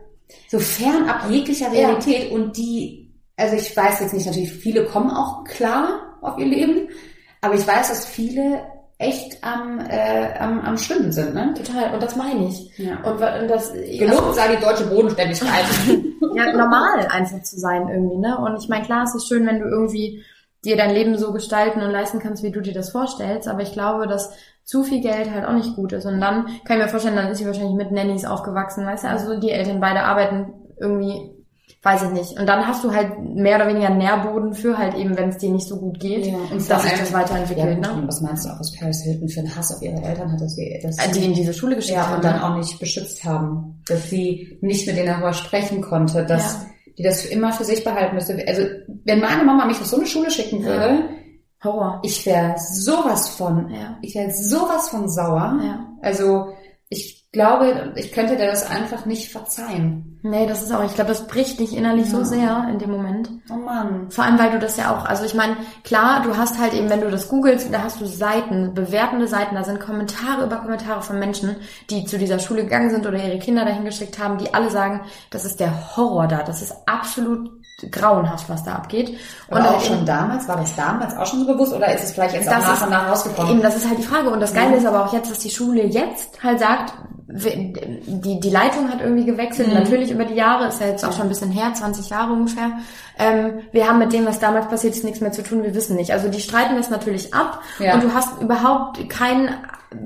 so 0.48 0.58
fernab 0.58 1.30
jeglicher 1.30 1.70
Realität. 1.70 2.32
Und 2.32 2.56
die, 2.56 3.14
also 3.36 3.54
ich 3.54 3.76
weiß 3.76 4.00
jetzt 4.00 4.14
nicht, 4.14 4.26
natürlich 4.26 4.52
viele 4.52 4.84
kommen 4.86 5.10
auch 5.10 5.44
klar 5.44 6.18
auf 6.22 6.38
ihr 6.38 6.46
Leben, 6.46 6.88
aber 7.40 7.54
ich 7.54 7.64
weiß, 7.64 7.88
dass 7.88 8.04
viele 8.04 8.64
echt 8.98 9.44
am, 9.44 9.78
äh, 9.78 10.38
am, 10.38 10.60
am 10.60 10.78
Schwimmen 10.78 11.12
sind, 11.12 11.34
ne? 11.34 11.52
Total, 11.54 11.92
und 11.92 12.02
das 12.02 12.16
meine 12.16 12.48
ich. 12.48 12.78
Ja. 12.78 12.96
Und, 13.02 13.14
und 13.14 13.48
das 13.48 13.72
Gelobt 13.72 14.22
also, 14.22 14.32
sei 14.32 14.56
die 14.56 14.62
deutsche 14.62 14.86
Bodenständigkeit. 14.86 15.64
ja, 16.34 16.52
normal 16.52 17.06
einfach 17.10 17.42
zu 17.42 17.58
sein 17.58 17.88
irgendwie, 17.88 18.16
ne? 18.16 18.38
Und 18.38 18.56
ich 18.62 18.68
meine, 18.68 18.84
klar, 18.84 19.04
es 19.04 19.14
ist 19.14 19.28
schön, 19.28 19.46
wenn 19.46 19.60
du 19.60 19.66
irgendwie 19.66 20.24
dir 20.64 20.76
dein 20.76 20.94
Leben 20.94 21.18
so 21.18 21.32
gestalten 21.32 21.82
und 21.82 21.90
leisten 21.90 22.20
kannst, 22.20 22.42
wie 22.42 22.50
du 22.50 22.60
dir 22.60 22.72
das 22.72 22.90
vorstellst, 22.90 23.48
aber 23.48 23.60
ich 23.62 23.72
glaube, 23.72 24.06
dass 24.06 24.32
zu 24.64 24.82
viel 24.82 25.00
Geld 25.00 25.30
halt 25.30 25.44
auch 25.44 25.52
nicht 25.52 25.76
gut 25.76 25.92
ist. 25.92 26.06
Und 26.06 26.20
dann 26.20 26.46
kann 26.64 26.78
ich 26.78 26.84
mir 26.84 26.88
vorstellen, 26.88 27.16
dann 27.16 27.28
ist 27.28 27.38
sie 27.38 27.46
wahrscheinlich 27.46 27.76
mit 27.76 27.92
Nannies 27.92 28.24
aufgewachsen, 28.24 28.84
weißt 28.84 29.04
du? 29.04 29.08
Also 29.08 29.38
die 29.38 29.50
Eltern 29.50 29.80
beide 29.80 30.02
arbeiten 30.02 30.54
irgendwie 30.80 31.35
weiß 31.86 32.02
ich 32.02 32.10
nicht. 32.10 32.38
Und 32.38 32.46
dann 32.46 32.66
hast 32.66 32.82
du 32.82 32.92
halt 32.92 33.18
mehr 33.22 33.56
oder 33.56 33.68
weniger 33.68 33.90
Nährboden 33.90 34.54
für 34.54 34.76
halt 34.76 34.94
eben, 34.96 35.16
wenn 35.16 35.28
es 35.28 35.38
dir 35.38 35.50
nicht 35.50 35.68
so 35.68 35.78
gut 35.78 36.00
geht, 36.00 36.26
ja, 36.26 36.34
und 36.50 36.68
dass 36.68 36.82
sich 36.82 36.92
das 36.92 37.12
weiterentwickelt. 37.12 37.84
Ja, 37.84 37.94
ne? 37.94 38.02
Was 38.06 38.20
meinst 38.20 38.44
du 38.44 38.50
auch, 38.50 38.58
was 38.58 38.72
Paris 38.72 39.02
Hilton 39.02 39.28
für 39.28 39.40
einen 39.40 39.54
Hass 39.54 39.74
auf 39.74 39.82
ihre 39.82 40.02
Eltern 40.02 40.32
hat, 40.32 40.40
dass 40.40 40.56
sie 40.56 40.80
dass 40.82 40.96
die 41.12 41.24
in 41.24 41.34
diese 41.34 41.54
Schule 41.54 41.76
geschickt 41.76 41.96
ja, 41.96 42.08
haben? 42.08 42.16
und 42.16 42.24
dann 42.24 42.36
ne? 42.36 42.44
auch 42.44 42.56
nicht 42.56 42.78
beschützt 42.80 43.24
haben, 43.24 43.80
dass 43.86 44.10
sie 44.10 44.58
nicht 44.62 44.86
mit 44.86 44.96
denen 44.96 45.06
darüber 45.06 45.32
sprechen 45.32 45.80
konnte, 45.80 46.26
dass 46.26 46.54
ja. 46.54 46.66
die 46.98 47.02
das 47.04 47.22
für 47.22 47.28
immer 47.28 47.52
für 47.52 47.64
sich 47.64 47.84
behalten 47.84 48.16
müsste. 48.16 48.36
Also 48.48 48.62
wenn 49.04 49.20
meine 49.20 49.44
Mama 49.44 49.64
mich 49.66 49.78
auf 49.78 49.86
so 49.86 49.96
eine 49.96 50.06
Schule 50.06 50.30
schicken 50.30 50.64
würde, 50.64 50.86
ja. 50.86 51.08
Horror. 51.64 52.00
Ich 52.04 52.26
wäre 52.26 52.56
sowas 52.58 53.28
von, 53.28 53.70
ja. 53.70 53.98
ich 54.02 54.14
wäre 54.14 54.32
sowas 54.32 54.88
von 54.88 55.08
sauer. 55.08 55.58
Ja. 55.62 55.88
Also 56.02 56.48
ich 56.88 57.25
glaube, 57.36 57.92
ich 57.96 58.12
könnte 58.12 58.34
dir 58.34 58.46
das 58.46 58.68
einfach 58.70 59.04
nicht 59.04 59.30
verzeihen. 59.30 60.18
Nee, 60.22 60.46
das 60.46 60.62
ist 60.62 60.72
auch, 60.72 60.82
ich 60.82 60.94
glaube, 60.94 61.10
das 61.10 61.26
bricht 61.26 61.60
dich 61.60 61.76
innerlich 61.76 62.06
ja. 62.06 62.12
so 62.12 62.24
sehr 62.24 62.66
in 62.70 62.78
dem 62.78 62.90
Moment. 62.90 63.30
Oh 63.50 63.56
Mann. 63.56 64.10
Vor 64.10 64.24
allem, 64.24 64.38
weil 64.38 64.50
du 64.50 64.58
das 64.58 64.78
ja 64.78 64.96
auch, 64.96 65.04
also 65.04 65.26
ich 65.26 65.34
meine, 65.34 65.54
klar, 65.84 66.22
du 66.22 66.34
hast 66.34 66.58
halt 66.58 66.72
eben, 66.72 66.88
wenn 66.88 67.02
du 67.02 67.10
das 67.10 67.28
googelst, 67.28 67.72
da 67.72 67.82
hast 67.82 68.00
du 68.00 68.06
Seiten, 68.06 68.72
bewertende 68.72 69.28
Seiten, 69.28 69.54
da 69.54 69.64
sind 69.64 69.80
Kommentare 69.80 70.46
über 70.46 70.56
Kommentare 70.56 71.02
von 71.02 71.18
Menschen, 71.18 71.56
die 71.90 72.06
zu 72.06 72.16
dieser 72.16 72.38
Schule 72.38 72.64
gegangen 72.64 72.88
sind 72.88 73.06
oder 73.06 73.22
ihre 73.22 73.38
Kinder 73.38 73.66
dahin 73.66 73.84
geschickt 73.84 74.18
haben, 74.18 74.38
die 74.38 74.54
alle 74.54 74.70
sagen, 74.70 75.02
das 75.30 75.44
ist 75.44 75.60
der 75.60 75.94
Horror 75.94 76.28
da, 76.28 76.42
das 76.42 76.62
ist 76.62 76.74
absolut 76.86 77.50
grauenhaft, 77.90 78.48
was 78.48 78.64
da 78.64 78.76
abgeht. 78.76 79.18
Und 79.48 79.60
auch 79.60 79.80
schon 79.82 80.06
damals, 80.06 80.48
war 80.48 80.56
das 80.56 80.74
damals 80.74 81.14
auch 81.14 81.26
schon 81.26 81.40
so 81.40 81.46
bewusst 81.46 81.74
oder 81.74 81.94
ist 81.94 82.04
es 82.04 82.12
vielleicht 82.12 82.34
jetzt 82.34 82.48
auch 82.48 82.58
nach 82.58 82.82
und 82.82 82.90
nach 82.90 83.10
rausgekommen? 83.10 83.52
Eben, 83.52 83.62
das 83.62 83.76
ist 83.76 83.86
halt 83.86 83.98
die 83.98 84.02
Frage. 84.02 84.30
Und 84.30 84.40
das 84.40 84.54
Geile 84.54 84.72
ja. 84.72 84.78
ist 84.78 84.86
aber 84.86 85.04
auch 85.04 85.12
jetzt, 85.12 85.30
dass 85.30 85.40
die 85.40 85.50
Schule 85.50 85.84
jetzt 85.84 86.42
halt 86.42 86.58
sagt, 86.58 86.94
die, 87.28 88.38
die 88.38 88.50
Leitung 88.50 88.88
hat 88.88 89.00
irgendwie 89.00 89.24
gewechselt, 89.24 89.68
mhm. 89.68 89.74
natürlich 89.74 90.12
über 90.12 90.24
die 90.24 90.34
Jahre, 90.34 90.68
ist 90.68 90.80
ja 90.80 90.86
jetzt 90.86 91.04
auch 91.04 91.12
schon 91.12 91.22
ein 91.22 91.28
bisschen 91.28 91.50
her, 91.50 91.72
20 91.74 92.08
Jahre 92.08 92.32
ungefähr. 92.32 92.78
Ähm, 93.18 93.62
wir 93.72 93.88
haben 93.88 93.98
mit 93.98 94.12
dem, 94.12 94.26
was 94.26 94.38
damals 94.38 94.68
passiert 94.68 94.94
ist, 94.94 95.02
nichts 95.02 95.20
mehr 95.20 95.32
zu 95.32 95.42
tun, 95.42 95.64
wir 95.64 95.74
wissen 95.74 95.96
nicht. 95.96 96.12
Also 96.12 96.28
die 96.28 96.40
streiten 96.40 96.76
das 96.76 96.88
natürlich 96.88 97.34
ab 97.34 97.60
ja. 97.80 97.94
und 97.94 98.04
du 98.04 98.14
hast 98.14 98.40
überhaupt 98.40 99.08
kein, 99.08 99.48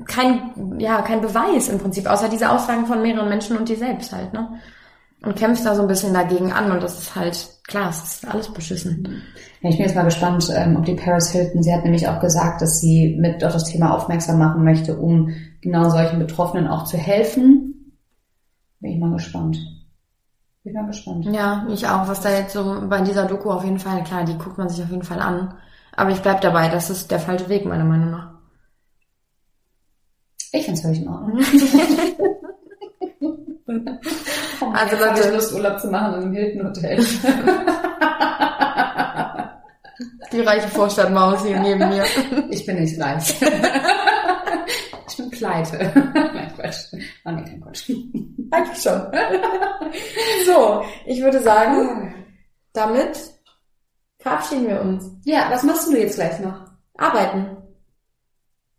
kein, 0.05 0.79
ja, 0.79 1.03
kein 1.03 1.21
Beweis 1.21 1.69
im 1.69 1.77
Prinzip, 1.77 2.09
außer 2.09 2.27
diese 2.27 2.49
Aussagen 2.49 2.87
von 2.87 3.03
mehreren 3.03 3.29
Menschen 3.29 3.55
und 3.55 3.69
die 3.69 3.75
selbst 3.75 4.11
halt, 4.13 4.33
ne? 4.33 4.59
Und 5.23 5.35
kämpfst 5.35 5.63
da 5.63 5.75
so 5.75 5.83
ein 5.83 5.87
bisschen 5.87 6.15
dagegen 6.15 6.51
an 6.51 6.71
und 6.71 6.81
das 6.81 6.97
ist 6.97 7.15
halt, 7.15 7.47
klar, 7.71 7.89
es 7.89 8.03
ist 8.03 8.27
alles 8.27 8.53
beschissen. 8.53 9.23
Ja, 9.61 9.69
ich 9.69 9.77
bin 9.77 9.85
jetzt 9.85 9.95
mal 9.95 10.03
gespannt, 10.03 10.47
ähm, 10.55 10.75
ob 10.75 10.85
die 10.85 10.95
Paris 10.95 11.31
Hilton, 11.31 11.63
sie 11.63 11.73
hat 11.73 11.83
nämlich 11.83 12.07
auch 12.07 12.19
gesagt, 12.19 12.61
dass 12.61 12.79
sie 12.79 13.15
mit 13.19 13.43
auf 13.43 13.53
das 13.53 13.65
Thema 13.65 13.95
aufmerksam 13.95 14.37
machen 14.37 14.63
möchte, 14.63 14.97
um 14.97 15.33
genau 15.61 15.89
solchen 15.89 16.19
Betroffenen 16.19 16.67
auch 16.67 16.83
zu 16.83 16.97
helfen. 16.97 17.95
Bin 18.79 18.91
ich 18.91 18.99
mal 18.99 19.13
gespannt. 19.13 19.57
Bin 20.63 20.73
mal 20.73 20.85
gespannt. 20.85 21.25
Ja, 21.25 21.65
ich 21.71 21.87
auch. 21.87 22.07
Was 22.07 22.21
da 22.21 22.29
jetzt 22.29 22.53
so 22.53 22.87
bei 22.87 23.01
dieser 23.01 23.25
Doku 23.25 23.49
auf 23.49 23.63
jeden 23.63 23.79
Fall, 23.79 24.03
klar, 24.03 24.25
die 24.25 24.37
guckt 24.37 24.57
man 24.57 24.69
sich 24.69 24.83
auf 24.83 24.91
jeden 24.91 25.03
Fall 25.03 25.19
an. 25.19 25.55
Aber 25.95 26.11
ich 26.11 26.21
bleib 26.21 26.41
dabei, 26.41 26.69
das 26.69 26.89
ist 26.89 27.09
der 27.09 27.19
falsche 27.19 27.49
Weg, 27.49 27.65
meiner 27.65 27.85
Meinung 27.85 28.11
nach. 28.11 28.31
Ich 30.51 30.65
find's 30.65 30.81
völlig 30.81 31.01
in 31.01 31.07
Ordnung. 31.07 31.39
also 34.73 34.95
Leute, 34.97 35.31
Lust, 35.33 35.53
Urlaub 35.53 35.79
zu 35.79 35.87
machen 35.89 36.13
in 36.15 36.21
einem 36.21 36.33
Hilton 36.33 36.67
Hotel. 36.67 37.05
Die 40.31 40.41
reiche 40.41 40.67
Vorstadtmaus 40.69 41.43
hier 41.43 41.59
neben 41.59 41.89
mir. 41.89 42.05
Ich 42.49 42.65
bin 42.65 42.79
nicht 42.79 42.99
reich. 43.01 43.35
Ich 45.09 45.17
bin 45.17 45.29
pleite. 45.29 45.91
Nein, 46.13 46.53
Quatsch. 46.55 46.93
Oh, 47.25 47.31
nee, 47.31 47.43
kein 47.43 47.61
Quatsch. 47.61 47.89
Eigentlich 48.51 48.81
schon. 48.81 49.01
So, 50.45 50.83
ich 51.05 51.21
würde 51.21 51.41
sagen, 51.41 52.25
damit 52.71 53.19
verabschieden 54.19 54.69
wir 54.69 54.81
uns. 54.81 55.03
Ja, 55.25 55.47
was 55.49 55.63
machst 55.63 55.87
du 55.87 55.97
jetzt 55.97 56.15
gleich 56.15 56.39
noch? 56.39 56.65
Arbeiten. 56.97 57.57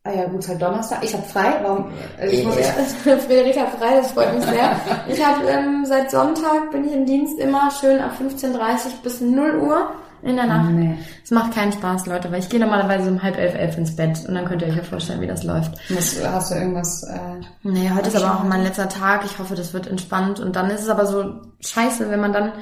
Ah 0.05 0.11
ja, 0.11 0.25
gut, 0.25 0.49
halt 0.49 0.61
Donnerstag. 0.61 1.05
Ich 1.05 1.15
habe 1.15 1.23
frei. 1.23 1.61
Warum? 1.63 1.93
Also 2.19 2.35
ich 2.35 2.45
muss 2.45 2.57
ja. 2.57 2.65
Friederike 3.19 3.61
hat 3.61 3.79
frei, 3.79 4.01
das 4.01 4.11
freut 4.11 4.35
mich 4.35 4.45
sehr. 4.45 4.77
Ich 5.07 5.25
habe 5.25 5.47
ähm, 5.47 5.85
seit 5.87 6.11
Sonntag 6.11 6.73
bin 6.73 6.85
ich 6.85 6.93
im 6.93 7.07
Dienst 7.07 7.39
immer 7.39 7.71
schön 7.71 8.01
ab 8.01 8.13
15.30 8.21 8.51
Uhr 8.53 8.79
bis 9.05 9.21
0 9.21 9.59
Uhr 9.59 9.93
in 10.23 10.35
der 10.35 10.47
Nacht. 10.47 10.71
Nee. 10.71 10.99
Es 11.23 11.31
macht 11.31 11.55
keinen 11.55 11.71
Spaß, 11.71 12.07
Leute, 12.07 12.33
weil 12.33 12.41
ich 12.41 12.49
gehe 12.49 12.59
normalerweise 12.59 13.11
um 13.11 13.23
halb 13.23 13.39
elf, 13.39 13.55
elf 13.55 13.79
ins 13.79 13.95
Bett 13.95 14.25
und 14.27 14.35
dann 14.35 14.45
könnt 14.45 14.63
ihr 14.63 14.69
euch 14.69 14.77
ja 14.77 14.83
vorstellen, 14.83 15.21
wie 15.21 15.27
das 15.29 15.45
läuft. 15.45 15.73
Was, 15.91 16.21
hast 16.25 16.51
du 16.51 16.57
irgendwas? 16.57 17.05
Äh, 17.05 17.45
nee, 17.63 17.91
heute 17.95 18.09
ist 18.09 18.17
aber 18.17 18.41
auch 18.41 18.45
mein 18.45 18.65
letzter 18.65 18.89
Tag. 18.89 19.25
Ich 19.25 19.39
hoffe, 19.39 19.55
das 19.55 19.73
wird 19.73 19.87
entspannt 19.87 20.41
und 20.41 20.57
dann 20.57 20.69
ist 20.71 20.83
es 20.83 20.89
aber 20.89 21.07
so 21.07 21.43
scheiße, 21.61 22.11
wenn 22.11 22.21
man 22.21 22.33
dann 22.33 22.53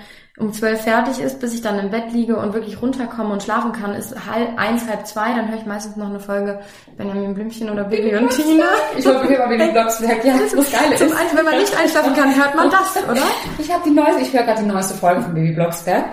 um 0.41 0.53
zwölf 0.53 0.81
fertig 0.81 1.21
ist, 1.21 1.39
bis 1.39 1.55
ich 1.55 1.61
dann 1.61 1.79
im 1.79 1.91
Bett 1.91 2.13
liege 2.13 2.37
und 2.37 2.55
wirklich 2.55 2.81
runterkomme 2.81 3.33
und 3.33 3.43
schlafen 3.43 3.73
kann, 3.73 3.95
ist 3.95 4.15
halb 4.27 4.59
eins, 4.59 4.89
halb 4.89 5.07
zwei, 5.07 5.35
dann 5.35 5.49
höre 5.49 5.59
ich 5.59 5.67
meistens 5.67 5.97
noch 5.97 6.09
eine 6.09 6.19
Folge 6.19 6.59
Benjamin 6.97 7.35
Blümchen 7.35 7.71
oder 7.71 7.85
Bibi 7.85 8.17
und 8.17 8.31
Tina. 8.31 8.65
Ich 8.97 9.05
höre 9.05 9.23
immer 9.23 9.49
Baby 9.49 9.71
Blocksberg, 9.73 10.25
ja, 10.25 10.35
das 10.39 10.53
ist 10.53 10.73
geil. 10.73 10.97
Zum 10.97 11.13
einen, 11.13 11.37
wenn 11.37 11.45
man 11.45 11.59
nicht 11.59 11.79
einschlafen 11.79 12.15
kann, 12.15 12.35
hört 12.35 12.55
man 12.55 12.71
das, 12.71 12.97
oder? 13.09 13.23
Ich 13.59 13.73
habe 13.73 13.83
die 13.85 13.91
neueste, 13.91 14.23
ich 14.23 14.33
höre 14.33 14.45
gerade 14.45 14.63
die 14.63 14.69
neueste 14.69 14.95
Folge 14.95 15.23
von 15.23 15.35
Baby 15.35 15.53
Blocksberg. 15.53 16.05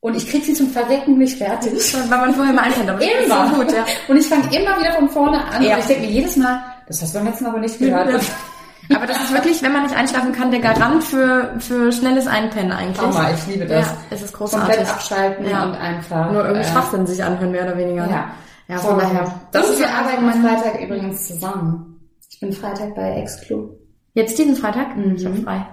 Und 0.00 0.14
ich 0.14 0.28
krieg 0.28 0.44
sie 0.44 0.52
zum 0.52 0.68
Verrecken 0.68 1.16
nicht 1.16 1.38
fertig. 1.38 1.72
Weil 2.10 2.18
man 2.18 2.34
vorher 2.34 2.52
mal 2.52 2.64
einkennt, 2.64 2.90
aber 2.90 3.00
immer. 3.00 3.48
So 3.48 3.54
gut, 3.54 3.72
ja. 3.72 3.86
Und 4.06 4.18
ich 4.18 4.26
fange 4.26 4.44
immer 4.54 4.78
wieder 4.78 4.92
von 4.92 5.08
vorne 5.08 5.42
an. 5.42 5.62
Ja. 5.62 5.76
Und 5.76 5.80
ich 5.80 5.86
denke 5.86 6.02
mir 6.02 6.12
jedes 6.12 6.36
Mal, 6.36 6.62
das 6.86 7.00
hast 7.00 7.14
du 7.14 7.18
beim 7.20 7.28
letzten 7.28 7.44
Mal 7.44 7.50
aber 7.50 7.60
nicht 7.60 7.78
gehört. 7.78 8.10
Ja. 8.12 8.20
Aber 8.92 9.06
das 9.06 9.18
ist 9.18 9.32
wirklich, 9.32 9.62
wenn 9.62 9.72
man 9.72 9.84
nicht 9.84 9.96
einschlafen 9.96 10.32
kann, 10.32 10.50
der 10.50 10.60
Garant 10.60 11.02
für, 11.04 11.54
für 11.58 11.90
schnelles 11.92 12.26
Einpennen 12.26 12.72
eigentlich. 12.72 13.00
Hammer, 13.00 13.30
ich 13.32 13.46
liebe 13.46 13.66
das. 13.66 13.86
Ja, 13.86 13.96
es 14.10 14.22
ist 14.22 14.34
großartig. 14.34 14.76
Komplett 14.76 14.94
abschalten 14.94 15.48
ja. 15.48 15.64
und 15.64 15.74
einfach. 15.74 16.30
Nur 16.30 16.44
irgendwie 16.44 16.66
äh, 16.66 16.70
Schwachsinn 16.70 17.06
sich 17.06 17.22
anhören, 17.24 17.50
mehr 17.50 17.64
oder 17.64 17.78
weniger. 17.78 18.08
Ja. 18.10 18.30
Ja, 18.68 18.78
von 18.78 18.98
daher. 18.98 19.40
Das 19.52 19.68
ist 19.70 19.78
wir 19.78 19.88
arbeiten 19.88 20.28
am 20.28 20.42
Freitag 20.42 20.80
übrigens 20.80 21.26
zusammen. 21.26 22.00
Ich 22.30 22.40
bin 22.40 22.52
Freitag 22.52 22.94
bei 22.94 23.20
Ex-Club. 23.20 23.78
Jetzt 24.14 24.38
diesen 24.38 24.56
Freitag? 24.56 24.96
Mhm. 24.96 25.16
Ich 25.16 25.24
bin 25.24 25.44
frei. 25.44 25.66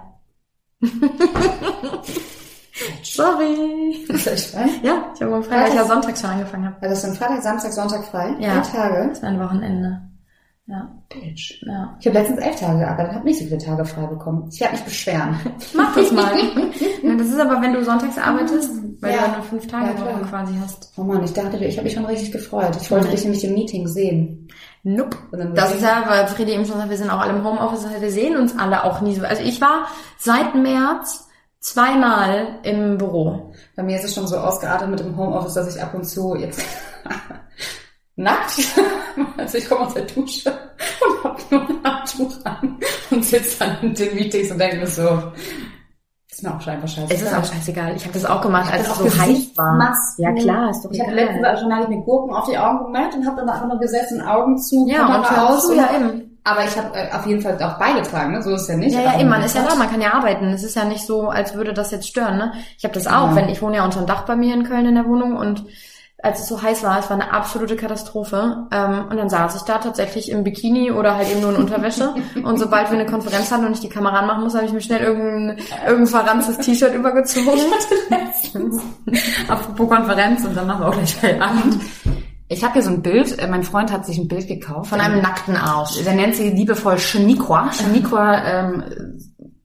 Sorry. 3.03 4.05
Ist 4.07 4.27
das 4.27 4.45
frei? 4.47 4.65
Ja, 4.83 5.11
ich 5.13 5.21
habe 5.21 5.35
am 5.35 5.43
Freitag, 5.43 5.61
weil 5.61 5.69
ich 5.69 5.75
ja 5.75 5.85
Sonntag 5.85 6.17
schon 6.17 6.29
angefangen 6.29 6.65
habe. 6.65 6.75
Also 6.81 7.07
hast 7.07 7.15
du 7.15 7.23
Freitag, 7.23 7.43
Samstag, 7.43 7.73
Sonntag 7.73 8.05
frei? 8.05 8.35
Ja. 8.39 8.61
Drei 8.61 8.77
Tage? 8.77 9.07
Das 9.09 9.19
ist 9.19 9.23
ein 9.23 9.39
Wochenende. 9.39 10.10
Ja. 10.71 10.89
Bitch. 11.09 11.61
Ja. 11.63 11.97
Ich 11.99 12.07
habe 12.07 12.17
letztens 12.17 12.39
elf 12.39 12.55
Tage 12.55 12.79
gearbeitet, 12.79 13.13
habe 13.13 13.25
nicht 13.25 13.39
so 13.39 13.43
viele 13.43 13.57
Tage 13.57 13.83
frei 13.83 14.05
bekommen. 14.05 14.47
Ich 14.49 14.61
werde 14.61 14.75
mich 14.75 14.83
beschweren. 14.83 15.37
Mach 15.73 15.93
das 15.93 16.11
mal. 16.13 16.33
das 17.17 17.27
ist 17.27 17.39
aber, 17.39 17.61
wenn 17.61 17.73
du 17.73 17.83
sonntags 17.83 18.17
arbeitest, 18.17 18.71
weil 19.01 19.13
ja. 19.13 19.27
du 19.27 19.31
nur 19.33 19.43
fünf 19.43 19.67
Tage 19.67 19.87
ja, 19.87 19.99
Woche 19.99 20.21
quasi 20.29 20.53
hast. 20.61 20.93
Oh 20.95 21.03
Mann, 21.03 21.25
ich 21.25 21.33
dachte, 21.33 21.57
ich 21.57 21.75
habe 21.75 21.83
mich 21.83 21.93
schon 21.93 22.05
richtig 22.05 22.31
gefreut. 22.31 22.77
Ich 22.81 22.89
wollte 22.89 23.09
dich 23.09 23.23
nämlich 23.23 23.43
im 23.43 23.53
Meeting 23.53 23.85
sehen. 23.85 24.47
Nope. 24.83 25.17
Das 25.55 25.75
ist 25.75 25.83
ja, 25.83 26.05
weil 26.07 26.25
Friede 26.27 26.53
eben 26.53 26.65
schon 26.65 26.77
sagt, 26.77 26.89
wir 26.89 26.97
sind 26.97 27.09
auch 27.09 27.19
alle 27.19 27.33
im 27.33 27.43
Homeoffice, 27.43 27.85
wir 27.99 28.11
sehen 28.11 28.37
uns 28.37 28.57
alle 28.57 28.85
auch 28.85 29.01
nie 29.01 29.15
so. 29.15 29.25
Also 29.25 29.43
ich 29.43 29.59
war 29.59 29.87
seit 30.17 30.55
März 30.55 31.27
zweimal 31.59 32.59
im 32.63 32.97
Büro. 32.97 33.53
Bei 33.75 33.83
mir 33.83 33.97
ist 33.97 34.05
es 34.05 34.15
schon 34.15 34.25
so 34.25 34.37
ausgeartet 34.37 34.87
mit 34.87 35.01
dem 35.01 35.17
Homeoffice, 35.17 35.53
dass 35.53 35.75
ich 35.75 35.81
ab 35.81 35.93
und 35.93 36.05
zu 36.05 36.35
jetzt 36.35 36.63
nackt, 38.21 38.57
also 39.37 39.57
ich 39.57 39.67
komme 39.67 39.81
aus 39.81 39.93
der 39.93 40.03
Dusche 40.03 40.51
und 41.01 41.23
habe 41.23 41.41
nur 41.49 41.69
ein 41.69 41.83
Handtuch 41.83 42.45
an 42.45 42.77
und 43.09 43.25
sitze 43.25 43.59
dann 43.59 43.77
in 43.81 43.93
den 43.93 44.15
Meetings 44.15 44.51
und 44.51 44.59
denke 44.59 44.77
mir 44.77 44.87
so, 44.87 45.31
ist 46.31 46.43
mir 46.43 46.55
auch 46.55 46.61
scheinbar 46.61 46.87
scheißegal. 46.87 47.15
Es 47.15 47.21
ist 47.21 47.33
auch 47.33 47.53
scheißegal. 47.53 47.95
Ich 47.95 48.03
habe 48.03 48.13
das 48.13 48.25
auch 48.25 48.41
gemacht, 48.41 48.71
als 48.71 48.87
es 48.87 48.97
so 48.97 49.03
heiß 49.05 49.57
war. 49.57 49.75
Masken. 49.75 50.23
Ja 50.23 50.31
klar, 50.33 50.69
ist 50.69 50.83
doch 50.83 50.91
Ich 50.91 51.01
habe 51.01 51.11
letztens 51.11 51.59
schon 51.59 51.69
mal 51.69 51.87
mit 51.87 52.05
Gurken 52.05 52.33
auf 52.33 52.49
die 52.49 52.57
Augen 52.57 52.85
gemacht 52.85 53.13
und 53.15 53.25
habe 53.27 53.37
dann 53.37 53.49
einfach 53.49 53.67
nur 53.67 53.79
gesessen, 53.79 54.21
Augen 54.21 54.57
zu, 54.57 54.87
ja, 54.87 54.99
Kamera 54.99 55.47
aus. 55.47 55.65
Und, 55.65 55.75
ja, 55.75 55.89
eben. 55.95 56.39
Aber 56.43 56.63
ich 56.63 56.75
habe 56.75 56.97
äh, 56.97 57.11
auf 57.11 57.25
jeden 57.27 57.41
Fall 57.41 57.61
auch 57.61 57.77
beigetragen, 57.77 58.31
ne? 58.31 58.41
so 58.41 58.55
ist 58.55 58.67
ja 58.67 58.75
nicht. 58.75 58.95
Ja, 58.95 59.01
ja, 59.01 59.19
eben, 59.19 59.29
man 59.29 59.43
ist 59.43 59.55
ja 59.55 59.63
da, 59.63 59.75
man 59.75 59.91
kann 59.91 60.01
ja 60.01 60.13
arbeiten. 60.13 60.47
Es 60.47 60.63
ist 60.63 60.75
ja 60.75 60.85
nicht 60.85 61.05
so, 61.05 61.29
als 61.29 61.53
würde 61.53 61.73
das 61.73 61.91
jetzt 61.91 62.07
stören. 62.07 62.37
Ne? 62.37 62.53
Ich 62.77 62.83
habe 62.83 62.93
das 62.93 63.05
auch, 63.05 63.29
ja. 63.29 63.35
wenn 63.35 63.49
ich 63.49 63.61
wohne 63.61 63.77
ja 63.77 63.85
unter 63.85 63.99
dem 63.99 64.07
Dach 64.07 64.25
bei 64.25 64.35
mir 64.35 64.55
in 64.55 64.63
Köln 64.63 64.87
in 64.87 64.95
der 64.95 65.05
Wohnung 65.05 65.35
und 65.35 65.65
als 66.23 66.39
es 66.39 66.47
so 66.47 66.61
heiß 66.61 66.83
war, 66.83 66.99
es 66.99 67.09
war 67.09 67.19
eine 67.19 67.33
absolute 67.33 67.75
Katastrophe. 67.75 68.67
Ähm, 68.71 69.05
und 69.09 69.17
dann 69.17 69.29
saß 69.29 69.55
ich 69.55 69.61
da 69.63 69.77
tatsächlich 69.77 70.29
im 70.31 70.43
Bikini 70.43 70.91
oder 70.91 71.15
halt 71.15 71.31
eben 71.31 71.41
nur 71.41 71.51
in 71.51 71.57
Unterwäsche. 71.57 72.13
und 72.43 72.57
sobald 72.57 72.91
wir 72.91 72.99
eine 72.99 73.09
Konferenz 73.09 73.51
hatten 73.51 73.65
und 73.65 73.73
ich 73.73 73.79
die 73.79 73.89
Kamera 73.89 74.19
anmachen 74.19 74.43
muss, 74.43 74.55
habe 74.55 74.65
ich 74.65 74.73
mir 74.73 74.81
schnell 74.81 75.01
irgendein, 75.01 75.57
irgendein 75.85 76.07
verranztes 76.07 76.57
T-Shirt 76.59 76.93
übergezogen. 76.93 77.59
Apropos 79.47 79.89
Konferenz 79.89 80.45
und 80.45 80.55
dann 80.55 80.67
machen 80.67 80.81
wir 80.81 80.89
auch 80.89 80.93
gleich 80.93 81.15
Feierabend. 81.15 81.79
Ich 82.51 82.65
habe 82.65 82.73
hier 82.73 82.83
so 82.83 82.89
ein 82.89 83.01
Bild, 83.01 83.39
äh, 83.39 83.47
mein 83.47 83.63
Freund 83.63 83.93
hat 83.93 84.05
sich 84.05 84.17
ein 84.17 84.27
Bild 84.27 84.45
gekauft. 84.45 84.89
Von 84.89 84.99
einem 84.99 85.21
nackten 85.21 85.55
Arsch. 85.55 86.03
Der 86.03 86.13
nennt 86.13 86.35
sie 86.35 86.49
liebevoll 86.49 86.97
Cheniqua. 86.97 87.71
Cheniqua 87.71 88.43
ähm, 88.43 88.83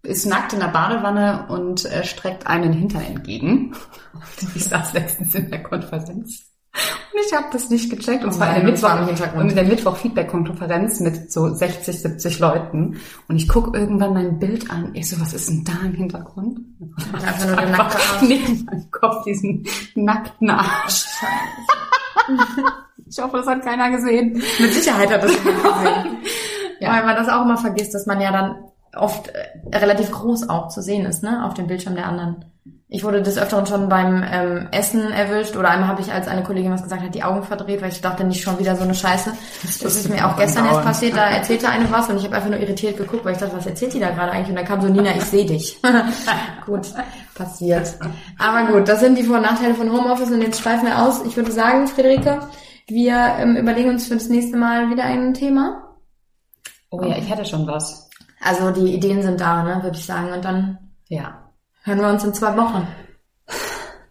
ist 0.07 0.27
nackt 0.27 0.53
in 0.53 0.61
der 0.61 0.69
Badewanne 0.69 1.47
und 1.49 1.85
äh, 1.85 2.05
streckt 2.05 2.47
einen 2.47 2.73
Hinter 2.73 3.01
entgegen. 3.01 3.75
Ich 4.55 4.65
saß 4.65 4.95
letztens 4.95 5.35
in 5.35 5.51
der 5.51 5.63
Konferenz. 5.63 6.47
Und 7.13 7.21
ich 7.27 7.33
habe 7.33 7.47
das 7.53 7.71
nicht 7.71 7.91
gecheckt. 7.91 8.25
Und 8.25 8.31
oh 8.31 8.33
zwar 8.33 8.49
in 8.49 8.63
der 8.63 8.73
Mittwoch. 8.73 9.35
Und 9.37 9.49
in 9.51 9.55
der 9.55 9.65
Mittwoch-Feedback-Konferenz 9.65 11.01
mit 11.01 11.33
so 11.33 11.53
60, 11.53 12.03
70 12.03 12.39
Leuten. 12.39 13.01
Und 13.29 13.37
ich 13.37 13.49
guck 13.49 13.75
irgendwann 13.75 14.15
mein 14.15 14.39
Bild 14.39 14.71
an. 14.71 14.91
Ich 14.95 15.09
so, 15.09 15.21
was 15.21 15.33
ist 15.33 15.49
denn 15.49 15.65
da 15.65 15.87
im 15.87 15.95
Hintergrund? 15.95 16.61
Einfach 17.13 17.47
nur 17.47 17.57
der 17.57 17.69
nackte 17.77 17.97
Arsch. 17.97 18.23
Neben 18.29 18.65
meinem 18.65 18.91
Kopf 18.91 19.25
diesen 19.25 19.67
nackten 19.95 20.51
Arsch. 20.51 21.07
Ich 23.07 23.19
hoffe, 23.19 23.39
das 23.39 23.47
hat 23.47 23.63
keiner 23.63 23.91
gesehen. 23.91 24.43
Mit 24.59 24.73
Sicherheit 24.73 25.11
hat 25.11 25.23
das 25.23 25.33
jemand 25.33 25.63
gesehen. 25.63 26.17
ja. 26.81 26.93
Weil 26.93 27.05
man 27.07 27.17
das 27.17 27.29
auch 27.29 27.43
immer 27.43 27.57
vergisst, 27.57 27.95
dass 27.95 28.07
man 28.07 28.21
ja 28.21 28.33
dann 28.33 28.57
oft 28.97 29.29
äh, 29.29 29.77
relativ 29.77 30.11
groß 30.11 30.49
auch 30.49 30.69
zu 30.69 30.83
sehen 30.83 31.07
ist, 31.07 31.23
ne, 31.23 31.45
auf 31.45 31.55
dem 31.55 31.67
Bildschirm 31.67 31.95
der 31.95 32.07
anderen. 32.07 32.45
Ich 32.89 33.03
wurde 33.03 33.21
des 33.21 33.37
Öfteren 33.37 33.67
schon 33.67 33.89
beim 33.89 34.25
ähm, 34.31 34.69
Essen 34.71 35.11
erwischt 35.11 35.57
oder 35.57 35.71
einmal 35.71 35.89
habe 35.89 36.03
ich, 36.03 36.13
als 36.13 36.29
eine 36.29 36.45
Kollegin 36.45 36.71
was 36.71 36.85
gesagt 36.85 37.03
hat, 37.03 37.15
die 37.15 37.25
Augen 37.25 37.43
verdreht, 37.43 37.83
weil 37.83 37.91
ich 37.91 38.01
dachte, 38.01 38.23
nicht 38.23 38.43
schon 38.43 38.61
wieder 38.61 38.77
so 38.77 38.85
eine 38.85 38.95
Scheiße. 38.95 39.33
Das, 39.63 39.79
das 39.79 39.97
ist 39.97 40.09
mir 40.09 40.25
auch 40.25 40.37
gestern 40.37 40.67
erst 40.67 40.83
passiert, 40.83 41.17
da 41.17 41.27
erzählte 41.27 41.69
eine 41.69 41.91
was 41.91 42.09
und 42.09 42.19
ich 42.19 42.25
habe 42.25 42.37
einfach 42.37 42.49
nur 42.49 42.61
irritiert 42.61 42.97
geguckt, 42.97 43.25
weil 43.25 43.33
ich 43.33 43.39
dachte, 43.39 43.57
was 43.57 43.67
erzählt 43.67 43.93
die 43.95 43.99
da 43.99 44.11
gerade 44.11 44.31
eigentlich? 44.31 44.51
Und 44.51 44.57
dann 44.57 44.65
kam 44.65 44.81
so, 44.81 44.89
Nina, 44.89 45.17
ich 45.17 45.25
sehe 45.25 45.45
dich. 45.45 45.81
gut, 46.65 46.87
passiert. 47.35 47.93
Aber 48.39 48.73
gut, 48.73 48.89
das 48.89 49.01
sind 49.01 49.19
die 49.19 49.25
Vor- 49.25 49.37
und 49.37 49.43
Nachteile 49.43 49.75
von 49.75 49.91
Homeoffice 49.91 50.31
und 50.31 50.43
jetzt 50.43 50.61
schweifen 50.61 50.87
wir 50.87 51.03
aus. 51.03 51.25
Ich 51.25 51.37
würde 51.37 51.51
sagen, 51.51 51.89
Friederike, 51.89 52.39
wir 52.87 53.35
ähm, 53.41 53.57
überlegen 53.57 53.91
uns 53.91 54.07
für 54.07 54.15
das 54.15 54.29
nächste 54.29 54.57
Mal 54.57 54.91
wieder 54.91 55.05
ein 55.05 55.35
Thema. 55.35 55.97
Oh 56.91 57.03
ja, 57.03 57.19
ich 57.19 57.29
hatte 57.29 57.45
schon 57.45 57.67
was. 57.67 58.06
Also 58.41 58.71
die 58.71 58.95
Ideen 58.95 59.23
sind 59.23 59.41
da, 59.41 59.63
ne, 59.63 59.83
würde 59.83 59.97
ich 59.97 60.05
sagen. 60.05 60.33
Und 60.33 60.45
dann 60.45 60.79
ja. 61.09 61.51
hören 61.83 62.01
wir 62.01 62.09
uns 62.09 62.25
in 62.25 62.35
zwei 62.35 62.57
Wochen. 62.57 62.87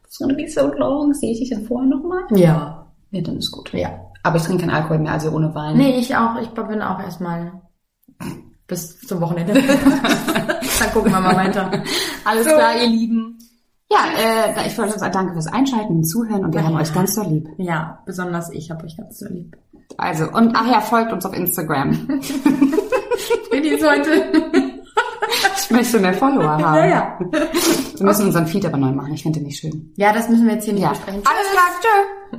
It's 0.05 0.17
gonna 0.17 0.33
be 0.33 0.47
so 0.47 0.73
long. 0.73 1.13
Sehe 1.13 1.31
ich 1.31 1.39
dich 1.39 1.49
dann 1.49 1.65
vorher 1.65 1.89
nochmal? 1.89 2.23
Ja. 2.31 2.87
Ja, 3.11 3.21
dann 3.21 3.37
ist 3.37 3.51
gut. 3.51 3.71
Ja. 3.73 3.89
Aber 4.23 4.37
ich 4.37 4.43
trinke 4.43 4.65
keinen 4.65 4.75
Alkohol 4.75 4.99
mehr, 4.99 5.11
also 5.11 5.29
ohne 5.29 5.53
Wein. 5.53 5.77
Nee, 5.77 5.97
ich 5.99 6.15
auch. 6.15 6.39
Ich 6.41 6.49
bin 6.49 6.81
auch 6.81 6.99
erstmal 6.99 7.61
bis 8.67 8.99
zum 9.01 9.21
Wochenende. 9.21 9.53
Dann 10.79 10.91
gucken 10.93 11.11
wir 11.11 11.19
mal 11.19 11.35
weiter. 11.35 11.71
Alles 12.23 12.45
so. 12.45 12.51
klar, 12.51 12.75
ihr 12.81 12.89
Lieben. 12.89 13.37
Ja, 13.89 13.99
äh, 14.17 14.67
ich 14.67 14.77
wollte 14.77 14.97
sagen, 14.97 15.13
danke 15.13 15.33
fürs 15.33 15.47
Einschalten 15.47 15.97
und 15.97 16.03
Zuhören 16.05 16.43
und 16.43 16.53
wir 16.53 16.61
ja. 16.61 16.67
haben 16.67 16.75
euch 16.75 16.91
ganz 16.91 17.13
so 17.13 17.21
lieb. 17.21 17.47
Ja, 17.57 17.99
besonders 18.05 18.51
ich 18.51 18.71
habe 18.71 18.83
euch 18.83 18.97
ganz 18.97 19.19
so 19.19 19.27
lieb. 19.27 19.55
Also, 19.97 20.25
und 20.31 20.55
ach 20.55 20.67
ja, 20.67 20.81
folgt 20.81 21.13
uns 21.13 21.25
auf 21.25 21.33
Instagram. 21.33 22.21
Bin 23.51 23.63
jetzt 23.63 23.87
heute. 23.87 24.25
Ich 25.57 25.71
möchte 25.71 25.99
mehr 25.99 26.13
Follower 26.13 26.47
haben. 26.47 26.63
Ja, 26.63 26.85
ja. 26.85 27.19
Wir 27.19 28.05
müssen 28.05 28.27
unseren 28.27 28.47
Feed 28.47 28.65
aber 28.65 28.77
neu 28.77 28.91
machen. 28.91 29.13
Ich 29.13 29.23
finde 29.23 29.39
den 29.39 29.47
nicht 29.47 29.59
schön. 29.59 29.91
Ja, 29.95 30.13
das 30.13 30.29
müssen 30.29 30.45
wir 30.45 30.53
jetzt 30.53 30.65
hier 30.65 30.73
nicht 30.73 30.83
ja. 30.83 30.89
besprechen. 30.89 31.21
Alles 31.25 31.51
klar, 31.51 31.65
tschö. 31.81 32.37